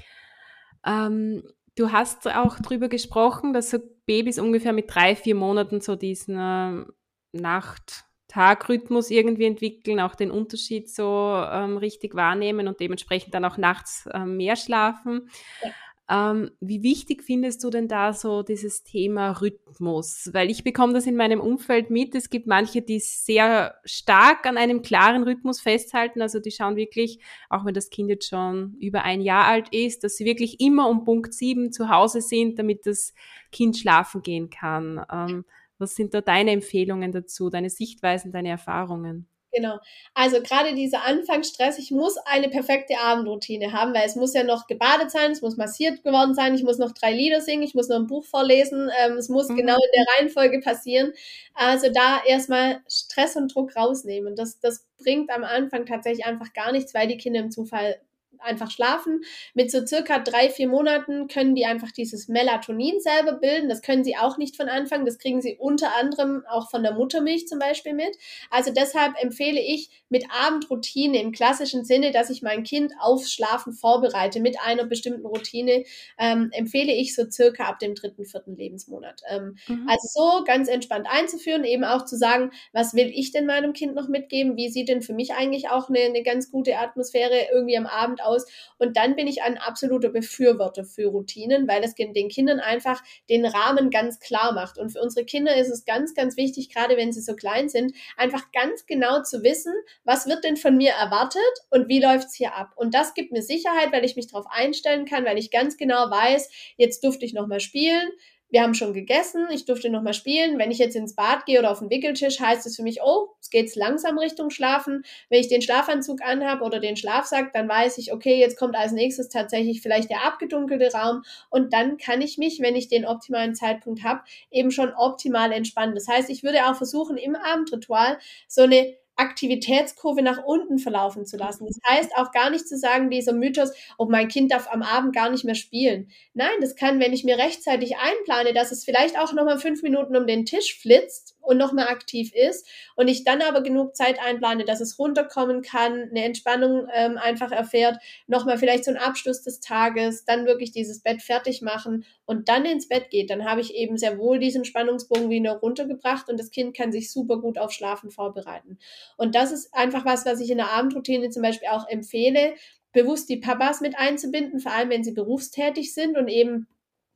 Ja. 0.85 1.07
Ähm, 1.07 1.43
du 1.75 1.91
hast 1.91 2.27
auch 2.27 2.59
darüber 2.59 2.89
gesprochen, 2.89 3.53
dass 3.53 3.69
so 3.69 3.79
Babys 4.05 4.39
ungefähr 4.39 4.73
mit 4.73 4.93
drei, 4.93 5.15
vier 5.15 5.35
Monaten 5.35 5.79
so 5.79 5.95
diesen 5.95 6.37
äh, 6.37 6.85
Nacht-Tag-Rhythmus 7.31 9.09
irgendwie 9.09 9.45
entwickeln, 9.45 10.01
auch 10.01 10.15
den 10.15 10.31
Unterschied 10.31 10.89
so 10.89 11.45
ähm, 11.49 11.77
richtig 11.77 12.13
wahrnehmen 12.13 12.67
und 12.67 12.81
dementsprechend 12.81 13.33
dann 13.33 13.45
auch 13.45 13.57
nachts 13.57 14.05
äh, 14.07 14.25
mehr 14.25 14.57
schlafen. 14.57 15.29
Ja. 15.63 15.69
Ähm, 16.11 16.51
wie 16.59 16.83
wichtig 16.83 17.23
findest 17.23 17.63
du 17.63 17.69
denn 17.69 17.87
da 17.87 18.11
so 18.11 18.43
dieses 18.43 18.83
Thema 18.83 19.31
Rhythmus? 19.31 20.29
Weil 20.33 20.49
ich 20.49 20.65
bekomme 20.65 20.91
das 20.91 21.07
in 21.07 21.15
meinem 21.15 21.39
Umfeld 21.39 21.89
mit. 21.89 22.13
Es 22.15 22.29
gibt 22.29 22.47
manche, 22.47 22.81
die 22.81 22.99
sehr 22.99 23.75
stark 23.85 24.45
an 24.45 24.57
einem 24.57 24.81
klaren 24.81 25.23
Rhythmus 25.23 25.61
festhalten. 25.61 26.21
Also 26.21 26.41
die 26.41 26.51
schauen 26.51 26.75
wirklich, 26.75 27.19
auch 27.49 27.63
wenn 27.63 27.73
das 27.73 27.89
Kind 27.89 28.09
jetzt 28.09 28.27
schon 28.27 28.75
über 28.81 29.03
ein 29.03 29.21
Jahr 29.21 29.45
alt 29.45 29.73
ist, 29.73 30.03
dass 30.03 30.17
sie 30.17 30.25
wirklich 30.25 30.59
immer 30.59 30.89
um 30.89 31.05
Punkt 31.05 31.33
sieben 31.33 31.71
zu 31.71 31.87
Hause 31.87 32.19
sind, 32.19 32.59
damit 32.59 32.85
das 32.85 33.13
Kind 33.53 33.77
schlafen 33.77 34.21
gehen 34.21 34.49
kann. 34.49 35.05
Ähm, 35.09 35.45
was 35.77 35.95
sind 35.95 36.13
da 36.13 36.19
deine 36.19 36.51
Empfehlungen 36.51 37.13
dazu, 37.13 37.49
deine 37.49 37.69
Sichtweisen, 37.69 38.33
deine 38.33 38.49
Erfahrungen? 38.49 39.27
Genau. 39.53 39.79
Also 40.13 40.41
gerade 40.41 40.73
dieser 40.75 41.03
Anfangsstress, 41.05 41.77
ich 41.77 41.91
muss 41.91 42.17
eine 42.25 42.49
perfekte 42.49 42.97
Abendroutine 42.99 43.73
haben, 43.73 43.93
weil 43.93 44.05
es 44.05 44.15
muss 44.15 44.33
ja 44.33 44.43
noch 44.43 44.67
gebadet 44.67 45.11
sein, 45.11 45.31
es 45.31 45.41
muss 45.41 45.57
massiert 45.57 46.03
geworden 46.03 46.33
sein, 46.33 46.55
ich 46.55 46.63
muss 46.63 46.77
noch 46.77 46.93
drei 46.93 47.13
Lieder 47.13 47.41
singen, 47.41 47.63
ich 47.63 47.75
muss 47.75 47.89
noch 47.89 47.97
ein 47.97 48.07
Buch 48.07 48.25
vorlesen, 48.25 48.89
ähm, 49.03 49.17
es 49.17 49.27
muss 49.29 49.49
mhm. 49.49 49.57
genau 49.57 49.75
in 49.75 49.91
der 49.93 50.05
Reihenfolge 50.15 50.61
passieren. 50.61 51.11
Also 51.53 51.87
da 51.93 52.21
erstmal 52.25 52.81
Stress 52.87 53.35
und 53.35 53.53
Druck 53.53 53.75
rausnehmen. 53.75 54.35
Das, 54.35 54.59
das 54.59 54.87
bringt 54.97 55.29
am 55.29 55.43
Anfang 55.43 55.85
tatsächlich 55.85 56.25
einfach 56.25 56.53
gar 56.53 56.71
nichts, 56.71 56.93
weil 56.93 57.07
die 57.07 57.17
Kinder 57.17 57.41
im 57.41 57.51
Zufall 57.51 57.99
einfach 58.41 58.71
schlafen. 58.71 59.21
Mit 59.53 59.71
so 59.71 59.85
circa 59.85 60.19
drei, 60.19 60.49
vier 60.49 60.67
Monaten 60.67 61.27
können 61.27 61.55
die 61.55 61.65
einfach 61.65 61.91
dieses 61.91 62.27
Melatonin 62.27 62.99
selber 62.99 63.33
bilden. 63.33 63.69
Das 63.69 63.81
können 63.81 64.03
sie 64.03 64.17
auch 64.17 64.37
nicht 64.37 64.57
von 64.57 64.69
Anfang. 64.69 65.05
Das 65.05 65.17
kriegen 65.17 65.41
sie 65.41 65.57
unter 65.59 65.95
anderem 65.95 66.43
auch 66.49 66.69
von 66.69 66.83
der 66.83 66.93
Muttermilch 66.93 67.47
zum 67.47 67.59
Beispiel 67.59 67.93
mit. 67.93 68.17
Also 68.49 68.71
deshalb 68.71 69.13
empfehle 69.21 69.59
ich 69.59 69.89
mit 70.09 70.25
Abendroutine 70.29 71.21
im 71.21 71.31
klassischen 71.31 71.85
Sinne, 71.85 72.11
dass 72.11 72.29
ich 72.29 72.41
mein 72.41 72.63
Kind 72.63 72.93
aufs 72.99 73.31
Schlafen 73.31 73.73
vorbereite 73.73 74.39
mit 74.39 74.59
einer 74.59 74.85
bestimmten 74.85 75.25
Routine, 75.25 75.83
ähm, 76.17 76.49
empfehle 76.51 76.93
ich 76.93 77.15
so 77.15 77.29
circa 77.29 77.65
ab 77.65 77.79
dem 77.79 77.95
dritten, 77.95 78.25
vierten 78.25 78.55
Lebensmonat. 78.55 79.21
Ähm, 79.29 79.57
mhm. 79.67 79.87
Also 79.87 80.07
so 80.07 80.43
ganz 80.43 80.67
entspannt 80.67 81.07
einzuführen, 81.09 81.63
eben 81.63 81.83
auch 81.83 82.05
zu 82.05 82.17
sagen, 82.17 82.51
was 82.73 82.93
will 82.93 83.11
ich 83.13 83.31
denn 83.31 83.45
meinem 83.45 83.73
Kind 83.73 83.95
noch 83.95 84.07
mitgeben? 84.07 84.57
Wie 84.57 84.69
sieht 84.69 84.89
denn 84.89 85.01
für 85.01 85.13
mich 85.13 85.33
eigentlich 85.33 85.69
auch 85.69 85.89
eine, 85.89 85.99
eine 85.99 86.23
ganz 86.23 86.51
gute 86.51 86.77
Atmosphäre 86.77 87.47
irgendwie 87.53 87.77
am 87.77 87.85
Abend 87.85 88.21
aus? 88.23 88.30
Aus. 88.31 88.45
Und 88.77 88.97
dann 88.97 89.15
bin 89.15 89.27
ich 89.27 89.43
ein 89.43 89.57
absoluter 89.57 90.09
Befürworter 90.09 90.83
für 90.83 91.07
Routinen, 91.07 91.67
weil 91.67 91.83
es 91.83 91.95
den 91.95 92.29
Kindern 92.29 92.59
einfach 92.59 93.01
den 93.29 93.45
Rahmen 93.45 93.89
ganz 93.89 94.19
klar 94.19 94.53
macht. 94.53 94.77
Und 94.77 94.91
für 94.91 95.01
unsere 95.01 95.25
Kinder 95.25 95.55
ist 95.55 95.69
es 95.69 95.85
ganz, 95.85 96.13
ganz 96.13 96.37
wichtig, 96.37 96.73
gerade 96.73 96.97
wenn 96.97 97.11
sie 97.11 97.21
so 97.21 97.35
klein 97.35 97.69
sind, 97.69 97.93
einfach 98.17 98.51
ganz 98.51 98.85
genau 98.85 99.21
zu 99.23 99.43
wissen, 99.43 99.73
was 100.03 100.27
wird 100.27 100.43
denn 100.43 100.57
von 100.57 100.77
mir 100.77 100.91
erwartet 100.91 101.41
und 101.69 101.87
wie 101.87 102.01
läuft 102.01 102.27
es 102.27 102.35
hier 102.35 102.55
ab. 102.55 102.71
Und 102.75 102.93
das 102.93 103.13
gibt 103.13 103.31
mir 103.31 103.41
Sicherheit, 103.41 103.91
weil 103.91 104.05
ich 104.05 104.15
mich 104.15 104.27
darauf 104.27 104.45
einstellen 104.49 105.05
kann, 105.05 105.25
weil 105.25 105.37
ich 105.37 105.51
ganz 105.51 105.77
genau 105.77 106.09
weiß, 106.09 106.49
jetzt 106.77 107.03
durfte 107.03 107.25
ich 107.25 107.33
nochmal 107.33 107.59
spielen, 107.59 108.11
wir 108.51 108.61
haben 108.61 108.73
schon 108.73 108.93
gegessen, 108.93 109.47
ich 109.51 109.65
durfte 109.65 109.89
noch 109.89 110.01
mal 110.01 110.13
spielen. 110.13 110.59
Wenn 110.59 110.71
ich 110.71 110.77
jetzt 110.77 110.95
ins 110.95 111.15
Bad 111.15 111.45
gehe 111.45 111.57
oder 111.57 111.71
auf 111.71 111.79
den 111.79 111.89
Wickeltisch, 111.89 112.39
heißt 112.39 112.65
es 112.65 112.75
für 112.75 112.83
mich, 112.83 113.01
oh, 113.01 113.29
es 113.39 113.49
geht 113.49 113.73
langsam 113.75 114.17
Richtung 114.17 114.49
Schlafen. 114.49 115.03
Wenn 115.29 115.39
ich 115.39 115.47
den 115.47 115.61
Schlafanzug 115.61 116.21
anhabe 116.21 116.63
oder 116.63 116.79
den 116.79 116.97
Schlafsack, 116.97 117.53
dann 117.53 117.69
weiß 117.69 117.97
ich, 117.97 118.13
okay, 118.13 118.39
jetzt 118.39 118.57
kommt 118.57 118.75
als 118.75 118.91
nächstes 118.91 119.29
tatsächlich 119.29 119.81
vielleicht 119.81 120.09
der 120.09 120.25
abgedunkelte 120.25 120.91
Raum 120.93 121.23
und 121.49 121.73
dann 121.73 121.97
kann 121.97 122.21
ich 122.21 122.37
mich, 122.37 122.59
wenn 122.59 122.75
ich 122.75 122.89
den 122.89 123.05
optimalen 123.05 123.55
Zeitpunkt 123.55 124.03
habe, 124.03 124.21
eben 124.51 124.71
schon 124.71 124.93
optimal 124.93 125.51
entspannen. 125.53 125.95
Das 125.95 126.07
heißt, 126.07 126.29
ich 126.29 126.43
würde 126.43 126.67
auch 126.67 126.75
versuchen, 126.75 127.17
im 127.17 127.35
Abendritual 127.35 128.19
so 128.47 128.63
eine 128.63 128.95
Aktivitätskurve 129.15 130.21
nach 130.21 130.43
unten 130.43 130.79
verlaufen 130.79 131.25
zu 131.25 131.37
lassen. 131.37 131.67
Das 131.67 131.77
heißt 131.87 132.15
auch 132.15 132.31
gar 132.31 132.49
nicht 132.49 132.67
zu 132.67 132.77
sagen, 132.77 133.09
dieser 133.09 133.33
Mythos, 133.33 133.71
oh, 133.97 134.05
mein 134.05 134.27
Kind 134.27 134.51
darf 134.51 134.67
am 134.71 134.81
Abend 134.81 135.13
gar 135.13 135.29
nicht 135.29 135.45
mehr 135.45 135.55
spielen. 135.55 136.09
Nein, 136.33 136.49
das 136.59 136.75
kann, 136.75 136.99
wenn 136.99 137.13
ich 137.13 137.23
mir 137.23 137.37
rechtzeitig 137.37 137.97
einplane, 137.97 138.53
dass 138.53 138.71
es 138.71 138.83
vielleicht 138.83 139.17
auch 139.17 139.33
nochmal 139.33 139.59
fünf 139.59 139.83
Minuten 139.83 140.15
um 140.15 140.27
den 140.27 140.45
Tisch 140.45 140.79
flitzt 140.79 141.35
und 141.41 141.57
nochmal 141.57 141.87
aktiv 141.87 142.31
ist 142.33 142.67
und 142.95 143.07
ich 143.07 143.23
dann 143.23 143.41
aber 143.41 143.61
genug 143.61 143.95
Zeit 143.95 144.19
einplane, 144.19 144.65
dass 144.65 144.81
es 144.81 144.97
runterkommen 144.97 145.61
kann, 145.61 146.09
eine 146.09 146.23
Entspannung 146.23 146.87
ähm, 146.93 147.17
einfach 147.17 147.51
erfährt, 147.51 147.97
nochmal 148.27 148.57
vielleicht 148.57 148.85
so 148.85 148.91
einen 148.91 148.99
Abschluss 148.99 149.41
des 149.41 149.59
Tages, 149.59 150.25
dann 150.25 150.45
wirklich 150.45 150.71
dieses 150.71 151.01
Bett 151.01 151.21
fertig 151.21 151.61
machen 151.61 152.05
und 152.25 152.49
dann 152.49 152.65
ins 152.65 152.87
Bett 152.87 153.09
geht, 153.09 153.29
dann 153.29 153.45
habe 153.45 153.61
ich 153.61 153.75
eben 153.75 153.97
sehr 153.97 154.17
wohl 154.17 154.39
diesen 154.39 154.65
Spannungsbogen 154.65 155.29
wieder 155.29 155.53
runtergebracht 155.53 156.29
und 156.29 156.39
das 156.39 156.51
Kind 156.51 156.75
kann 156.75 156.91
sich 156.91 157.11
super 157.11 157.37
gut 157.37 157.57
auf 157.57 157.71
Schlafen 157.71 158.11
vorbereiten. 158.11 158.77
Und 159.17 159.35
das 159.35 159.51
ist 159.51 159.73
einfach 159.73 160.05
was, 160.05 160.25
was 160.25 160.39
ich 160.39 160.49
in 160.49 160.57
der 160.57 160.71
Abendroutine 160.71 161.29
zum 161.29 161.41
Beispiel 161.41 161.69
auch 161.69 161.87
empfehle, 161.87 162.53
bewusst 162.93 163.29
die 163.29 163.37
Papas 163.37 163.81
mit 163.81 163.97
einzubinden, 163.97 164.59
vor 164.59 164.73
allem 164.73 164.89
wenn 164.89 165.03
sie 165.03 165.13
berufstätig 165.13 165.93
sind 165.93 166.17
und 166.17 166.27
eben 166.27 166.67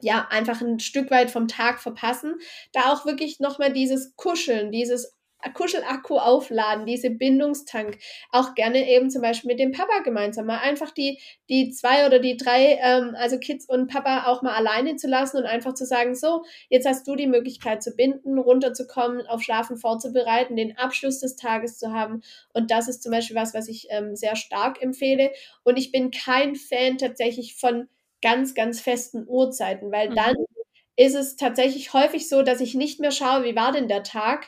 ja, 0.02 0.28
einfach 0.30 0.62
ein 0.62 0.80
Stück 0.80 1.12
weit 1.12 1.32
vom 1.32 1.48
Tag 1.48 1.80
verpassen, 1.80 2.36
da 2.74 2.94
auch 2.94 3.06
wirklich 3.06 3.40
nochmal 3.40 3.72
dieses 3.74 4.16
Kuscheln, 4.16 4.72
dieses 4.72 5.16
Kuschelakku 5.54 6.18
aufladen, 6.18 6.86
diese 6.86 7.10
Bindungstank, 7.10 8.00
auch 8.32 8.56
gerne 8.56 8.90
eben 8.90 9.10
zum 9.10 9.22
Beispiel 9.22 9.50
mit 9.50 9.60
dem 9.60 9.72
Papa 9.72 10.00
gemeinsam 10.00 10.46
mal 10.48 10.60
einfach 10.60 10.92
die, 10.92 11.20
die 11.50 11.70
zwei 11.70 12.06
oder 12.06 12.20
die 12.20 12.38
drei, 12.38 12.80
ähm, 12.82 13.16
also 13.16 13.38
Kids 13.38 13.68
und 13.68 13.88
Papa 13.88 14.26
auch 14.26 14.42
mal 14.42 14.56
alleine 14.56 14.96
zu 14.96 15.08
lassen 15.08 15.38
und 15.38 15.46
einfach 15.46 15.74
zu 15.74 15.86
sagen, 15.86 16.16
so, 16.16 16.44
jetzt 16.70 16.88
hast 16.88 17.08
du 17.08 17.16
die 17.16 17.28
Möglichkeit 17.28 17.84
zu 17.84 17.96
binden, 17.96 18.40
runterzukommen, 18.40 19.28
auf 19.28 19.44
Schlafen 19.44 19.78
vorzubereiten, 19.78 20.56
den 20.56 20.78
Abschluss 20.78 21.20
des 21.20 21.36
Tages 21.36 21.78
zu 21.78 21.92
haben. 21.92 22.22
Und 22.54 22.72
das 22.72 22.88
ist 22.88 23.04
zum 23.04 23.12
Beispiel 23.12 23.36
was, 23.36 23.54
was 23.54 23.68
ich 23.68 23.88
ähm, 23.90 24.16
sehr 24.16 24.36
stark 24.36 24.82
empfehle. 24.82 25.32
Und 25.64 25.78
ich 25.78 25.92
bin 25.92 26.12
kein 26.12 26.56
Fan 26.56 26.98
tatsächlich 26.98 27.56
von 27.56 27.88
ganz, 28.26 28.56
ganz 28.56 28.82
festen 28.82 29.26
Uhrzeiten, 29.28 29.92
weil 29.92 30.10
mhm. 30.10 30.16
dann 30.16 30.36
ist 30.98 31.16
es 31.16 31.36
tatsächlich 31.36 31.94
häufig 31.94 32.28
so, 32.28 32.42
dass 32.42 32.60
ich 32.60 32.74
nicht 32.74 33.00
mehr 33.00 33.12
schaue, 33.12 33.44
wie 33.44 33.56
war 33.56 33.72
denn 33.72 33.88
der 33.88 34.02
Tag, 34.04 34.48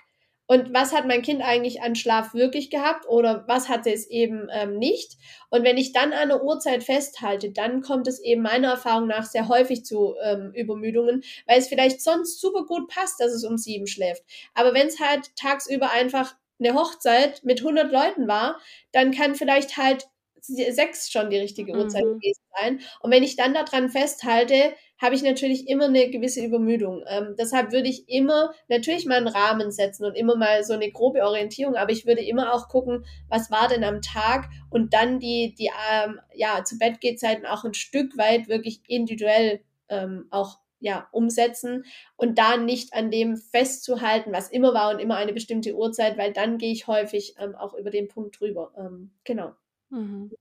und 0.49 0.73
was 0.73 0.93
hat 0.93 1.05
mein 1.05 1.21
Kind 1.23 1.41
eigentlich 1.41 1.81
an 1.81 1.93
Schlaf 1.95 2.33
wirklich 2.33 2.69
gehabt 2.69 3.05
oder 3.07 3.43
was 3.47 3.67
hatte 3.67 3.91
es 3.91 4.07
eben 4.07 4.47
ähm, 4.49 4.77
nicht. 4.77 5.17
Und 5.49 5.65
wenn 5.65 5.77
ich 5.77 5.91
dann 5.91 6.13
an 6.13 6.29
der 6.29 6.41
Uhrzeit 6.41 6.85
festhalte, 6.85 7.51
dann 7.51 7.81
kommt 7.81 8.07
es 8.07 8.21
eben 8.21 8.43
meiner 8.43 8.69
Erfahrung 8.69 9.07
nach 9.07 9.25
sehr 9.25 9.49
häufig 9.49 9.83
zu 9.83 10.15
ähm, 10.23 10.53
Übermüdungen, 10.53 11.21
weil 11.47 11.59
es 11.59 11.67
vielleicht 11.67 12.01
sonst 12.01 12.39
super 12.39 12.65
gut 12.65 12.87
passt, 12.87 13.19
dass 13.19 13.33
es 13.33 13.43
um 13.43 13.57
sieben 13.57 13.87
schläft. 13.87 14.23
Aber 14.53 14.73
wenn 14.73 14.87
es 14.87 15.01
halt 15.01 15.35
tagsüber 15.35 15.91
einfach 15.91 16.33
eine 16.59 16.73
Hochzeit 16.73 17.43
mit 17.43 17.59
100 17.59 17.91
Leuten 17.91 18.29
war, 18.29 18.57
dann 18.93 19.11
kann 19.11 19.35
vielleicht 19.35 19.75
halt 19.75 20.07
sechs 20.41 21.11
schon 21.11 21.29
die 21.29 21.37
richtige 21.37 21.73
Uhrzeit 21.73 22.05
mhm. 22.05 22.19
gewesen 22.19 22.43
sein. 22.59 22.79
Und 23.01 23.11
wenn 23.11 23.23
ich 23.23 23.35
dann 23.35 23.53
daran 23.53 23.89
festhalte, 23.89 24.73
habe 24.99 25.15
ich 25.15 25.21
natürlich 25.21 25.67
immer 25.67 25.85
eine 25.85 26.09
gewisse 26.09 26.43
Übermüdung. 26.43 27.03
Ähm, 27.07 27.35
deshalb 27.37 27.71
würde 27.71 27.87
ich 27.87 28.09
immer 28.09 28.53
natürlich 28.67 29.05
mal 29.05 29.17
einen 29.17 29.27
Rahmen 29.27 29.71
setzen 29.71 30.05
und 30.05 30.15
immer 30.15 30.35
mal 30.35 30.63
so 30.63 30.73
eine 30.73 30.91
grobe 30.91 31.23
Orientierung, 31.23 31.75
aber 31.75 31.91
ich 31.91 32.05
würde 32.05 32.21
immer 32.21 32.53
auch 32.53 32.67
gucken, 32.67 33.05
was 33.29 33.51
war 33.51 33.67
denn 33.67 33.83
am 33.83 34.01
Tag 34.01 34.49
und 34.69 34.93
dann 34.93 35.19
die, 35.19 35.53
die 35.57 35.69
ähm, 35.91 36.19
ja, 36.33 36.63
zu 36.63 36.77
Bett 36.77 36.99
geht 36.99 37.19
Zeiten 37.19 37.45
auch 37.45 37.63
ein 37.63 37.73
Stück 37.73 38.17
weit 38.17 38.47
wirklich 38.47 38.81
individuell 38.87 39.61
ähm, 39.89 40.27
auch 40.31 40.59
ja, 40.79 41.07
umsetzen 41.11 41.85
und 42.17 42.37
da 42.37 42.57
nicht 42.57 42.93
an 42.93 43.09
dem 43.09 43.37
festzuhalten, 43.37 44.31
was 44.31 44.49
immer 44.49 44.73
war 44.73 44.91
und 44.91 44.99
immer 44.99 45.15
eine 45.15 45.33
bestimmte 45.33 45.75
Uhrzeit, 45.75 46.17
weil 46.17 46.33
dann 46.33 46.57
gehe 46.57 46.71
ich 46.71 46.87
häufig 46.87 47.35
ähm, 47.39 47.55
auch 47.55 47.73
über 47.73 47.89
den 47.89 48.07
Punkt 48.07 48.39
drüber. 48.39 48.73
Ähm, 48.77 49.11
genau. 49.23 49.53
Mhm. 49.89 50.31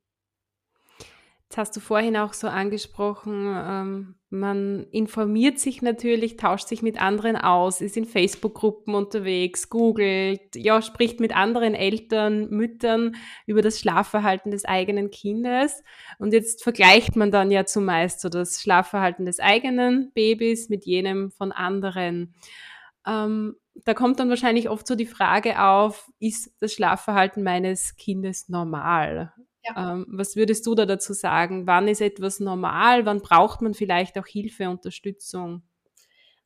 Jetzt 1.48 1.58
hast 1.58 1.76
du 1.76 1.80
vorhin 1.80 2.16
auch 2.16 2.32
so 2.32 2.48
angesprochen, 2.48 3.46
ähm, 3.56 4.14
man 4.30 4.84
informiert 4.90 5.60
sich 5.60 5.80
natürlich, 5.80 6.36
tauscht 6.36 6.66
sich 6.66 6.82
mit 6.82 7.00
anderen 7.00 7.36
aus, 7.36 7.80
ist 7.80 7.96
in 7.96 8.04
Facebook-Gruppen 8.04 8.96
unterwegs, 8.96 9.70
googelt, 9.70 10.56
ja, 10.56 10.82
spricht 10.82 11.20
mit 11.20 11.36
anderen 11.36 11.74
Eltern, 11.74 12.50
Müttern 12.50 13.14
über 13.46 13.62
das 13.62 13.78
Schlafverhalten 13.78 14.50
des 14.50 14.64
eigenen 14.64 15.12
Kindes. 15.12 15.84
Und 16.18 16.32
jetzt 16.32 16.64
vergleicht 16.64 17.14
man 17.14 17.30
dann 17.30 17.52
ja 17.52 17.64
zumeist 17.64 18.20
so 18.20 18.28
das 18.28 18.60
Schlafverhalten 18.60 19.24
des 19.24 19.38
eigenen 19.38 20.10
Babys 20.14 20.68
mit 20.68 20.84
jenem 20.84 21.30
von 21.30 21.52
anderen. 21.52 22.34
Ähm, 23.06 23.54
da 23.84 23.94
kommt 23.94 24.18
dann 24.20 24.28
wahrscheinlich 24.28 24.68
oft 24.68 24.86
so 24.86 24.94
die 24.94 25.06
Frage 25.06 25.62
auf, 25.62 26.10
ist 26.18 26.54
das 26.60 26.72
Schlafverhalten 26.72 27.42
meines 27.42 27.96
Kindes 27.96 28.48
normal? 28.48 29.32
Ja. 29.64 29.94
Ähm, 29.94 30.06
was 30.08 30.36
würdest 30.36 30.66
du 30.66 30.74
da 30.74 30.86
dazu 30.86 31.12
sagen? 31.12 31.66
Wann 31.66 31.88
ist 31.88 32.00
etwas 32.00 32.40
normal? 32.40 33.04
Wann 33.06 33.20
braucht 33.20 33.62
man 33.62 33.74
vielleicht 33.74 34.18
auch 34.18 34.26
Hilfe, 34.26 34.70
Unterstützung? 34.70 35.62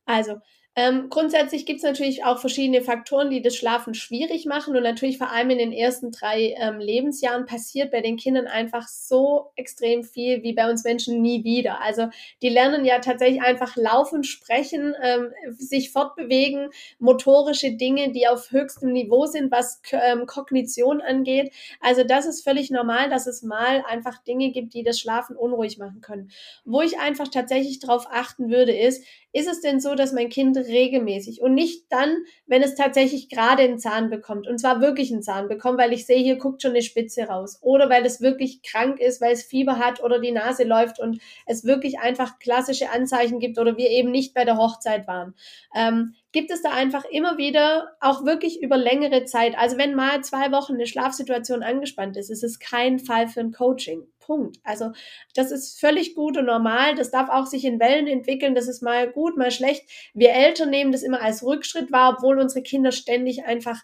Also, 0.05 0.37
ähm, 0.73 1.09
grundsätzlich 1.09 1.65
gibt 1.65 1.79
es 1.79 1.83
natürlich 1.83 2.23
auch 2.23 2.39
verschiedene 2.39 2.81
Faktoren, 2.81 3.29
die 3.29 3.41
das 3.41 3.57
Schlafen 3.57 3.93
schwierig 3.93 4.45
machen. 4.45 4.73
Und 4.73 4.83
natürlich 4.83 5.17
vor 5.17 5.29
allem 5.29 5.49
in 5.49 5.57
den 5.57 5.73
ersten 5.73 6.11
drei 6.11 6.55
ähm, 6.57 6.79
Lebensjahren 6.79 7.45
passiert 7.45 7.91
bei 7.91 7.99
den 7.99 8.15
Kindern 8.15 8.47
einfach 8.47 8.87
so 8.87 9.51
extrem 9.57 10.05
viel 10.05 10.43
wie 10.43 10.53
bei 10.53 10.69
uns 10.69 10.85
Menschen 10.85 11.21
nie 11.21 11.43
wieder. 11.43 11.81
Also 11.81 12.07
die 12.41 12.47
lernen 12.47 12.85
ja 12.85 12.99
tatsächlich 12.99 13.41
einfach 13.41 13.75
laufen, 13.75 14.23
sprechen, 14.23 14.95
ähm, 15.03 15.33
sich 15.51 15.91
fortbewegen, 15.91 16.69
motorische 16.99 17.73
Dinge, 17.73 18.13
die 18.13 18.29
auf 18.29 18.51
höchstem 18.51 18.93
Niveau 18.93 19.25
sind, 19.25 19.51
was 19.51 19.81
ähm, 19.91 20.25
Kognition 20.25 21.01
angeht. 21.01 21.51
Also 21.81 22.05
das 22.05 22.25
ist 22.25 22.45
völlig 22.45 22.71
normal, 22.71 23.09
dass 23.09 23.27
es 23.27 23.43
mal 23.43 23.83
einfach 23.89 24.23
Dinge 24.23 24.51
gibt, 24.51 24.73
die 24.73 24.83
das 24.83 25.01
Schlafen 25.01 25.35
unruhig 25.35 25.77
machen 25.77 25.99
können. 25.99 26.31
Wo 26.63 26.81
ich 26.81 26.97
einfach 26.97 27.27
tatsächlich 27.27 27.79
darauf 27.79 28.07
achten 28.09 28.49
würde, 28.49 28.71
ist, 28.71 29.03
ist 29.33 29.47
es 29.47 29.61
denn 29.61 29.79
so, 29.79 29.95
dass 29.95 30.13
mein 30.13 30.29
Kind 30.29 30.57
regelmäßig 30.57 31.41
und 31.41 31.53
nicht 31.53 31.85
dann, 31.89 32.17
wenn 32.45 32.61
es 32.61 32.75
tatsächlich 32.75 33.29
gerade 33.29 33.63
einen 33.63 33.79
Zahn 33.79 34.09
bekommt 34.09 34.47
und 34.47 34.59
zwar 34.59 34.81
wirklich 34.81 35.11
einen 35.11 35.23
Zahn 35.23 35.47
bekommt, 35.47 35.77
weil 35.77 35.93
ich 35.93 36.05
sehe, 36.05 36.21
hier 36.21 36.37
guckt 36.37 36.61
schon 36.61 36.71
eine 36.71 36.81
Spitze 36.81 37.23
raus 37.23 37.57
oder 37.61 37.89
weil 37.89 38.05
es 38.05 38.21
wirklich 38.21 38.61
krank 38.61 38.99
ist, 38.99 39.21
weil 39.21 39.33
es 39.33 39.43
Fieber 39.43 39.79
hat 39.79 40.03
oder 40.03 40.19
die 40.19 40.31
Nase 40.31 40.63
läuft 40.63 40.99
und 40.99 41.21
es 41.45 41.63
wirklich 41.63 41.99
einfach 41.99 42.39
klassische 42.39 42.89
Anzeichen 42.91 43.39
gibt 43.39 43.57
oder 43.57 43.77
wir 43.77 43.89
eben 43.89 44.11
nicht 44.11 44.33
bei 44.33 44.45
der 44.45 44.57
Hochzeit 44.57 45.07
waren. 45.07 45.33
Ähm, 45.75 46.15
gibt 46.31 46.51
es 46.51 46.61
da 46.61 46.71
einfach 46.71 47.05
immer 47.05 47.37
wieder 47.37 47.95
auch 47.99 48.25
wirklich 48.25 48.61
über 48.61 48.77
längere 48.77 49.25
Zeit. 49.25 49.57
Also 49.57 49.77
wenn 49.77 49.95
mal 49.95 50.23
zwei 50.23 50.51
Wochen 50.51 50.73
eine 50.73 50.87
Schlafsituation 50.87 51.63
angespannt 51.63 52.17
ist, 52.17 52.29
ist 52.29 52.43
es 52.43 52.59
kein 52.59 52.99
Fall 52.99 53.27
für 53.27 53.41
ein 53.41 53.51
Coaching. 53.51 54.07
Punkt. 54.19 54.57
Also 54.63 54.91
das 55.35 55.51
ist 55.51 55.79
völlig 55.79 56.15
gut 56.15 56.37
und 56.37 56.45
normal. 56.45 56.95
Das 56.95 57.11
darf 57.11 57.29
auch 57.29 57.47
sich 57.47 57.65
in 57.65 57.79
Wellen 57.79 58.07
entwickeln. 58.07 58.55
Das 58.55 58.67
ist 58.67 58.81
mal 58.81 59.09
gut, 59.11 59.35
mal 59.35 59.51
schlecht. 59.51 59.83
Wir 60.13 60.31
Eltern 60.31 60.69
nehmen 60.69 60.91
das 60.91 61.03
immer 61.03 61.21
als 61.21 61.43
Rückschritt 61.43 61.91
wahr, 61.91 62.15
obwohl 62.17 62.39
unsere 62.39 62.63
Kinder 62.63 62.91
ständig 62.91 63.43
einfach 63.45 63.81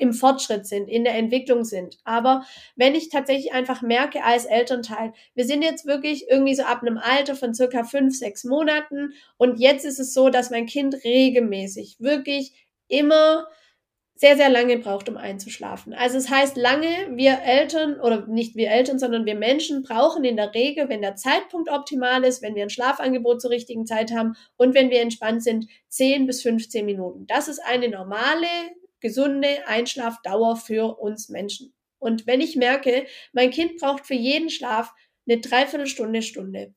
im 0.00 0.12
Fortschritt 0.12 0.66
sind, 0.66 0.88
in 0.88 1.04
der 1.04 1.14
Entwicklung 1.14 1.64
sind. 1.64 1.98
Aber 2.04 2.44
wenn 2.76 2.94
ich 2.94 3.10
tatsächlich 3.10 3.52
einfach 3.52 3.82
merke 3.82 4.24
als 4.24 4.46
Elternteil, 4.46 5.12
wir 5.34 5.44
sind 5.44 5.62
jetzt 5.62 5.86
wirklich 5.86 6.28
irgendwie 6.28 6.54
so 6.54 6.62
ab 6.62 6.82
einem 6.82 6.98
Alter 6.98 7.36
von 7.36 7.54
circa 7.54 7.84
fünf, 7.84 8.16
sechs 8.16 8.44
Monaten 8.44 9.12
und 9.36 9.60
jetzt 9.60 9.84
ist 9.84 10.00
es 10.00 10.14
so, 10.14 10.30
dass 10.30 10.50
mein 10.50 10.66
Kind 10.66 11.04
regelmäßig 11.04 11.96
wirklich 12.00 12.52
immer 12.88 13.46
sehr, 14.20 14.36
sehr 14.36 14.50
lange 14.50 14.76
braucht, 14.76 15.08
um 15.08 15.16
einzuschlafen. 15.16 15.94
Also 15.94 16.18
es 16.18 16.28
heißt 16.28 16.58
lange, 16.58 16.88
wir 17.12 17.38
Eltern 17.42 17.98
oder 17.98 18.26
nicht 18.26 18.54
wir 18.54 18.70
Eltern, 18.70 18.98
sondern 18.98 19.24
wir 19.24 19.34
Menschen 19.34 19.82
brauchen 19.82 20.24
in 20.24 20.36
der 20.36 20.54
Regel, 20.54 20.90
wenn 20.90 21.00
der 21.00 21.16
Zeitpunkt 21.16 21.70
optimal 21.70 22.22
ist, 22.24 22.42
wenn 22.42 22.54
wir 22.54 22.62
ein 22.62 22.68
Schlafangebot 22.68 23.40
zur 23.40 23.50
richtigen 23.50 23.86
Zeit 23.86 24.12
haben 24.12 24.34
und 24.58 24.74
wenn 24.74 24.90
wir 24.90 25.00
entspannt 25.00 25.42
sind, 25.42 25.68
10 25.88 26.26
bis 26.26 26.42
15 26.42 26.84
Minuten. 26.84 27.26
Das 27.28 27.48
ist 27.48 27.60
eine 27.60 27.88
normale, 27.88 28.46
gesunde 29.00 29.66
Einschlafdauer 29.66 30.56
für 30.56 30.98
uns 30.98 31.28
Menschen. 31.28 31.74
Und 31.98 32.26
wenn 32.26 32.40
ich 32.40 32.56
merke, 32.56 33.06
mein 33.32 33.50
Kind 33.50 33.78
braucht 33.78 34.06
für 34.06 34.14
jeden 34.14 34.50
Schlaf 34.50 34.92
eine 35.28 35.40
Dreiviertelstunde, 35.40 36.22
Stunde, 36.22 36.74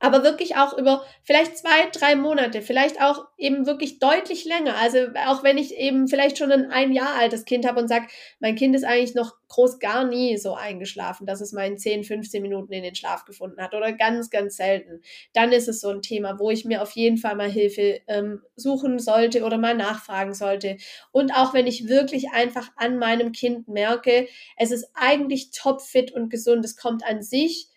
aber 0.00 0.22
wirklich 0.22 0.56
auch 0.56 0.76
über 0.78 1.04
vielleicht 1.22 1.58
zwei, 1.58 1.88
drei 1.92 2.14
Monate, 2.14 2.62
vielleicht 2.62 3.00
auch 3.00 3.26
eben 3.36 3.66
wirklich 3.66 3.98
deutlich 3.98 4.44
länger. 4.44 4.76
Also 4.76 4.98
auch 5.26 5.42
wenn 5.42 5.58
ich 5.58 5.74
eben 5.76 6.08
vielleicht 6.08 6.38
schon 6.38 6.52
ein 6.52 6.70
ein 6.70 6.92
Jahr 6.92 7.14
altes 7.18 7.44
Kind 7.44 7.66
habe 7.66 7.80
und 7.80 7.88
sage, 7.88 8.06
mein 8.38 8.54
Kind 8.54 8.76
ist 8.76 8.84
eigentlich 8.84 9.14
noch 9.14 9.34
groß 9.48 9.78
gar 9.78 10.04
nie 10.04 10.36
so 10.36 10.54
eingeschlafen, 10.54 11.26
dass 11.26 11.40
es 11.40 11.52
mal 11.52 11.66
in 11.66 11.78
10, 11.78 12.04
15 12.04 12.42
Minuten 12.42 12.72
in 12.72 12.82
den 12.82 12.94
Schlaf 12.94 13.24
gefunden 13.24 13.60
hat 13.60 13.74
oder 13.74 13.92
ganz, 13.92 14.30
ganz 14.30 14.56
selten, 14.56 15.00
dann 15.32 15.52
ist 15.52 15.68
es 15.68 15.80
so 15.80 15.88
ein 15.88 16.02
Thema, 16.02 16.38
wo 16.38 16.50
ich 16.50 16.64
mir 16.64 16.82
auf 16.82 16.92
jeden 16.92 17.16
Fall 17.16 17.34
mal 17.34 17.50
Hilfe 17.50 18.00
ähm, 18.06 18.42
suchen 18.56 18.98
sollte 18.98 19.44
oder 19.44 19.58
mal 19.58 19.74
nachfragen 19.74 20.34
sollte. 20.34 20.76
Und 21.10 21.32
auch 21.32 21.54
wenn 21.54 21.66
ich 21.66 21.88
wirklich 21.88 22.30
einfach 22.30 22.70
an 22.76 22.98
meinem 22.98 23.32
Kind 23.32 23.68
merke, 23.68 24.28
es 24.56 24.70
ist 24.70 24.90
eigentlich 24.94 25.50
topfit 25.50 26.12
und 26.12 26.28
gesund, 26.28 26.64
es 26.64 26.76
kommt 26.76 27.04
an 27.04 27.22
sich 27.22 27.68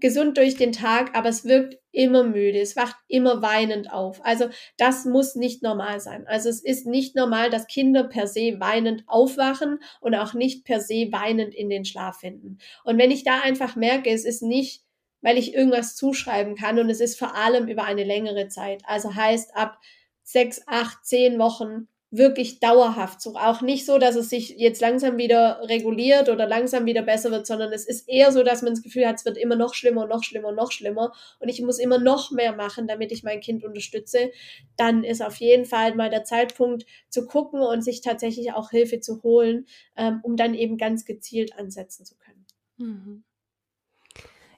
gesund 0.00 0.36
durch 0.36 0.56
den 0.56 0.72
Tag, 0.72 1.16
aber 1.16 1.28
es 1.28 1.44
wirkt 1.44 1.76
immer 1.92 2.24
müde, 2.24 2.60
es 2.60 2.76
wacht 2.76 2.96
immer 3.08 3.42
weinend 3.42 3.92
auf. 3.92 4.24
Also 4.24 4.48
das 4.76 5.04
muss 5.04 5.34
nicht 5.34 5.62
normal 5.62 6.00
sein. 6.00 6.26
Also 6.26 6.48
es 6.48 6.62
ist 6.62 6.86
nicht 6.86 7.16
normal, 7.16 7.50
dass 7.50 7.66
Kinder 7.66 8.04
per 8.04 8.26
se 8.26 8.56
weinend 8.58 9.04
aufwachen 9.06 9.80
und 10.00 10.14
auch 10.14 10.34
nicht 10.34 10.64
per 10.64 10.80
se 10.80 11.08
weinend 11.10 11.54
in 11.54 11.68
den 11.68 11.84
Schlaf 11.84 12.20
finden. 12.20 12.58
Und 12.84 12.98
wenn 12.98 13.10
ich 13.10 13.24
da 13.24 13.40
einfach 13.40 13.76
merke, 13.76 14.10
es 14.10 14.24
ist 14.24 14.42
nicht, 14.42 14.82
weil 15.20 15.36
ich 15.36 15.54
irgendwas 15.54 15.96
zuschreiben 15.96 16.54
kann 16.54 16.78
und 16.78 16.88
es 16.90 17.00
ist 17.00 17.18
vor 17.18 17.34
allem 17.34 17.68
über 17.68 17.84
eine 17.84 18.04
längere 18.04 18.48
Zeit. 18.48 18.82
Also 18.86 19.14
heißt 19.14 19.54
ab 19.56 19.78
sechs, 20.22 20.62
acht, 20.66 21.04
zehn 21.04 21.38
Wochen 21.38 21.88
wirklich 22.10 22.58
dauerhaft 22.58 23.20
so. 23.20 23.36
Auch 23.36 23.62
nicht 23.62 23.86
so, 23.86 23.98
dass 23.98 24.16
es 24.16 24.28
sich 24.30 24.50
jetzt 24.50 24.80
langsam 24.80 25.16
wieder 25.16 25.60
reguliert 25.68 26.28
oder 26.28 26.46
langsam 26.46 26.84
wieder 26.86 27.02
besser 27.02 27.30
wird, 27.30 27.46
sondern 27.46 27.72
es 27.72 27.86
ist 27.86 28.08
eher 28.08 28.32
so, 28.32 28.42
dass 28.42 28.62
man 28.62 28.72
das 28.72 28.82
Gefühl 28.82 29.06
hat, 29.06 29.16
es 29.16 29.24
wird 29.24 29.38
immer 29.38 29.56
noch 29.56 29.74
schlimmer, 29.74 30.06
noch 30.06 30.24
schlimmer, 30.24 30.52
noch 30.52 30.72
schlimmer 30.72 31.12
und 31.38 31.48
ich 31.48 31.62
muss 31.62 31.78
immer 31.78 31.98
noch 31.98 32.32
mehr 32.32 32.54
machen, 32.54 32.88
damit 32.88 33.12
ich 33.12 33.22
mein 33.22 33.40
Kind 33.40 33.64
unterstütze. 33.64 34.32
Dann 34.76 35.04
ist 35.04 35.22
auf 35.22 35.36
jeden 35.36 35.64
Fall 35.64 35.94
mal 35.94 36.10
der 36.10 36.24
Zeitpunkt 36.24 36.84
zu 37.08 37.26
gucken 37.26 37.60
und 37.60 37.82
sich 37.82 38.00
tatsächlich 38.00 38.52
auch 38.52 38.70
Hilfe 38.70 39.00
zu 39.00 39.22
holen, 39.22 39.66
ähm, 39.96 40.20
um 40.22 40.36
dann 40.36 40.54
eben 40.54 40.78
ganz 40.78 41.04
gezielt 41.04 41.56
ansetzen 41.56 42.04
zu 42.04 42.16
können. 42.16 42.46
Mhm. 42.78 43.24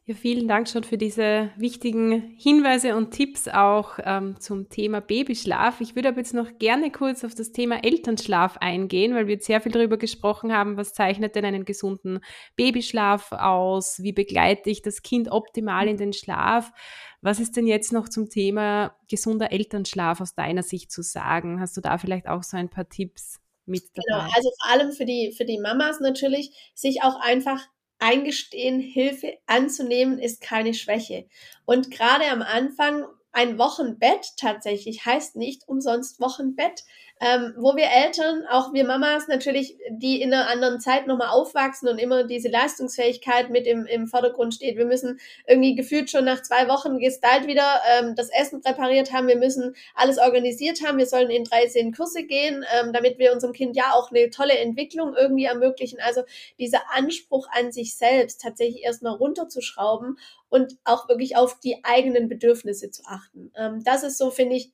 Ja, 0.04 0.16
vielen 0.16 0.48
Dank 0.48 0.68
schon 0.68 0.82
für 0.82 0.98
diese 0.98 1.52
wichtigen 1.56 2.34
Hinweise 2.36 2.96
und 2.96 3.12
Tipps 3.12 3.46
auch 3.46 4.00
ähm, 4.02 4.34
zum 4.40 4.68
Thema 4.68 5.00
Babyschlaf. 5.00 5.80
Ich 5.80 5.94
würde 5.94 6.08
aber 6.08 6.18
jetzt 6.18 6.34
noch 6.34 6.58
gerne 6.58 6.90
kurz 6.90 7.22
auf 7.22 7.36
das 7.36 7.52
Thema 7.52 7.84
Elternschlaf 7.84 8.56
eingehen, 8.56 9.14
weil 9.14 9.28
wir 9.28 9.34
jetzt 9.34 9.46
sehr 9.46 9.60
viel 9.60 9.70
darüber 9.70 9.98
gesprochen 9.98 10.52
haben, 10.52 10.76
was 10.76 10.92
zeichnet 10.92 11.36
denn 11.36 11.44
einen 11.44 11.64
gesunden 11.64 12.18
Babyschlaf 12.56 13.30
aus, 13.30 14.02
wie 14.02 14.12
begleite 14.12 14.70
ich 14.70 14.82
das 14.82 15.02
Kind 15.02 15.30
optimal 15.30 15.86
in 15.86 15.98
den 15.98 16.12
Schlaf. 16.12 16.72
Was 17.20 17.38
ist 17.38 17.56
denn 17.56 17.68
jetzt 17.68 17.92
noch 17.92 18.08
zum 18.08 18.28
Thema 18.28 18.96
gesunder 19.08 19.52
Elternschlaf 19.52 20.20
aus 20.20 20.34
deiner 20.34 20.64
Sicht 20.64 20.90
zu 20.90 21.02
sagen? 21.02 21.60
Hast 21.60 21.76
du 21.76 21.80
da 21.80 21.96
vielleicht 21.96 22.26
auch 22.26 22.42
so 22.42 22.56
ein 22.56 22.70
paar 22.70 22.88
Tipps? 22.88 23.38
Mit? 23.66 23.84
Genau, 23.94 24.22
also 24.34 24.50
vor 24.60 24.72
allem 24.72 24.90
für 24.90 25.04
die, 25.04 25.32
für 25.36 25.44
die 25.44 25.60
Mamas 25.60 26.00
natürlich, 26.00 26.72
sich 26.74 27.04
auch 27.04 27.20
einfach 27.20 27.60
eingestehen, 28.02 28.80
Hilfe 28.80 29.38
anzunehmen, 29.46 30.18
ist 30.18 30.42
keine 30.42 30.74
Schwäche. 30.74 31.26
Und 31.64 31.90
gerade 31.92 32.26
am 32.26 32.42
Anfang 32.42 33.06
ein 33.30 33.58
Wochenbett 33.58 34.36
tatsächlich 34.36 35.06
heißt 35.06 35.36
nicht 35.36 35.66
umsonst 35.68 36.20
Wochenbett. 36.20 36.84
Ähm, 37.22 37.54
wo 37.56 37.76
wir 37.76 37.84
Eltern, 37.84 38.44
auch 38.50 38.72
wir 38.72 38.84
Mamas 38.84 39.28
natürlich, 39.28 39.78
die 39.90 40.20
in 40.20 40.34
einer 40.34 40.48
anderen 40.48 40.80
Zeit 40.80 41.06
nochmal 41.06 41.28
aufwachsen 41.28 41.88
und 41.88 41.98
immer 41.98 42.24
diese 42.24 42.48
Leistungsfähigkeit 42.48 43.48
mit 43.48 43.68
im, 43.68 43.86
im 43.86 44.08
Vordergrund 44.08 44.54
steht. 44.54 44.76
Wir 44.76 44.86
müssen 44.86 45.20
irgendwie 45.46 45.76
gefühlt 45.76 46.10
schon 46.10 46.24
nach 46.24 46.42
zwei 46.42 46.66
Wochen 46.66 46.98
gestylt 46.98 47.46
wieder 47.46 47.80
ähm, 47.92 48.16
das 48.16 48.28
Essen 48.28 48.60
präpariert 48.60 49.12
haben. 49.12 49.28
Wir 49.28 49.36
müssen 49.36 49.76
alles 49.94 50.18
organisiert 50.18 50.80
haben. 50.84 50.98
Wir 50.98 51.06
sollen 51.06 51.30
in 51.30 51.44
13 51.44 51.94
Kurse 51.94 52.24
gehen, 52.24 52.64
ähm, 52.74 52.92
damit 52.92 53.20
wir 53.20 53.32
unserem 53.32 53.52
Kind 53.52 53.76
ja 53.76 53.92
auch 53.92 54.10
eine 54.10 54.28
tolle 54.30 54.58
Entwicklung 54.58 55.14
irgendwie 55.14 55.44
ermöglichen. 55.44 56.00
Also 56.04 56.22
dieser 56.58 56.80
Anspruch 56.90 57.46
an 57.52 57.70
sich 57.70 57.96
selbst 57.96 58.40
tatsächlich 58.40 58.82
erstmal 58.82 59.14
runterzuschrauben 59.14 60.18
und 60.48 60.76
auch 60.82 61.08
wirklich 61.08 61.36
auf 61.36 61.60
die 61.60 61.84
eigenen 61.84 62.28
Bedürfnisse 62.28 62.90
zu 62.90 63.04
achten. 63.06 63.52
Ähm, 63.56 63.84
das 63.84 64.02
ist 64.02 64.18
so, 64.18 64.32
finde 64.32 64.56
ich, 64.56 64.72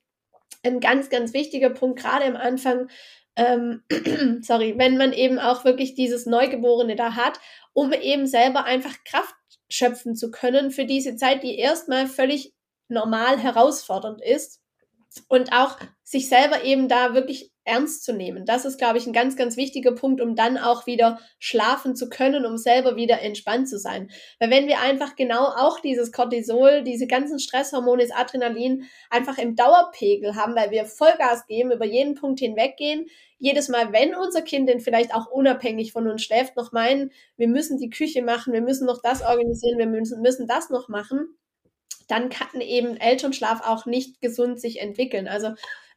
ein 0.63 0.79
ganz, 0.79 1.09
ganz 1.09 1.33
wichtiger 1.33 1.69
Punkt, 1.69 1.99
gerade 1.99 2.25
am 2.25 2.35
Anfang, 2.35 2.89
ähm, 3.35 3.83
sorry, 4.41 4.75
wenn 4.77 4.97
man 4.97 5.13
eben 5.13 5.39
auch 5.39 5.63
wirklich 5.65 5.95
dieses 5.95 6.25
Neugeborene 6.25 6.95
da 6.95 7.15
hat, 7.15 7.39
um 7.73 7.93
eben 7.93 8.27
selber 8.27 8.65
einfach 8.65 8.95
Kraft 9.05 9.35
schöpfen 9.69 10.15
zu 10.15 10.31
können 10.31 10.71
für 10.71 10.85
diese 10.85 11.15
Zeit, 11.15 11.43
die 11.43 11.57
erstmal 11.57 12.07
völlig 12.07 12.53
normal 12.87 13.37
herausfordernd 13.37 14.21
ist. 14.21 14.61
Und 15.27 15.53
auch 15.53 15.77
sich 16.03 16.29
selber 16.29 16.63
eben 16.63 16.87
da 16.87 17.13
wirklich 17.13 17.51
ernst 17.69 18.03
zu 18.03 18.13
nehmen. 18.13 18.45
Das 18.45 18.65
ist, 18.65 18.77
glaube 18.77 18.97
ich, 18.97 19.05
ein 19.05 19.13
ganz, 19.13 19.35
ganz 19.35 19.55
wichtiger 19.55 19.93
Punkt, 19.93 20.21
um 20.21 20.35
dann 20.35 20.57
auch 20.57 20.87
wieder 20.87 21.19
schlafen 21.37 21.95
zu 21.95 22.09
können, 22.09 22.45
um 22.45 22.57
selber 22.57 22.95
wieder 22.95 23.21
entspannt 23.21 23.69
zu 23.69 23.77
sein. 23.77 24.09
Weil 24.39 24.49
wenn 24.49 24.67
wir 24.67 24.79
einfach 24.79 25.15
genau 25.15 25.45
auch 25.45 25.79
dieses 25.79 26.11
Cortisol, 26.11 26.83
diese 26.83 27.07
ganzen 27.07 27.39
Stresshormone, 27.39 28.03
das 28.03 28.15
Adrenalin 28.15 28.85
einfach 29.09 29.37
im 29.37 29.55
Dauerpegel 29.55 30.35
haben, 30.35 30.55
weil 30.55 30.71
wir 30.71 30.85
Vollgas 30.85 31.45
geben, 31.45 31.71
über 31.71 31.85
jeden 31.85 32.15
Punkt 32.15 32.39
hinweggehen, 32.39 33.05
jedes 33.37 33.69
Mal, 33.69 33.93
wenn 33.93 34.15
unser 34.15 34.41
Kind 34.41 34.67
denn 34.67 34.81
vielleicht 34.81 35.13
auch 35.13 35.27
unabhängig 35.27 35.93
von 35.93 36.07
uns 36.07 36.23
schläft, 36.23 36.57
noch 36.57 36.71
meinen, 36.71 37.11
wir 37.37 37.47
müssen 37.47 37.77
die 37.77 37.89
Küche 37.89 38.21
machen, 38.21 38.51
wir 38.51 38.61
müssen 38.61 38.85
noch 38.85 39.01
das 39.01 39.21
organisieren, 39.21 39.77
wir 39.77 39.87
müssen, 39.87 40.21
müssen 40.21 40.47
das 40.47 40.69
noch 40.69 40.89
machen, 40.89 41.37
dann 42.09 42.29
kann 42.29 42.59
eben 42.59 42.97
Elternschlaf 42.97 43.61
auch 43.65 43.85
nicht 43.85 44.19
gesund 44.19 44.59
sich 44.59 44.81
entwickeln. 44.81 45.27
Also 45.27 45.49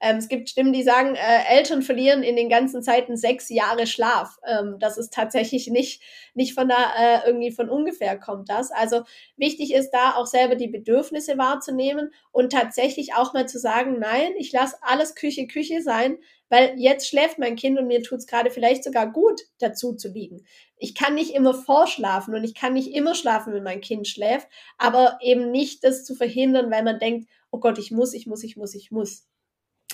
ähm, 0.03 0.17
es 0.17 0.29
gibt 0.29 0.49
Stimmen, 0.49 0.73
die 0.73 0.83
sagen, 0.83 1.15
äh, 1.15 1.57
Eltern 1.57 1.81
verlieren 1.81 2.25
in 2.25 2.35
den 2.35 2.49
ganzen 2.49 2.83
Zeiten 2.83 3.17
sechs 3.17 3.49
Jahre 3.49 3.87
Schlaf. 3.87 4.37
Ähm, 4.45 4.77
das 4.81 4.99
ist 4.99 5.13
tatsächlich 5.13 5.69
nicht, 5.69 6.03
nicht 6.35 6.55
von 6.55 6.69
da 6.69 6.93
äh, 6.99 7.27
irgendwie 7.27 7.53
von 7.53 7.71
ungefähr 7.71 8.19
kommt 8.19 8.51
das. 8.51 8.73
Also 8.73 9.05
wichtig 9.37 9.73
ist 9.73 9.91
da 9.91 10.17
auch 10.17 10.27
selber 10.27 10.57
die 10.57 10.67
Bedürfnisse 10.67 11.39
wahrzunehmen 11.39 12.13
und 12.33 12.51
tatsächlich 12.51 13.15
auch 13.15 13.33
mal 13.33 13.49
zu 13.49 13.61
sagen, 13.61 14.01
nein, 14.01 14.33
ich 14.37 14.51
lasse 14.51 14.77
alles 14.83 15.15
Küche, 15.15 15.47
Küche 15.47 15.83
sein, 15.83 16.19
weil 16.49 16.75
jetzt 16.77 17.09
schläft 17.09 17.39
mein 17.39 17.55
Kind 17.55 17.79
und 17.79 17.87
mir 17.87 18.03
tut 18.03 18.19
es 18.19 18.27
gerade 18.27 18.51
vielleicht 18.51 18.83
sogar 18.83 19.11
gut, 19.11 19.41
dazu 19.61 19.95
zu 19.95 20.09
liegen. 20.09 20.45
Ich 20.77 20.97
kann 20.97 21.15
nicht 21.15 21.33
immer 21.33 21.55
vorschlafen 21.55 22.35
und 22.35 22.43
ich 22.43 22.57
kann 22.57 22.73
nicht 22.73 22.93
immer 22.93 23.15
schlafen, 23.15 23.55
wenn 23.55 23.63
mein 23.63 23.81
Kind 23.81 24.09
schläft, 24.09 24.49
aber 24.79 25.19
eben 25.23 25.53
nicht 25.53 25.85
das 25.85 26.05
zu 26.05 26.17
verhindern, 26.17 26.73
weil 26.73 26.83
man 26.83 26.99
denkt, 26.99 27.31
oh 27.53 27.61
Gott, 27.61 27.79
ich 27.79 27.93
muss, 27.93 28.15
ich 28.15 28.27
muss, 28.27 28.43
ich 28.43 28.57
muss, 28.57 28.75
ich 28.75 28.91
muss. 28.91 29.29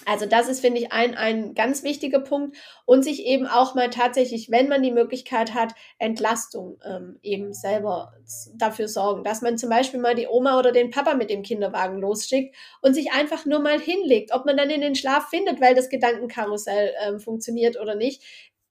Also 0.06 0.26
das 0.26 0.48
ist, 0.48 0.60
finde 0.60 0.80
ich, 0.80 0.92
ein, 0.92 1.14
ein 1.14 1.54
ganz 1.54 1.82
wichtiger 1.82 2.20
Punkt 2.20 2.56
und 2.86 3.02
sich 3.02 3.24
eben 3.26 3.46
auch 3.46 3.74
mal 3.74 3.90
tatsächlich, 3.90 4.50
wenn 4.50 4.68
man 4.68 4.82
die 4.82 4.92
Möglichkeit 4.92 5.54
hat, 5.54 5.74
Entlastung 5.98 6.78
ähm, 6.84 7.18
eben 7.22 7.52
selber 7.52 8.12
dafür 8.54 8.88
sorgen, 8.88 9.24
dass 9.24 9.42
man 9.42 9.58
zum 9.58 9.70
Beispiel 9.70 10.00
mal 10.00 10.14
die 10.14 10.26
Oma 10.26 10.58
oder 10.58 10.72
den 10.72 10.90
Papa 10.90 11.14
mit 11.14 11.30
dem 11.30 11.42
Kinderwagen 11.42 11.98
losschickt 11.98 12.54
und 12.80 12.94
sich 12.94 13.12
einfach 13.12 13.44
nur 13.44 13.60
mal 13.60 13.78
hinlegt, 13.78 14.32
ob 14.32 14.46
man 14.46 14.56
dann 14.56 14.70
in 14.70 14.80
den 14.80 14.94
Schlaf 14.94 15.28
findet, 15.28 15.60
weil 15.60 15.74
das 15.74 15.88
Gedankenkarussell 15.88 16.92
ähm, 17.06 17.20
funktioniert 17.20 17.78
oder 17.78 17.94
nicht. 17.94 18.22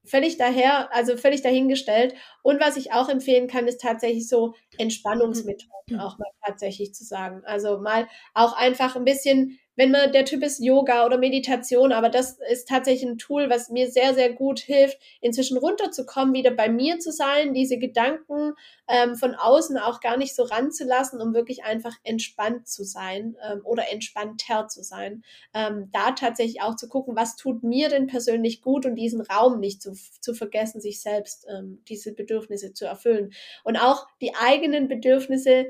Völlig 0.05 0.37
daher, 0.37 0.93
also 0.93 1.17
völlig 1.17 1.41
dahingestellt. 1.41 2.15
Und 2.41 2.61
was 2.61 2.77
ich 2.77 2.93
auch 2.93 3.09
empfehlen 3.09 3.47
kann, 3.47 3.67
ist 3.67 3.81
tatsächlich 3.81 4.29
so 4.29 4.55
Entspannungsmethoden 4.77 5.99
auch 5.99 6.17
mal 6.17 6.29
tatsächlich 6.45 6.93
zu 6.93 7.03
sagen. 7.03 7.41
Also 7.45 7.79
mal 7.79 8.07
auch 8.33 8.53
einfach 8.53 8.95
ein 8.95 9.03
bisschen 9.03 9.59
wenn 9.77 9.91
man 9.91 10.11
der 10.11 10.25
Typ 10.25 10.43
ist 10.43 10.59
Yoga 10.59 11.05
oder 11.05 11.17
Meditation, 11.17 11.93
aber 11.93 12.09
das 12.09 12.39
ist 12.51 12.67
tatsächlich 12.67 13.09
ein 13.09 13.17
Tool, 13.19 13.49
was 13.49 13.69
mir 13.69 13.89
sehr, 13.89 14.13
sehr 14.15 14.33
gut 14.33 14.59
hilft, 14.59 14.97
inzwischen 15.21 15.57
runterzukommen, 15.57 16.33
wieder 16.33 16.51
bei 16.51 16.67
mir 16.67 16.97
zu 16.99 17.11
sein, 17.11 17.53
diese 17.53 17.77
Gedanken 17.77 18.53
ähm, 18.87 19.15
von 19.15 19.35
außen 19.35 19.77
auch 19.77 20.01
gar 20.01 20.17
nicht 20.17 20.35
so 20.35 20.43
ranzulassen, 20.43 21.21
um 21.21 21.35
wirklich 21.35 21.63
einfach 21.63 21.95
entspannt 22.03 22.67
zu 22.67 22.83
sein 22.83 23.37
ähm, 23.47 23.61
oder 23.63 23.91
entspannter 23.91 24.67
zu 24.67 24.81
sein. 24.83 25.23
Ähm, 25.53 25.89
da 25.93 26.11
tatsächlich 26.11 26.61
auch 26.61 26.75
zu 26.75 26.89
gucken, 26.89 27.15
was 27.15 27.35
tut 27.35 27.61
mir 27.63 27.89
denn 27.89 28.07
persönlich 28.07 28.61
gut 28.61 28.85
und 28.87 28.95
diesen 28.95 29.21
Raum 29.21 29.59
nicht 29.59 29.81
zu, 29.81 29.93
zu 30.19 30.33
vergessen, 30.33 30.81
sich 30.81 31.01
selbst 31.01 31.45
ähm, 31.49 31.83
diese 31.87 32.13
Bedürfnisse 32.13 32.73
zu 32.73 32.85
erfüllen. 32.85 33.31
Und 33.63 33.77
auch 33.77 34.07
die 34.21 34.33
eigenen 34.35 34.87
Bedürfnisse 34.87 35.67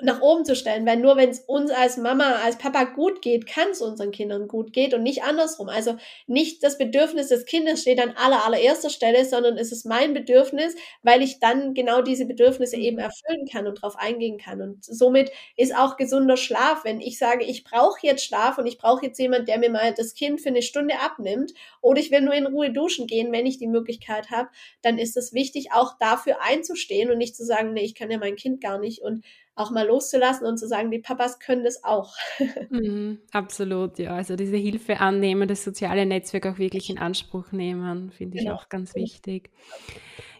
nach 0.00 0.20
oben 0.20 0.44
zu 0.44 0.56
stellen, 0.56 0.84
weil 0.84 0.96
nur 0.96 1.16
wenn 1.16 1.30
es 1.30 1.40
uns 1.40 1.70
als 1.70 1.96
Mama, 1.96 2.36
als 2.44 2.58
Papa 2.58 2.84
gut 2.84 3.22
geht, 3.22 3.46
kann 3.46 3.68
es 3.70 3.80
unseren 3.80 4.10
Kindern 4.10 4.48
gut 4.48 4.72
geht 4.72 4.94
und 4.94 5.02
nicht 5.02 5.22
andersrum. 5.22 5.68
Also 5.68 5.96
nicht 6.26 6.62
das 6.64 6.76
Bedürfnis 6.76 7.28
des 7.28 7.46
Kindes 7.46 7.82
steht 7.82 8.00
an 8.00 8.14
aller 8.16 8.44
allererster 8.44 8.90
Stelle, 8.90 9.24
sondern 9.24 9.56
es 9.56 9.70
ist 9.70 9.86
mein 9.86 10.12
Bedürfnis, 10.12 10.74
weil 11.02 11.22
ich 11.22 11.38
dann 11.38 11.74
genau 11.74 12.02
diese 12.02 12.26
Bedürfnisse 12.26 12.76
eben 12.76 12.96
mhm. 12.96 13.04
erfüllen 13.04 13.46
kann 13.50 13.66
und 13.66 13.78
darauf 13.78 13.96
eingehen 13.96 14.38
kann. 14.38 14.60
Und 14.60 14.84
somit 14.84 15.30
ist 15.56 15.76
auch 15.76 15.96
gesunder 15.96 16.36
Schlaf, 16.36 16.84
wenn 16.84 17.00
ich 17.00 17.18
sage, 17.18 17.44
ich 17.44 17.62
brauche 17.62 18.04
jetzt 18.04 18.24
Schlaf 18.24 18.58
und 18.58 18.66
ich 18.66 18.78
brauche 18.78 19.06
jetzt 19.06 19.18
jemand, 19.18 19.48
der 19.48 19.58
mir 19.58 19.70
mal 19.70 19.94
das 19.94 20.14
Kind 20.14 20.40
für 20.40 20.48
eine 20.48 20.62
Stunde 20.62 20.98
abnimmt 20.98 21.52
oder 21.82 22.00
ich 22.00 22.10
will 22.10 22.22
nur 22.22 22.32
in 22.32 22.46
Ruhe 22.46 22.72
duschen 22.72 23.06
gehen, 23.06 23.32
wenn 23.32 23.44
ich 23.44 23.58
die 23.58 23.66
Möglichkeit 23.66 24.30
habe, 24.30 24.48
dann 24.80 24.98
ist 24.98 25.16
es 25.16 25.34
wichtig, 25.34 25.72
auch 25.72 25.98
dafür 25.98 26.36
einzustehen 26.40 27.10
und 27.10 27.18
nicht 27.18 27.36
zu 27.36 27.44
sagen, 27.44 27.74
nee, 27.74 27.82
ich 27.82 27.94
kann 27.94 28.10
ja 28.10 28.18
mein 28.18 28.36
Kind 28.36 28.62
gar 28.62 28.78
nicht 28.78 29.02
und 29.02 29.24
auch 29.54 29.70
mal 29.70 29.86
loszulassen 29.86 30.46
und 30.46 30.56
zu 30.56 30.66
sagen, 30.66 30.90
die 30.90 30.98
Papas 30.98 31.38
können 31.38 31.64
das 31.64 31.84
auch. 31.84 32.14
Mhm, 32.70 33.18
absolut, 33.32 33.98
ja. 33.98 34.14
Also 34.14 34.36
diese 34.36 34.56
Hilfe 34.56 35.00
annehmen, 35.00 35.46
das 35.46 35.62
soziale 35.64 36.06
Netzwerk 36.06 36.46
auch 36.46 36.58
wirklich 36.58 36.88
in 36.88 36.98
Anspruch 36.98 37.52
nehmen, 37.52 38.10
finde 38.10 38.38
ich 38.38 38.44
genau. 38.44 38.54
auch 38.54 38.68
ganz 38.68 38.94
wichtig. 38.94 39.50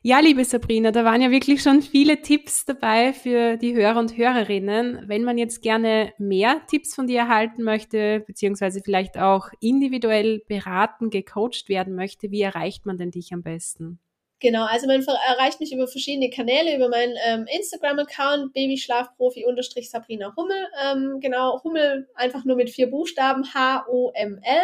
Ja, 0.04 0.18
liebe 0.18 0.44
Sabrina, 0.44 0.90
da 0.90 1.04
waren 1.04 1.22
ja 1.22 1.30
wirklich 1.30 1.62
schon 1.62 1.80
viele 1.80 2.22
Tipps 2.22 2.64
dabei 2.64 3.12
für 3.12 3.56
die 3.56 3.72
Hörer 3.72 4.00
und 4.00 4.16
Hörerinnen. 4.16 5.04
Wenn 5.06 5.22
man 5.22 5.38
jetzt 5.38 5.62
gerne 5.62 6.12
mehr 6.18 6.60
Tipps 6.68 6.96
von 6.96 7.06
dir 7.06 7.20
erhalten 7.20 7.62
möchte, 7.62 8.18
beziehungsweise 8.26 8.80
vielleicht 8.84 9.16
auch 9.16 9.50
individuell 9.60 10.40
beraten, 10.48 11.08
gecoacht 11.08 11.68
werden 11.68 11.94
möchte, 11.94 12.32
wie 12.32 12.42
erreicht 12.42 12.84
man 12.84 12.98
denn 12.98 13.12
dich 13.12 13.32
am 13.32 13.44
besten? 13.44 14.00
Genau, 14.40 14.64
also 14.64 14.88
man 14.88 15.04
erreicht 15.28 15.60
mich 15.60 15.72
über 15.72 15.86
verschiedene 15.86 16.30
Kanäle, 16.30 16.74
über 16.74 16.88
meinen 16.88 17.14
ähm, 17.24 17.46
Instagram-Account 17.56 18.52
babyschlafprofi-sabrina 18.54 20.34
Hummel. 20.36 20.66
Ähm, 20.84 21.20
genau, 21.20 21.62
Hummel 21.62 22.08
einfach 22.16 22.44
nur 22.44 22.56
mit 22.56 22.70
vier 22.70 22.90
Buchstaben 22.90 23.54
H-O-M-L. 23.54 24.62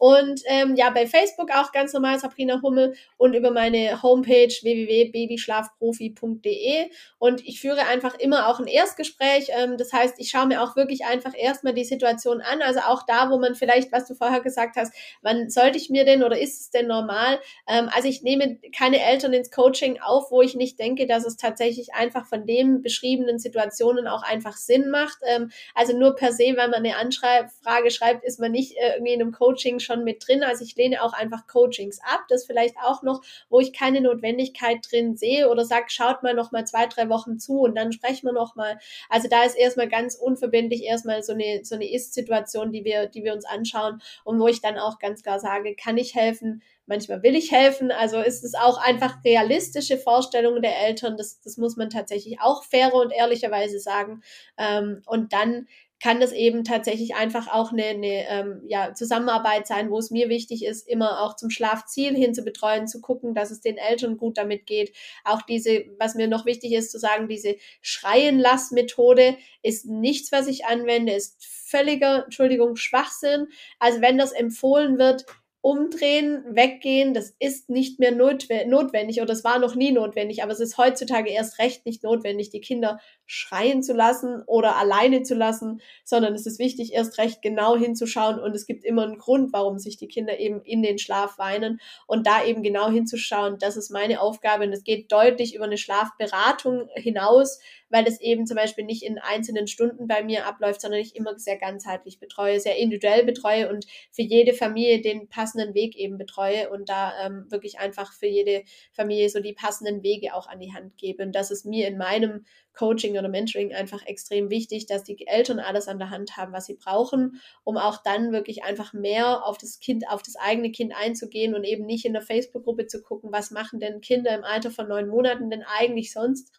Und 0.00 0.42
ähm, 0.46 0.74
ja, 0.76 0.88
bei 0.88 1.06
Facebook 1.06 1.50
auch 1.54 1.72
ganz 1.72 1.92
normal 1.92 2.18
Sabrina 2.18 2.62
Hummel 2.62 2.94
und 3.18 3.34
über 3.34 3.50
meine 3.50 4.02
Homepage 4.02 4.48
www.babyschlafprofi.de. 4.48 6.90
Und 7.18 7.46
ich 7.46 7.60
führe 7.60 7.86
einfach 7.86 8.18
immer 8.18 8.48
auch 8.48 8.60
ein 8.60 8.66
Erstgespräch. 8.66 9.50
Ähm, 9.50 9.76
das 9.76 9.92
heißt, 9.92 10.14
ich 10.16 10.30
schaue 10.30 10.46
mir 10.46 10.62
auch 10.62 10.74
wirklich 10.74 11.04
einfach 11.04 11.34
erstmal 11.36 11.74
die 11.74 11.84
Situation 11.84 12.40
an. 12.40 12.62
Also 12.62 12.80
auch 12.80 13.02
da, 13.06 13.28
wo 13.28 13.38
man 13.38 13.54
vielleicht, 13.54 13.92
was 13.92 14.08
du 14.08 14.14
vorher 14.14 14.40
gesagt 14.40 14.76
hast, 14.76 14.94
wann 15.20 15.50
sollte 15.50 15.76
ich 15.76 15.90
mir 15.90 16.06
denn 16.06 16.22
oder 16.22 16.40
ist 16.40 16.58
es 16.58 16.70
denn 16.70 16.86
normal? 16.86 17.38
Ähm, 17.68 17.90
also 17.94 18.08
ich 18.08 18.22
nehme 18.22 18.58
keine 18.74 19.04
Eltern 19.04 19.34
ins 19.34 19.50
Coaching 19.50 20.00
auf, 20.00 20.30
wo 20.30 20.40
ich 20.40 20.54
nicht 20.54 20.78
denke, 20.78 21.06
dass 21.06 21.26
es 21.26 21.36
tatsächlich 21.36 21.92
einfach 21.92 22.24
von 22.24 22.46
den 22.46 22.80
beschriebenen 22.80 23.38
Situationen 23.38 24.08
auch 24.08 24.22
einfach 24.22 24.56
Sinn 24.56 24.88
macht. 24.88 25.18
Ähm, 25.26 25.50
also 25.74 25.94
nur 25.94 26.16
per 26.16 26.32
se, 26.32 26.54
weil 26.56 26.70
man 26.70 26.86
eine 26.86 26.96
Anfrage 26.96 27.90
schreibt, 27.90 28.24
ist 28.24 28.40
man 28.40 28.52
nicht 28.52 28.78
äh, 28.78 28.94
irgendwie 28.94 29.12
in 29.12 29.20
einem 29.20 29.32
Coaching 29.32 29.78
schon 29.78 29.89
mit 29.96 30.26
drin. 30.26 30.42
Also 30.42 30.64
ich 30.64 30.76
lehne 30.76 31.02
auch 31.02 31.12
einfach 31.12 31.46
Coachings 31.46 32.00
ab. 32.02 32.24
Das 32.28 32.44
vielleicht 32.44 32.76
auch 32.82 33.02
noch, 33.02 33.22
wo 33.48 33.60
ich 33.60 33.72
keine 33.72 34.00
Notwendigkeit 34.00 34.78
drin 34.90 35.16
sehe 35.16 35.48
oder 35.48 35.64
sage, 35.64 35.86
schaut 35.88 36.22
mal 36.22 36.34
noch 36.34 36.52
mal 36.52 36.66
zwei, 36.66 36.86
drei 36.86 37.08
Wochen 37.08 37.38
zu 37.38 37.60
und 37.60 37.74
dann 37.74 37.92
sprechen 37.92 38.26
wir 38.26 38.32
noch 38.32 38.56
mal. 38.56 38.78
Also 39.08 39.28
da 39.28 39.44
ist 39.44 39.56
erstmal 39.56 39.88
ganz 39.88 40.14
unverbindlich 40.14 40.84
erstmal 40.84 41.22
so 41.22 41.32
eine, 41.32 41.60
so 41.64 41.74
eine 41.74 41.90
Ist-Situation, 41.90 42.72
die 42.72 42.84
wir, 42.84 43.06
die 43.06 43.24
wir 43.24 43.34
uns 43.34 43.44
anschauen 43.44 44.00
und 44.24 44.40
wo 44.40 44.48
ich 44.48 44.60
dann 44.60 44.78
auch 44.78 44.98
ganz 44.98 45.22
klar 45.22 45.40
sage, 45.40 45.74
kann 45.74 45.98
ich 45.98 46.14
helfen? 46.14 46.62
Manchmal 46.86 47.22
will 47.22 47.36
ich 47.36 47.52
helfen. 47.52 47.92
Also 47.92 48.18
ist 48.20 48.42
es 48.42 48.54
auch 48.54 48.76
einfach 48.76 49.24
realistische 49.24 49.96
Vorstellungen 49.96 50.60
der 50.60 50.76
Eltern. 50.80 51.16
Das, 51.16 51.40
das 51.40 51.56
muss 51.56 51.76
man 51.76 51.88
tatsächlich 51.88 52.40
auch 52.40 52.64
fairer 52.64 52.94
und 52.94 53.12
ehrlicherweise 53.12 53.78
sagen. 53.78 54.22
Ähm, 54.58 55.02
und 55.06 55.32
dann 55.32 55.68
kann 56.02 56.18
das 56.18 56.32
eben 56.32 56.64
tatsächlich 56.64 57.14
einfach 57.14 57.46
auch 57.48 57.72
eine, 57.72 57.84
eine 57.84 58.28
ähm, 58.28 58.62
ja, 58.66 58.94
Zusammenarbeit 58.94 59.66
sein, 59.66 59.90
wo 59.90 59.98
es 59.98 60.10
mir 60.10 60.30
wichtig 60.30 60.64
ist, 60.64 60.88
immer 60.88 61.20
auch 61.20 61.36
zum 61.36 61.50
Schlafziel 61.50 62.16
hin 62.16 62.34
zu 62.34 62.42
betreuen, 62.42 62.88
zu 62.88 63.00
gucken, 63.00 63.34
dass 63.34 63.50
es 63.50 63.60
den 63.60 63.76
Eltern 63.76 64.16
gut 64.16 64.38
damit 64.38 64.66
geht. 64.66 64.96
Auch 65.24 65.42
diese, 65.42 65.84
was 65.98 66.14
mir 66.14 66.26
noch 66.26 66.46
wichtig 66.46 66.72
ist, 66.72 66.90
zu 66.90 66.98
sagen, 66.98 67.28
diese 67.28 67.56
Schreien-Lass-Methode 67.82 69.36
ist 69.62 69.84
nichts, 69.86 70.32
was 70.32 70.46
ich 70.46 70.64
anwende, 70.64 71.12
ist 71.12 71.36
völliger, 71.44 72.24
Entschuldigung, 72.24 72.76
Schwachsinn. 72.76 73.48
Also 73.78 74.00
wenn 74.00 74.16
das 74.16 74.32
empfohlen 74.32 74.98
wird, 74.98 75.26
umdrehen, 75.62 76.42
weggehen, 76.48 77.12
das 77.12 77.34
ist 77.38 77.68
nicht 77.68 77.98
mehr 77.98 78.12
notwendig 78.12 79.20
oder 79.20 79.32
es 79.32 79.44
war 79.44 79.58
noch 79.58 79.74
nie 79.74 79.92
notwendig, 79.92 80.42
aber 80.42 80.52
es 80.52 80.60
ist 80.60 80.78
heutzutage 80.78 81.30
erst 81.30 81.58
recht 81.58 81.84
nicht 81.84 82.02
notwendig, 82.02 82.48
die 82.48 82.62
Kinder 82.62 82.98
schreien 83.30 83.80
zu 83.80 83.92
lassen 83.92 84.42
oder 84.46 84.76
alleine 84.76 85.22
zu 85.22 85.36
lassen, 85.36 85.80
sondern 86.02 86.34
es 86.34 86.46
ist 86.46 86.58
wichtig, 86.58 86.92
erst 86.92 87.16
recht 87.18 87.42
genau 87.42 87.76
hinzuschauen 87.76 88.40
und 88.40 88.56
es 88.56 88.66
gibt 88.66 88.84
immer 88.84 89.04
einen 89.04 89.18
Grund, 89.18 89.52
warum 89.52 89.78
sich 89.78 89.96
die 89.96 90.08
Kinder 90.08 90.40
eben 90.40 90.62
in 90.62 90.82
den 90.82 90.98
Schlaf 90.98 91.38
weinen 91.38 91.80
und 92.08 92.26
da 92.26 92.44
eben 92.44 92.64
genau 92.64 92.90
hinzuschauen, 92.90 93.58
das 93.60 93.76
ist 93.76 93.90
meine 93.90 94.20
Aufgabe 94.20 94.64
und 94.64 94.72
es 94.72 94.82
geht 94.82 95.12
deutlich 95.12 95.54
über 95.54 95.66
eine 95.66 95.78
Schlafberatung 95.78 96.88
hinaus, 96.96 97.60
weil 97.88 98.04
es 98.08 98.20
eben 98.20 98.46
zum 98.48 98.56
Beispiel 98.56 98.84
nicht 98.84 99.04
in 99.04 99.20
einzelnen 99.20 99.68
Stunden 99.68 100.08
bei 100.08 100.24
mir 100.24 100.46
abläuft, 100.46 100.80
sondern 100.80 101.00
ich 101.00 101.14
immer 101.14 101.38
sehr 101.38 101.56
ganzheitlich 101.56 102.18
betreue, 102.18 102.58
sehr 102.58 102.78
individuell 102.78 103.24
betreue 103.24 103.68
und 103.68 103.86
für 104.10 104.22
jede 104.22 104.54
Familie 104.54 105.02
den 105.02 105.28
passenden 105.28 105.74
Weg 105.74 105.96
eben 105.96 106.18
betreue 106.18 106.68
und 106.70 106.88
da 106.88 107.12
ähm, 107.24 107.46
wirklich 107.48 107.78
einfach 107.78 108.12
für 108.12 108.26
jede 108.26 108.64
Familie 108.92 109.28
so 109.28 109.38
die 109.38 109.52
passenden 109.52 110.02
Wege 110.02 110.34
auch 110.34 110.48
an 110.48 110.58
die 110.58 110.72
Hand 110.74 110.98
gebe. 110.98 111.22
Und 111.22 111.32
das 111.32 111.52
ist 111.52 111.64
mir 111.64 111.86
in 111.86 111.96
meinem 111.96 112.44
Coaching 112.80 113.18
oder 113.18 113.28
Mentoring 113.28 113.74
einfach 113.74 114.06
extrem 114.06 114.48
wichtig, 114.48 114.86
dass 114.86 115.04
die 115.04 115.26
Eltern 115.26 115.58
alles 115.58 115.86
an 115.86 115.98
der 115.98 116.08
Hand 116.08 116.38
haben, 116.38 116.54
was 116.54 116.64
sie 116.64 116.76
brauchen, 116.82 117.38
um 117.62 117.76
auch 117.76 118.02
dann 118.02 118.32
wirklich 118.32 118.64
einfach 118.64 118.94
mehr 118.94 119.44
auf 119.44 119.58
das 119.58 119.80
Kind, 119.80 120.08
auf 120.08 120.22
das 120.22 120.36
eigene 120.36 120.72
Kind 120.72 120.94
einzugehen 120.96 121.54
und 121.54 121.64
eben 121.64 121.84
nicht 121.84 122.06
in 122.06 122.14
der 122.14 122.22
Facebook-Gruppe 122.22 122.86
zu 122.86 123.02
gucken, 123.02 123.32
was 123.32 123.50
machen 123.50 123.80
denn 123.80 124.00
Kinder 124.00 124.34
im 124.34 124.44
Alter 124.44 124.70
von 124.70 124.88
neun 124.88 125.08
Monaten 125.08 125.50
denn 125.50 125.62
eigentlich 125.62 126.10
sonst, 126.10 126.52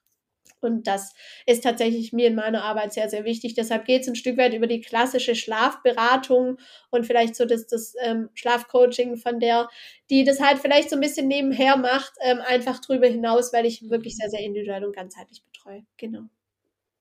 und 0.60 0.86
das 0.86 1.16
ist 1.48 1.64
tatsächlich 1.64 2.14
mir 2.14 2.28
in 2.28 2.36
meiner 2.36 2.64
Arbeit 2.64 2.94
sehr, 2.94 3.10
sehr 3.10 3.26
wichtig. 3.26 3.56
Deshalb 3.56 3.86
geht 3.86 4.04
es 4.04 4.08
ein 4.08 4.16
Stück 4.16 4.38
weit 4.38 4.54
über 4.54 4.68
die 4.68 4.82
klassische 4.82 5.34
Schlafberatung 5.34 6.58
und 6.92 7.08
vielleicht 7.08 7.36
so 7.36 7.46
das, 7.46 7.66
das 7.66 7.96
ähm, 8.04 8.30
Schlafcoaching 8.36 9.18
von 9.18 9.40
der, 9.40 9.70
die 10.12 10.24
das 10.24 10.40
halt 10.40 10.60
vielleicht 10.60 10.92
so 10.92 10.98
ein 10.98 11.02
bisschen 11.02 11.28
nebenher 11.28 11.78
macht, 11.78 12.14
ähm, 12.22 12.40
einfach 12.46 12.80
drüber 12.80 13.08
hinaus, 13.08 13.52
weil 13.54 13.66
ich 13.66 13.90
wirklich 13.90 14.16
sehr, 14.18 14.30
sehr 14.30 14.42
individuell 14.42 14.86
und 14.86 14.96
ganzheitlich 14.96 15.42
betreue. 15.64 15.84
Genau. 15.98 16.30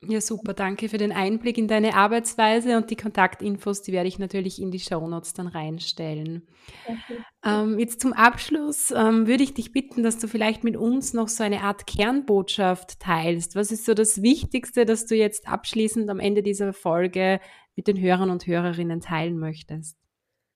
Ja, 0.02 0.22
super. 0.22 0.54
Danke 0.54 0.88
für 0.88 0.96
den 0.96 1.12
Einblick 1.12 1.58
in 1.58 1.68
deine 1.68 1.94
Arbeitsweise 1.94 2.78
und 2.78 2.88
die 2.88 2.96
Kontaktinfos, 2.96 3.82
die 3.82 3.92
werde 3.92 4.08
ich 4.08 4.18
natürlich 4.18 4.60
in 4.60 4.70
die 4.70 4.80
Shownotes 4.80 5.34
dann 5.34 5.46
reinstellen. 5.46 6.48
Okay. 6.86 7.18
Ähm, 7.44 7.78
jetzt 7.78 8.00
zum 8.00 8.14
Abschluss 8.14 8.92
ähm, 8.92 9.26
würde 9.26 9.42
ich 9.42 9.52
dich 9.52 9.72
bitten, 9.72 10.02
dass 10.02 10.18
du 10.18 10.26
vielleicht 10.26 10.64
mit 10.64 10.78
uns 10.78 11.12
noch 11.12 11.28
so 11.28 11.44
eine 11.44 11.60
Art 11.60 11.86
Kernbotschaft 11.86 12.98
teilst. 12.98 13.56
Was 13.56 13.72
ist 13.72 13.84
so 13.84 13.92
das 13.92 14.22
Wichtigste, 14.22 14.86
das 14.86 15.04
du 15.04 15.16
jetzt 15.16 15.46
abschließend 15.46 16.08
am 16.08 16.18
Ende 16.18 16.42
dieser 16.42 16.72
Folge 16.72 17.38
mit 17.76 17.86
den 17.86 18.00
Hörern 18.00 18.30
und 18.30 18.46
Hörerinnen 18.46 19.02
teilen 19.02 19.38
möchtest? 19.38 19.98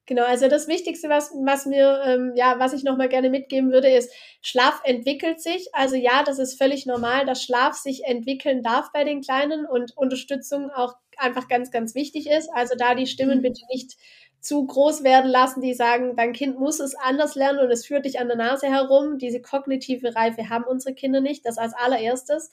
Genau, 0.07 0.25
also 0.25 0.49
das 0.49 0.69
Wichtigste, 0.69 1.09
was, 1.09 1.31
was 1.45 1.65
mir, 1.65 2.03
ähm, 2.05 2.33
ja, 2.35 2.57
was 2.59 2.75
ich 2.75 2.85
nochmal 2.85 3.09
gerne 3.09 3.31
mitgeben 3.31 3.73
würde, 3.73 3.89
ist, 3.89 4.13
Schlaf 4.43 4.83
entwickelt 4.85 5.41
sich. 5.41 5.69
Also 5.73 5.97
ja, 5.97 6.23
das 6.25 6.39
ist 6.39 6.59
völlig 6.59 6.85
normal, 6.85 7.25
dass 7.25 7.43
Schlaf 7.43 7.75
sich 7.75 8.05
entwickeln 8.05 8.63
darf 8.63 8.93
bei 8.93 9.05
den 9.05 9.23
Kleinen 9.23 9.65
und 9.65 9.97
Unterstützung 9.97 10.71
auch 10.71 10.95
einfach 11.17 11.49
ganz, 11.49 11.71
ganz 11.71 11.95
wichtig 11.95 12.29
ist. 12.29 12.51
Also 12.53 12.75
da 12.77 12.95
die 12.95 13.07
Stimmen 13.07 13.39
mhm. 13.39 13.43
bitte 13.43 13.63
nicht 13.73 13.97
zu 14.41 14.67
groß 14.67 15.05
werden 15.05 15.31
lassen, 15.31 15.63
die 15.63 15.73
sagen, 15.73 16.17
dein 16.17 16.35
Kind 16.35 16.61
muss 16.61 16.79
es 16.79 16.95
anders 16.95 17.35
lernen 17.35 17.61
und 17.61 17.71
es 17.71 17.87
führt 17.87 18.05
dich 18.05 18.21
an 18.21 18.29
der 18.29 18.37
Nase 18.37 18.67
herum. 18.67 19.17
Diese 19.17 19.41
kognitive 19.41 20.15
Reife 20.15 20.51
haben 20.51 20.65
unsere 20.65 20.95
Kinder 20.95 21.23
nicht, 21.23 21.47
das 21.47 21.57
als 21.57 21.73
allererstes. 21.73 22.51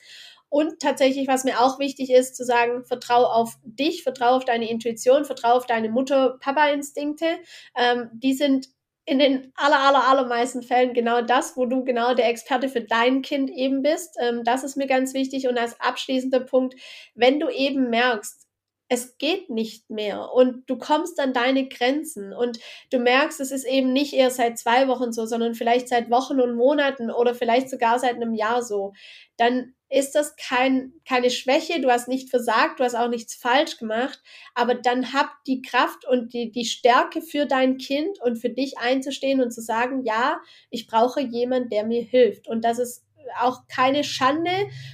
Und 0.51 0.79
tatsächlich, 0.81 1.29
was 1.29 1.45
mir 1.45 1.61
auch 1.61 1.79
wichtig 1.79 2.11
ist, 2.11 2.35
zu 2.35 2.43
sagen, 2.43 2.83
vertrau 2.83 3.23
auf 3.23 3.57
dich, 3.63 4.03
vertrau 4.03 4.35
auf 4.35 4.43
deine 4.43 4.69
Intuition, 4.69 5.23
vertrau 5.23 5.53
auf 5.53 5.65
deine 5.65 5.87
Mutter-Papa-Instinkte. 5.87 7.37
Ähm, 7.73 8.09
die 8.11 8.33
sind 8.33 8.67
in 9.05 9.19
den 9.19 9.53
aller, 9.55 9.79
aller, 9.79 10.05
allermeisten 10.09 10.61
Fällen 10.61 10.93
genau 10.93 11.21
das, 11.21 11.55
wo 11.55 11.65
du 11.65 11.85
genau 11.85 12.15
der 12.15 12.27
Experte 12.27 12.67
für 12.67 12.81
dein 12.81 13.21
Kind 13.21 13.49
eben 13.49 13.81
bist. 13.81 14.17
Ähm, 14.19 14.43
das 14.43 14.65
ist 14.65 14.75
mir 14.75 14.87
ganz 14.87 15.13
wichtig. 15.13 15.47
Und 15.47 15.57
als 15.57 15.79
abschließender 15.79 16.41
Punkt, 16.41 16.75
wenn 17.15 17.39
du 17.39 17.47
eben 17.47 17.89
merkst, 17.89 18.45
es 18.89 19.17
geht 19.17 19.49
nicht 19.49 19.89
mehr 19.89 20.33
und 20.33 20.69
du 20.69 20.77
kommst 20.77 21.17
an 21.21 21.31
deine 21.31 21.69
Grenzen 21.69 22.33
und 22.33 22.59
du 22.89 22.99
merkst, 22.99 23.39
es 23.39 23.51
ist 23.51 23.63
eben 23.63 23.93
nicht 23.93 24.11
eher 24.11 24.31
seit 24.31 24.59
zwei 24.59 24.89
Wochen 24.89 25.13
so, 25.13 25.25
sondern 25.25 25.55
vielleicht 25.55 25.87
seit 25.87 26.11
Wochen 26.11 26.41
und 26.41 26.57
Monaten 26.57 27.09
oder 27.09 27.33
vielleicht 27.33 27.69
sogar 27.69 27.99
seit 27.99 28.15
einem 28.15 28.33
Jahr 28.33 28.61
so, 28.61 28.91
dann 29.37 29.75
ist 29.91 30.15
das 30.15 30.35
kein, 30.37 30.93
keine 31.05 31.29
Schwäche, 31.29 31.81
du 31.81 31.89
hast 31.89 32.07
nicht 32.07 32.29
versagt, 32.29 32.79
du 32.79 32.83
hast 32.85 32.95
auch 32.95 33.09
nichts 33.09 33.35
falsch 33.35 33.77
gemacht, 33.77 34.19
aber 34.55 34.73
dann 34.73 35.11
hab 35.13 35.43
die 35.45 35.61
Kraft 35.61 36.07
und 36.07 36.33
die, 36.33 36.51
die 36.51 36.65
Stärke 36.65 37.21
für 37.21 37.45
dein 37.45 37.77
Kind 37.77 38.19
und 38.21 38.37
für 38.37 38.49
dich 38.49 38.77
einzustehen 38.77 39.41
und 39.41 39.51
zu 39.51 39.61
sagen, 39.61 40.03
ja, 40.05 40.39
ich 40.69 40.87
brauche 40.87 41.19
jemanden, 41.19 41.69
der 41.69 41.85
mir 41.85 42.01
hilft. 42.01 42.47
Und 42.47 42.63
das 42.63 42.79
ist 42.79 43.03
auch 43.39 43.67
keine 43.67 44.03
Schande. 44.03 44.51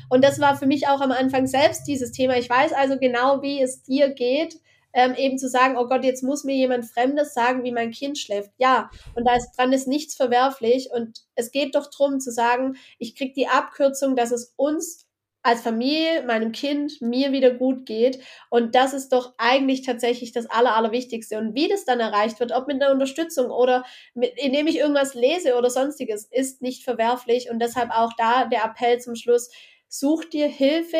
Und 0.09 0.23
das 0.23 0.39
war 0.39 0.57
für 0.57 0.65
mich 0.65 0.87
auch 0.87 1.01
am 1.01 1.11
Anfang 1.11 1.45
selbst 1.45 1.85
dieses 1.87 2.11
Thema. 2.11 2.35
Ich 2.37 2.49
weiß 2.49 2.73
also 2.73 2.97
genau, 2.97 3.41
wie 3.43 3.61
es 3.61 3.83
dir 3.83 4.09
geht 4.09 4.59
ähm, 4.97 5.13
eben 5.13 5.37
zu 5.37 5.47
sagen, 5.47 5.77
oh 5.77 5.85
Gott, 5.85 6.03
jetzt 6.03 6.23
muss 6.23 6.43
mir 6.43 6.55
jemand 6.55 6.85
Fremdes 6.85 7.35
sagen, 7.35 7.63
wie 7.63 7.71
mein 7.71 7.91
Kind 7.91 8.17
schläft. 8.17 8.49
Ja, 8.57 8.89
und 9.13 9.27
da 9.27 9.35
ist 9.35 9.51
dran 9.55 9.71
ist 9.71 9.87
nichts 9.87 10.15
verwerflich. 10.15 10.89
Und 10.91 11.19
es 11.35 11.51
geht 11.51 11.75
doch 11.75 11.87
darum 11.95 12.19
zu 12.19 12.31
sagen, 12.31 12.77
ich 12.97 13.15
kriege 13.15 13.31
die 13.31 13.47
Abkürzung, 13.47 14.15
dass 14.15 14.31
es 14.31 14.55
uns 14.57 15.05
als 15.43 15.61
Familie, 15.61 16.23
meinem 16.23 16.51
Kind, 16.51 16.99
mir 16.99 17.31
wieder 17.31 17.51
gut 17.51 17.85
geht. 17.85 18.23
Und 18.49 18.73
das 18.73 18.95
ist 18.95 19.09
doch 19.13 19.35
eigentlich 19.37 19.83
tatsächlich 19.83 20.31
das 20.31 20.49
Aller, 20.49 20.75
Allerwichtigste. 20.75 21.37
Und 21.37 21.53
wie 21.53 21.67
das 21.67 21.85
dann 21.85 21.99
erreicht 21.99 22.39
wird, 22.39 22.51
ob 22.51 22.65
mit 22.65 22.81
einer 22.81 22.91
Unterstützung 22.91 23.51
oder 23.51 23.85
mit, 24.15 24.33
indem 24.35 24.65
ich 24.65 24.79
irgendwas 24.79 25.13
lese 25.13 25.57
oder 25.57 25.69
sonstiges, 25.69 26.25
ist 26.25 26.63
nicht 26.63 26.83
verwerflich. 26.83 27.51
Und 27.51 27.59
deshalb 27.59 27.91
auch 27.91 28.13
da 28.17 28.45
der 28.45 28.65
Appell 28.65 28.99
zum 28.99 29.15
Schluss, 29.15 29.51
such 29.87 30.25
dir 30.25 30.47
Hilfe, 30.47 30.97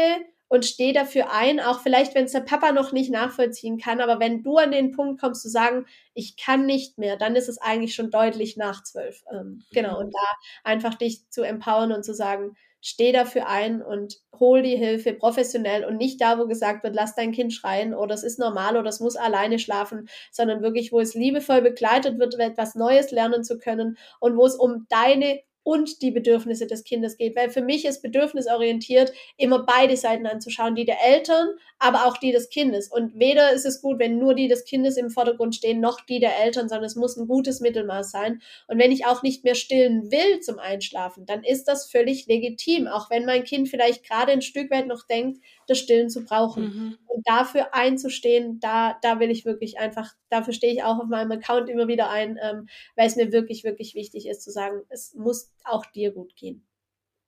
und 0.48 0.66
steh 0.66 0.94
dafür 0.94 1.32
ein, 1.32 1.60
auch 1.60 1.82
vielleicht, 1.82 2.16
wenn 2.16 2.26
es 2.26 2.32
der 2.32 2.42
Papa 2.42 2.72
noch 2.72 2.92
nicht 2.92 3.12
nachvollziehen 3.12 3.78
kann, 3.78 4.02
aber 4.02 4.20
wenn 4.20 4.44
du 4.44 4.58
an 4.58 4.72
den 4.72 4.92
Punkt 4.92 5.20
kommst 5.20 5.42
zu 5.42 5.50
sagen, 5.50 5.86
ich 6.14 6.38
kann 6.38 6.66
nicht 6.66 6.98
mehr, 6.98 7.18
dann 7.18 7.36
ist 7.36 7.50
es 7.50 7.58
eigentlich 7.58 7.96
schon 7.96 8.12
deutlich 8.12 8.58
nach 8.58 8.84
zwölf. 8.84 9.24
Ähm, 9.32 9.64
genau, 9.72 9.96
mhm. 9.96 10.06
und 10.06 10.14
da 10.14 10.28
einfach 10.64 10.96
dich 10.96 11.30
zu 11.30 11.44
empowern 11.44 11.92
und 11.92 12.04
zu 12.04 12.14
sagen, 12.14 12.56
steh 12.80 13.12
dafür 13.12 13.48
ein 13.48 13.82
und 13.82 14.22
hol 14.40 14.62
die 14.62 14.78
Hilfe 14.78 15.14
professionell 15.14 15.84
und 15.84 15.98
nicht 15.98 16.22
da, 16.22 16.40
wo 16.40 16.48
gesagt 16.48 16.84
wird, 16.84 16.96
lass 16.96 17.16
dein 17.16 17.32
Kind 17.32 17.54
schreien 17.54 17.94
oder 17.94 18.14
es 18.14 18.24
ist 18.24 18.40
normal 18.40 18.78
oder 18.78 18.88
es 18.88 19.00
muss 19.00 19.16
alleine 19.16 19.60
schlafen, 19.60 20.08
sondern 20.32 20.62
wirklich, 20.62 20.92
wo 20.92 21.00
es 21.00 21.16
liebevoll 21.16 21.62
begleitet 21.62 22.20
wird, 22.20 22.36
etwas 22.40 22.76
Neues 22.76 23.12
lernen 23.12 23.44
zu 23.44 23.58
können 23.58 23.98
und 24.20 24.38
wo 24.38 24.46
es 24.46 24.56
um 24.56 24.86
deine 24.90 25.42
und 25.68 26.02
die 26.02 26.12
Bedürfnisse 26.12 26.66
des 26.66 26.86
Kindes 26.86 27.18
geht. 27.18 27.36
Weil 27.36 27.50
für 27.50 27.62
mich 27.62 27.84
ist 27.84 28.02
bedürfnisorientiert, 28.02 29.12
immer 29.36 29.66
beide 29.66 29.98
Seiten 29.98 30.26
anzuschauen, 30.26 30.76
die 30.76 30.86
der 30.86 31.04
Eltern, 31.04 31.50
aber 31.78 32.06
auch 32.06 32.16
die 32.16 32.32
des 32.32 32.48
Kindes. 32.48 32.90
Und 32.90 33.20
weder 33.20 33.52
ist 33.52 33.66
es 33.66 33.82
gut, 33.82 34.00
wenn 34.00 34.18
nur 34.18 34.34
die 34.34 34.48
des 34.48 34.64
Kindes 34.64 34.96
im 34.96 35.10
Vordergrund 35.10 35.56
stehen, 35.56 35.82
noch 35.82 36.00
die 36.00 36.22
der 36.22 36.40
Eltern, 36.40 36.70
sondern 36.70 36.86
es 36.86 36.96
muss 36.96 37.18
ein 37.18 37.28
gutes 37.28 37.60
Mittelmaß 37.60 38.12
sein. 38.12 38.42
Und 38.68 38.80
wenn 38.80 38.94
ich 38.94 39.08
auch 39.08 39.24
nicht 39.24 39.44
mehr 39.44 39.56
stillen 39.56 40.10
will 40.10 40.40
zum 40.40 40.58
Einschlafen, 40.58 41.26
dann 41.26 41.44
ist 41.44 41.66
das 41.66 41.92
völlig 41.92 42.28
legitim, 42.28 42.88
auch 42.88 43.10
wenn 43.10 43.26
mein 43.26 43.44
Kind 43.44 43.68
vielleicht 43.68 44.08
gerade 44.08 44.32
ein 44.32 44.42
Stück 44.42 44.72
weit 44.72 44.88
noch 44.88 45.06
denkt, 45.06 45.42
das 45.68 45.80
Stillen 45.80 46.10
zu 46.10 46.24
brauchen. 46.26 46.64
Mhm. 46.64 46.98
Und 47.06 47.28
dafür 47.28 47.74
einzustehen, 47.74 48.60
da, 48.60 48.98
da 49.02 49.20
will 49.20 49.30
ich 49.30 49.46
wirklich 49.46 49.80
einfach, 49.80 50.14
dafür 50.30 50.54
stehe 50.54 50.74
ich 50.74 50.84
auch 50.84 51.00
auf 51.00 51.08
meinem 51.08 51.32
Account 51.32 51.70
immer 51.70 51.88
wieder 51.88 52.10
ein, 52.10 52.40
ähm, 52.42 52.68
weil 52.96 53.08
es 53.08 53.16
mir 53.16 53.32
wirklich, 53.32 53.64
wirklich 53.64 53.96
wichtig 53.96 54.28
ist 54.28 54.42
zu 54.44 54.52
sagen, 54.52 54.82
es 54.90 55.14
muss 55.14 55.54
auch 55.64 55.86
dir 55.86 56.12
gut 56.12 56.36
gehen. 56.36 56.68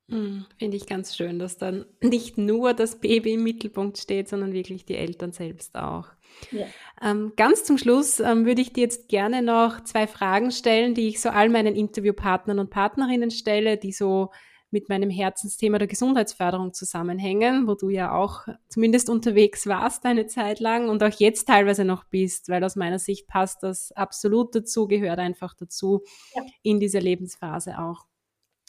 Mhm, 0.10 0.46
Finde 0.58 0.76
ich 0.76 0.88
ganz 0.88 1.16
schön, 1.16 1.40
dass 1.40 1.58
dann 1.58 1.86
nicht 2.02 2.38
nur 2.38 2.74
das 2.74 3.00
Baby 3.00 3.34
im 3.34 3.44
Mittelpunkt 3.44 3.98
steht, 3.98 4.28
sondern 4.28 4.54
wirklich 4.54 4.86
die 4.86 4.96
Eltern 4.96 5.32
selbst 5.32 5.76
auch. 5.76 6.08
Ja. 6.52 6.66
Ähm, 7.02 7.34
ganz 7.36 7.64
zum 7.64 7.78
Schluss 7.78 8.20
ähm, 8.20 8.46
würde 8.46 8.62
ich 8.62 8.74
dir 8.74 8.82
jetzt 8.82 9.10
gerne 9.10 9.42
noch 9.42 9.84
zwei 9.84 10.08
Fragen 10.08 10.52
stellen, 10.52 10.94
die 10.94 11.08
ich 11.08 11.22
so 11.22 11.30
all 11.30 11.50
meinen 11.50 11.76
Interviewpartnern 11.76 12.60
und 12.60 12.70
Partnerinnen 12.70 13.32
stelle, 13.32 13.78
die 13.78 13.92
so 13.92 14.30
mit 14.72 14.90
meinem 14.90 15.10
Herzensthema 15.10 15.78
der 15.78 15.88
Gesundheitsförderung 15.88 16.74
zusammenhängen, 16.74 17.68
wo 17.68 17.76
du 17.76 17.90
ja 17.90 18.14
auch 18.14 18.48
zumindest 18.68 19.10
unterwegs 19.10 19.68
warst 19.68 20.06
eine 20.06 20.28
Zeit 20.28 20.60
lang 20.60 20.90
und 20.90 21.04
auch 21.04 21.20
jetzt 21.20 21.48
teilweise 21.48 21.86
noch 21.86 22.04
bist, 22.06 22.50
weil 22.50 22.64
aus 22.64 22.76
meiner 22.76 23.00
Sicht 23.00 23.28
passt 23.28 23.64
das 23.64 23.92
absolut 23.94 24.54
dazu, 24.56 24.88
gehört 24.88 25.20
einfach 25.20 25.54
dazu 25.56 26.04
ja. 26.36 26.44
in 26.62 26.80
dieser 26.80 27.02
Lebensphase 27.02 27.80
auch. 27.80 28.06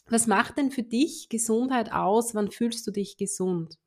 Was 0.08 0.26
macht 0.26 0.58
denn 0.58 0.70
für 0.70 0.82
dich 0.82 1.28
Gesundheit 1.28 1.92
aus? 1.92 2.34
Wann 2.34 2.50
fühlst 2.50 2.86
du 2.86 2.90
dich 2.90 3.16
gesund? 3.16 3.78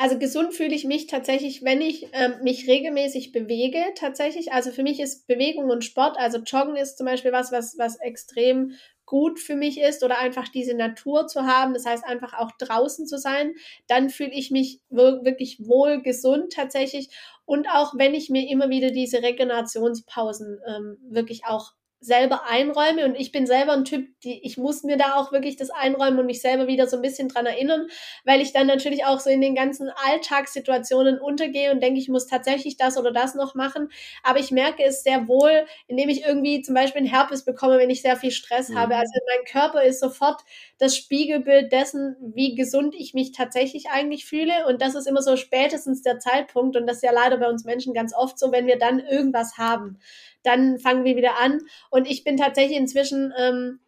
also 0.00 0.18
gesund 0.18 0.54
fühle 0.54 0.74
ich 0.74 0.86
mich 0.86 1.08
tatsächlich, 1.08 1.62
wenn 1.62 1.82
ich 1.82 2.08
ähm, 2.14 2.32
mich 2.42 2.66
regelmäßig 2.66 3.32
bewege, 3.32 3.78
tatsächlich. 3.94 4.50
Also 4.50 4.70
für 4.70 4.82
mich 4.82 4.98
ist 4.98 5.26
Bewegung 5.26 5.68
und 5.68 5.84
Sport, 5.84 6.16
also 6.16 6.38
Joggen 6.38 6.76
ist 6.76 6.96
zum 6.96 7.04
Beispiel 7.04 7.32
was, 7.32 7.52
was, 7.52 7.76
was 7.76 8.00
extrem 8.00 8.72
gut 9.10 9.40
für 9.40 9.56
mich 9.56 9.80
ist 9.80 10.04
oder 10.04 10.18
einfach 10.18 10.46
diese 10.46 10.74
Natur 10.74 11.26
zu 11.26 11.42
haben, 11.42 11.74
das 11.74 11.84
heißt 11.84 12.04
einfach 12.04 12.32
auch 12.32 12.52
draußen 12.52 13.08
zu 13.08 13.18
sein, 13.18 13.54
dann 13.88 14.08
fühle 14.08 14.30
ich 14.30 14.52
mich 14.52 14.78
wirklich 14.88 15.58
wohl 15.66 16.00
gesund 16.00 16.52
tatsächlich. 16.52 17.10
Und 17.44 17.66
auch 17.68 17.94
wenn 17.98 18.14
ich 18.14 18.30
mir 18.30 18.48
immer 18.48 18.70
wieder 18.70 18.92
diese 18.92 19.20
Regenerationspausen 19.20 20.60
ähm, 20.64 20.98
wirklich 21.10 21.44
auch 21.44 21.72
selber 22.02 22.46
einräume 22.48 23.04
und 23.04 23.14
ich 23.14 23.30
bin 23.30 23.46
selber 23.46 23.72
ein 23.72 23.84
Typ, 23.84 24.08
die 24.22 24.40
ich 24.42 24.56
muss 24.56 24.82
mir 24.84 24.96
da 24.96 25.16
auch 25.16 25.32
wirklich 25.32 25.56
das 25.56 25.68
einräumen 25.68 26.18
und 26.18 26.26
mich 26.26 26.40
selber 26.40 26.66
wieder 26.66 26.86
so 26.86 26.96
ein 26.96 27.02
bisschen 27.02 27.28
dran 27.28 27.44
erinnern, 27.44 27.88
weil 28.24 28.40
ich 28.40 28.54
dann 28.54 28.66
natürlich 28.66 29.04
auch 29.04 29.20
so 29.20 29.28
in 29.28 29.42
den 29.42 29.54
ganzen 29.54 29.90
Alltagssituationen 30.06 31.20
untergehe 31.20 31.70
und 31.70 31.82
denke, 31.82 32.00
ich 32.00 32.08
muss 32.08 32.26
tatsächlich 32.26 32.78
das 32.78 32.96
oder 32.96 33.12
das 33.12 33.34
noch 33.34 33.54
machen, 33.54 33.90
aber 34.22 34.38
ich 34.38 34.50
merke 34.50 34.82
es 34.82 35.02
sehr 35.02 35.28
wohl, 35.28 35.66
indem 35.88 36.08
ich 36.08 36.24
irgendwie 36.24 36.62
zum 36.62 36.74
Beispiel 36.74 37.00
einen 37.00 37.10
Herpes 37.10 37.44
bekomme, 37.44 37.76
wenn 37.76 37.90
ich 37.90 38.00
sehr 38.00 38.16
viel 38.16 38.30
Stress 38.30 38.70
mhm. 38.70 38.78
habe. 38.78 38.96
Also 38.96 39.12
mein 39.28 39.44
Körper 39.44 39.82
ist 39.82 40.00
sofort 40.00 40.40
das 40.78 40.96
Spiegelbild 40.96 41.70
dessen, 41.70 42.16
wie 42.34 42.54
gesund 42.54 42.94
ich 42.96 43.12
mich 43.12 43.32
tatsächlich 43.32 43.90
eigentlich 43.90 44.24
fühle 44.24 44.66
und 44.66 44.80
das 44.80 44.94
ist 44.94 45.06
immer 45.06 45.20
so 45.20 45.36
spätestens 45.36 46.00
der 46.00 46.18
Zeitpunkt 46.18 46.78
und 46.78 46.86
das 46.86 46.96
ist 46.96 47.02
ja 47.02 47.12
leider 47.12 47.36
bei 47.36 47.48
uns 47.50 47.66
Menschen 47.66 47.92
ganz 47.92 48.14
oft 48.14 48.38
so, 48.38 48.50
wenn 48.52 48.66
wir 48.66 48.78
dann 48.78 49.00
irgendwas 49.00 49.58
haben 49.58 49.98
dann 50.42 50.78
fangen 50.78 51.04
wir 51.04 51.16
wieder 51.16 51.38
an. 51.38 51.60
Und 51.90 52.08
ich 52.10 52.24
bin 52.24 52.36
tatsächlich 52.36 52.78
inzwischen, 52.78 53.32
ähm, 53.38 53.80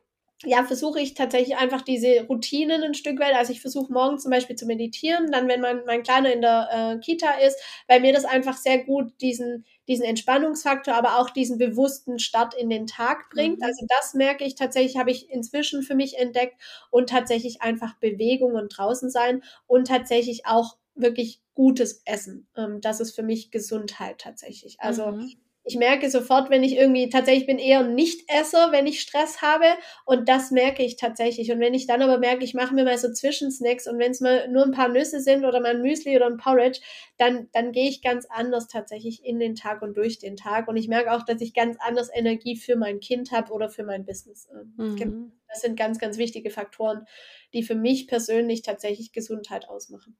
ja, 0.44 0.64
versuche 0.64 1.00
ich 1.00 1.14
tatsächlich 1.14 1.56
einfach 1.56 1.82
diese 1.82 2.22
Routinen 2.24 2.82
ein 2.82 2.94
Stück 2.94 3.20
weit. 3.20 3.34
Also 3.34 3.52
ich 3.52 3.60
versuche 3.60 3.92
morgen 3.92 4.18
zum 4.18 4.30
Beispiel 4.30 4.56
zu 4.56 4.66
meditieren, 4.66 5.30
dann 5.30 5.48
wenn 5.48 5.60
mein, 5.60 5.84
mein 5.86 6.02
Kleiner 6.02 6.32
in 6.32 6.40
der 6.40 6.68
äh, 6.72 6.98
Kita 6.98 7.30
ist, 7.34 7.56
weil 7.86 8.00
mir 8.00 8.12
das 8.12 8.24
einfach 8.24 8.56
sehr 8.56 8.82
gut 8.84 9.12
diesen, 9.20 9.64
diesen 9.86 10.04
Entspannungsfaktor, 10.04 10.94
aber 10.94 11.18
auch 11.18 11.30
diesen 11.30 11.58
bewussten 11.58 12.18
Start 12.18 12.54
in 12.54 12.70
den 12.70 12.86
Tag 12.86 13.30
bringt. 13.30 13.58
Mhm. 13.58 13.64
Also 13.64 13.86
das 13.88 14.14
merke 14.14 14.44
ich 14.44 14.56
tatsächlich, 14.56 14.96
habe 14.96 15.12
ich 15.12 15.30
inzwischen 15.30 15.82
für 15.82 15.94
mich 15.94 16.18
entdeckt 16.18 16.60
und 16.90 17.08
tatsächlich 17.08 17.62
einfach 17.62 17.94
Bewegung 17.98 18.54
und 18.54 18.76
draußen 18.76 19.10
sein 19.10 19.42
und 19.66 19.86
tatsächlich 19.86 20.46
auch 20.46 20.76
wirklich 20.94 21.40
gutes 21.54 22.02
Essen. 22.04 22.48
Ähm, 22.56 22.80
das 22.80 23.00
ist 23.00 23.14
für 23.14 23.22
mich 23.22 23.50
Gesundheit 23.50 24.18
tatsächlich. 24.18 24.80
Also 24.80 25.12
mhm 25.12 25.32
ich 25.64 25.76
merke 25.76 26.10
sofort, 26.10 26.50
wenn 26.50 26.64
ich 26.64 26.76
irgendwie 26.76 27.08
tatsächlich 27.08 27.46
bin 27.46 27.58
eher 27.58 27.80
ein 27.80 27.94
Nicht-Esser, 27.94 28.72
wenn 28.72 28.86
ich 28.86 29.00
Stress 29.00 29.42
habe 29.42 29.66
und 30.04 30.28
das 30.28 30.50
merke 30.50 30.82
ich 30.82 30.96
tatsächlich. 30.96 31.52
Und 31.52 31.60
wenn 31.60 31.74
ich 31.74 31.86
dann 31.86 32.02
aber 32.02 32.18
merke, 32.18 32.44
ich 32.44 32.54
mache 32.54 32.74
mir 32.74 32.84
mal 32.84 32.98
so 32.98 33.12
Zwischensnacks 33.12 33.86
und 33.86 33.98
wenn 33.98 34.10
es 34.10 34.20
mal 34.20 34.48
nur 34.48 34.64
ein 34.64 34.72
paar 34.72 34.88
Nüsse 34.88 35.20
sind 35.20 35.44
oder 35.44 35.60
mal 35.60 35.76
ein 35.76 35.82
Müsli 35.82 36.16
oder 36.16 36.26
ein 36.26 36.36
Porridge, 36.36 36.80
dann, 37.16 37.48
dann 37.52 37.70
gehe 37.70 37.88
ich 37.88 38.02
ganz 38.02 38.26
anders 38.28 38.66
tatsächlich 38.66 39.24
in 39.24 39.38
den 39.38 39.54
Tag 39.54 39.82
und 39.82 39.96
durch 39.96 40.18
den 40.18 40.36
Tag. 40.36 40.66
Und 40.66 40.76
ich 40.76 40.88
merke 40.88 41.12
auch, 41.12 41.22
dass 41.22 41.40
ich 41.40 41.54
ganz 41.54 41.76
anders 41.78 42.10
Energie 42.12 42.56
für 42.56 42.74
mein 42.74 42.98
Kind 42.98 43.30
habe 43.30 43.52
oder 43.52 43.68
für 43.68 43.84
mein 43.84 44.04
Business. 44.04 44.48
Mhm. 44.76 45.32
Das 45.48 45.60
sind 45.60 45.78
ganz, 45.78 45.98
ganz 45.98 46.18
wichtige 46.18 46.50
Faktoren, 46.50 47.06
die 47.52 47.62
für 47.62 47.74
mich 47.76 48.08
persönlich 48.08 48.62
tatsächlich 48.62 49.12
Gesundheit 49.12 49.68
ausmachen. 49.68 50.16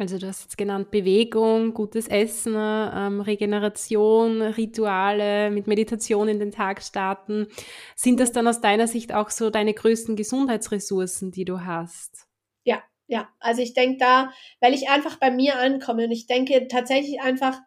Also 0.00 0.16
du 0.16 0.28
hast 0.28 0.42
jetzt 0.44 0.56
genannt 0.56 0.92
Bewegung, 0.92 1.74
gutes 1.74 2.06
Essen, 2.06 2.54
ähm, 2.56 3.20
Regeneration, 3.20 4.42
Rituale, 4.42 5.50
mit 5.50 5.66
Meditation 5.66 6.28
in 6.28 6.38
den 6.38 6.52
Tag 6.52 6.82
starten. 6.82 7.48
Sind 7.96 8.20
das 8.20 8.30
dann 8.30 8.46
aus 8.46 8.60
deiner 8.60 8.86
Sicht 8.86 9.12
auch 9.12 9.30
so 9.30 9.50
deine 9.50 9.74
größten 9.74 10.14
Gesundheitsressourcen, 10.14 11.32
die 11.32 11.44
du 11.44 11.64
hast? 11.64 12.28
Ja, 12.62 12.80
ja. 13.08 13.28
Also 13.40 13.60
ich 13.60 13.74
denke 13.74 13.96
da, 13.98 14.32
weil 14.60 14.72
ich 14.72 14.88
einfach 14.88 15.16
bei 15.16 15.32
mir 15.32 15.58
ankomme 15.58 16.04
und 16.04 16.12
ich 16.12 16.28
denke 16.28 16.68
tatsächlich 16.68 17.20
einfach, 17.20 17.58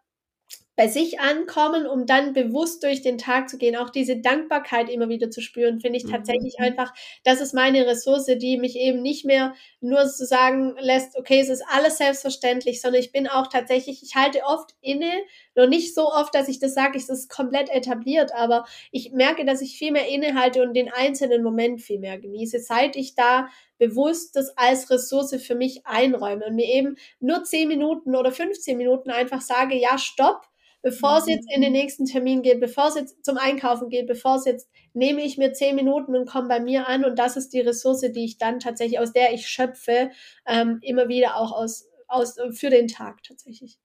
bei 0.77 0.87
sich 0.87 1.19
ankommen, 1.19 1.85
um 1.85 2.05
dann 2.05 2.33
bewusst 2.33 2.83
durch 2.83 3.01
den 3.01 3.17
Tag 3.17 3.49
zu 3.49 3.57
gehen, 3.57 3.75
auch 3.75 3.89
diese 3.89 4.17
Dankbarkeit 4.17 4.89
immer 4.89 5.09
wieder 5.09 5.29
zu 5.29 5.41
spüren, 5.41 5.81
finde 5.81 5.97
ich 5.97 6.05
mhm. 6.05 6.11
tatsächlich 6.11 6.55
mhm. 6.57 6.65
einfach, 6.65 6.93
das 7.23 7.41
ist 7.41 7.53
meine 7.53 7.85
Ressource, 7.85 8.25
die 8.25 8.57
mich 8.57 8.77
eben 8.77 9.01
nicht 9.01 9.25
mehr 9.25 9.53
nur 9.81 10.05
zu 10.07 10.25
sagen 10.25 10.75
lässt, 10.79 11.17
okay, 11.17 11.39
es 11.39 11.49
ist 11.49 11.63
alles 11.69 11.97
selbstverständlich, 11.97 12.81
sondern 12.81 13.01
ich 13.01 13.11
bin 13.11 13.27
auch 13.27 13.47
tatsächlich, 13.47 14.01
ich 14.01 14.15
halte 14.15 14.43
oft 14.45 14.71
inne, 14.79 15.11
noch 15.55 15.67
nicht 15.67 15.93
so 15.93 16.09
oft, 16.09 16.33
dass 16.33 16.47
ich 16.47 16.59
das 16.59 16.73
sage, 16.73 16.97
es 16.97 17.09
ist 17.09 17.29
komplett 17.29 17.69
etabliert, 17.69 18.31
aber 18.33 18.65
ich 18.91 19.11
merke, 19.11 19.43
dass 19.43 19.61
ich 19.61 19.77
viel 19.77 19.91
mehr 19.91 20.07
innehalte 20.07 20.61
und 20.61 20.73
den 20.73 20.91
einzelnen 20.91 21.43
Moment 21.43 21.81
viel 21.81 21.99
mehr 21.99 22.17
genieße, 22.17 22.59
seit 22.59 22.95
ich 22.95 23.15
da 23.15 23.49
bewusst 23.77 24.35
das 24.35 24.55
als 24.57 24.89
Ressource 24.89 25.35
für 25.43 25.55
mich 25.55 25.85
einräume 25.85 26.45
und 26.45 26.55
mir 26.55 26.67
eben 26.67 26.97
nur 27.19 27.43
10 27.43 27.67
Minuten 27.67 28.15
oder 28.15 28.31
15 28.31 28.77
Minuten 28.77 29.09
einfach 29.09 29.41
sage, 29.41 29.75
ja, 29.75 29.97
stopp, 29.97 30.47
bevor 30.81 31.17
es 31.17 31.27
jetzt 31.27 31.47
in 31.53 31.61
den 31.61 31.71
nächsten 31.71 32.05
Termin 32.05 32.41
geht, 32.41 32.59
bevor 32.59 32.87
es 32.87 32.95
jetzt 32.95 33.23
zum 33.23 33.37
Einkaufen 33.37 33.89
geht, 33.89 34.07
bevor 34.07 34.35
es 34.35 34.45
jetzt 34.45 34.69
nehme 34.93 35.23
ich 35.23 35.37
mir 35.37 35.53
zehn 35.53 35.75
Minuten 35.75 36.15
und 36.15 36.27
komme 36.27 36.47
bei 36.47 36.59
mir 36.59 36.87
an 36.87 37.05
und 37.05 37.17
das 37.17 37.37
ist 37.37 37.49
die 37.49 37.61
Ressource, 37.61 38.01
die 38.01 38.25
ich 38.25 38.37
dann 38.37 38.59
tatsächlich, 38.59 38.99
aus 38.99 39.13
der 39.13 39.33
ich 39.33 39.47
schöpfe, 39.47 40.11
ähm, 40.45 40.79
immer 40.81 41.07
wieder 41.07 41.37
auch 41.37 41.51
aus, 41.51 41.87
aus 42.07 42.37
für 42.51 42.69
den 42.69 42.87
Tag 42.87 43.23
tatsächlich. 43.23 43.79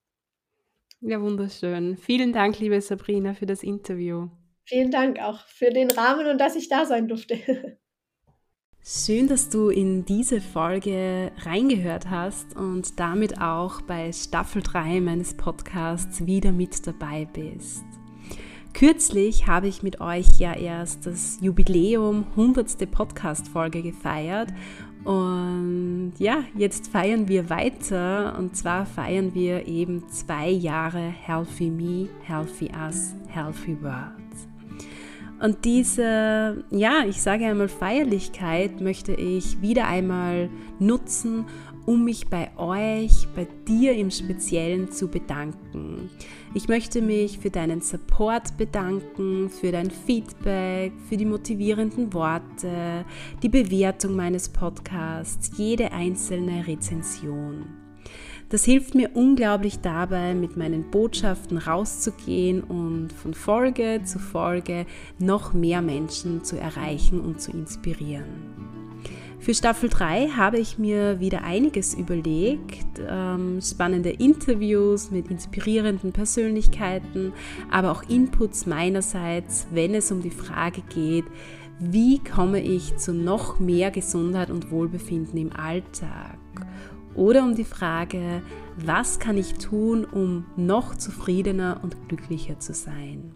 Ja, 1.01 1.21
wunderschön. 1.21 1.97
Vielen 1.97 2.33
Dank, 2.33 2.59
liebe 2.59 2.81
Sabrina, 2.81 3.35
für 3.35 3.47
das 3.47 3.63
Interview. 3.63 4.29
Vielen 4.65 4.91
Dank 4.91 5.21
auch 5.21 5.47
für 5.47 5.71
den 5.71 5.91
Rahmen 5.91 6.27
und 6.27 6.41
dass 6.41 6.57
ich 6.57 6.69
da 6.69 6.87
sein 6.87 7.07
durfte. 7.07 7.39
Schön, 8.89 9.27
dass 9.27 9.49
du 9.49 9.69
in 9.69 10.05
diese 10.05 10.41
Folge 10.41 11.33
reingehört 11.45 12.09
hast 12.09 12.55
und 12.55 13.01
damit 13.01 13.41
auch 13.41 13.81
bei 13.81 14.13
Staffel 14.13 14.63
3 14.63 15.01
meines 15.01 15.35
Podcasts 15.35 16.25
wieder 16.25 16.53
mit 16.53 16.87
dabei 16.87 17.27
bist. 17.33 17.83
Kürzlich 18.75 19.49
habe 19.49 19.67
ich 19.67 19.83
mit 19.83 20.01
euch 20.01 20.39
ja 20.39 20.55
erst 20.55 21.05
das 21.05 21.39
Jubiläum 21.41 22.29
100. 22.37 22.89
Podcast-Folge 22.89 23.83
gefeiert 23.83 24.51
und 25.03 26.13
ja, 26.19 26.45
jetzt 26.57 26.87
feiern 26.87 27.27
wir 27.27 27.51
weiter 27.51 28.39
und 28.39 28.57
zwar 28.57 28.87
feiern 28.87 29.35
wir 29.35 29.67
eben 29.67 30.09
zwei 30.11 30.49
Jahre 30.49 31.09
Healthy 31.09 31.71
Me, 31.71 32.09
Healthy 32.23 32.71
Us, 32.87 33.17
Healthy 33.27 33.83
World. 33.83 34.46
Und 35.41 35.65
diese, 35.65 36.65
ja, 36.71 37.05
ich 37.07 37.21
sage 37.21 37.47
einmal 37.47 37.69
Feierlichkeit 37.69 38.81
möchte 38.81 39.13
ich 39.13 39.61
wieder 39.61 39.87
einmal 39.87 40.49
nutzen, 40.79 41.45
um 41.85 42.05
mich 42.05 42.27
bei 42.27 42.51
euch, 42.57 43.29
bei 43.35 43.47
dir 43.69 43.95
im 43.95 44.11
Speziellen 44.11 44.91
zu 44.91 45.09
bedanken. 45.09 46.11
Ich 46.55 46.69
möchte 46.69 47.01
mich 47.01 47.39
für 47.39 47.51
deinen 47.51 47.81
Support 47.81 48.57
bedanken, 48.57 49.51
für 49.51 49.71
dein 49.71 49.91
Feedback, 49.91 50.93
für 51.09 51.17
die 51.17 51.25
motivierenden 51.25 52.13
Worte, 52.13 53.05
die 53.43 53.49
Bewertung 53.49 54.17
meines 54.17 54.49
Podcasts, 54.49 55.53
jede 55.57 55.93
einzelne 55.93 56.67
Rezension. 56.67 57.86
Das 58.49 58.65
hilft 58.65 58.95
mir 58.95 59.11
unglaublich 59.15 59.81
dabei, 59.81 60.33
mit 60.35 60.57
meinen 60.57 60.89
Botschaften 60.91 61.59
rauszugehen 61.59 62.63
und 62.63 63.13
von 63.13 63.35
Folge 63.35 64.03
zu 64.05 64.21
Folge 64.21 64.87
noch 65.19 65.53
mehr 65.53 65.83
Menschen 65.83 66.45
zu 66.45 66.57
erreichen 66.57 67.21
und 67.21 67.41
zu 67.41 67.51
inspirieren. 67.51 68.57
Für 69.41 69.53
Staffel 69.53 69.89
3 69.89 70.29
habe 70.29 70.59
ich 70.59 70.79
mir 70.79 71.19
wieder 71.19 71.43
einiges 71.43 71.95
überlegt, 71.95 73.01
ähm, 73.09 73.61
spannende 73.61 74.11
Interviews 74.11 75.11
mit 75.11 75.29
inspirierenden 75.29 76.13
Persönlichkeiten, 76.13 77.33
aber 77.71 77.91
auch 77.91 78.05
Inputs 78.09 78.67
meinerseits, 78.67 79.67
wenn 79.73 79.95
es 79.95 80.11
um 80.13 80.23
die 80.23 80.31
Frage 80.31 80.83
geht, 80.83 81.25
wie 81.79 82.21
komme 82.21 82.61
ich 82.61 82.97
zu 82.97 83.13
noch 83.13 83.59
mehr 83.59 83.91
Gesundheit 83.91 84.51
und 84.51 84.71
Wohlbefinden 84.71 85.39
im 85.39 85.53
Alltag 85.53 86.39
oder 87.17 87.43
um 87.43 87.55
die 87.55 87.65
Frage, 87.65 88.43
was 88.77 89.19
kann 89.19 89.37
ich 89.37 89.55
tun, 89.55 90.05
um 90.05 90.45
noch 90.57 90.95
zufriedener 90.95 91.81
und 91.83 92.09
glücklicher 92.09 92.59
zu 92.59 92.75
sein. 92.75 93.33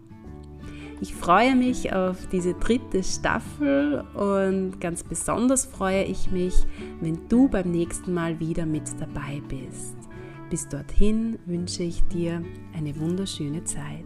Ich 1.01 1.15
freue 1.15 1.55
mich 1.55 1.93
auf 1.93 2.27
diese 2.27 2.53
dritte 2.53 3.03
Staffel 3.03 4.03
und 4.13 4.79
ganz 4.79 5.03
besonders 5.03 5.65
freue 5.65 6.03
ich 6.03 6.29
mich, 6.29 6.53
wenn 6.99 7.27
du 7.27 7.47
beim 7.47 7.71
nächsten 7.71 8.13
Mal 8.13 8.39
wieder 8.39 8.67
mit 8.67 8.83
dabei 8.99 9.41
bist. 9.47 9.97
Bis 10.51 10.67
dorthin 10.67 11.39
wünsche 11.47 11.81
ich 11.81 12.03
dir 12.09 12.43
eine 12.77 12.95
wunderschöne 12.99 13.63
Zeit. 13.63 14.05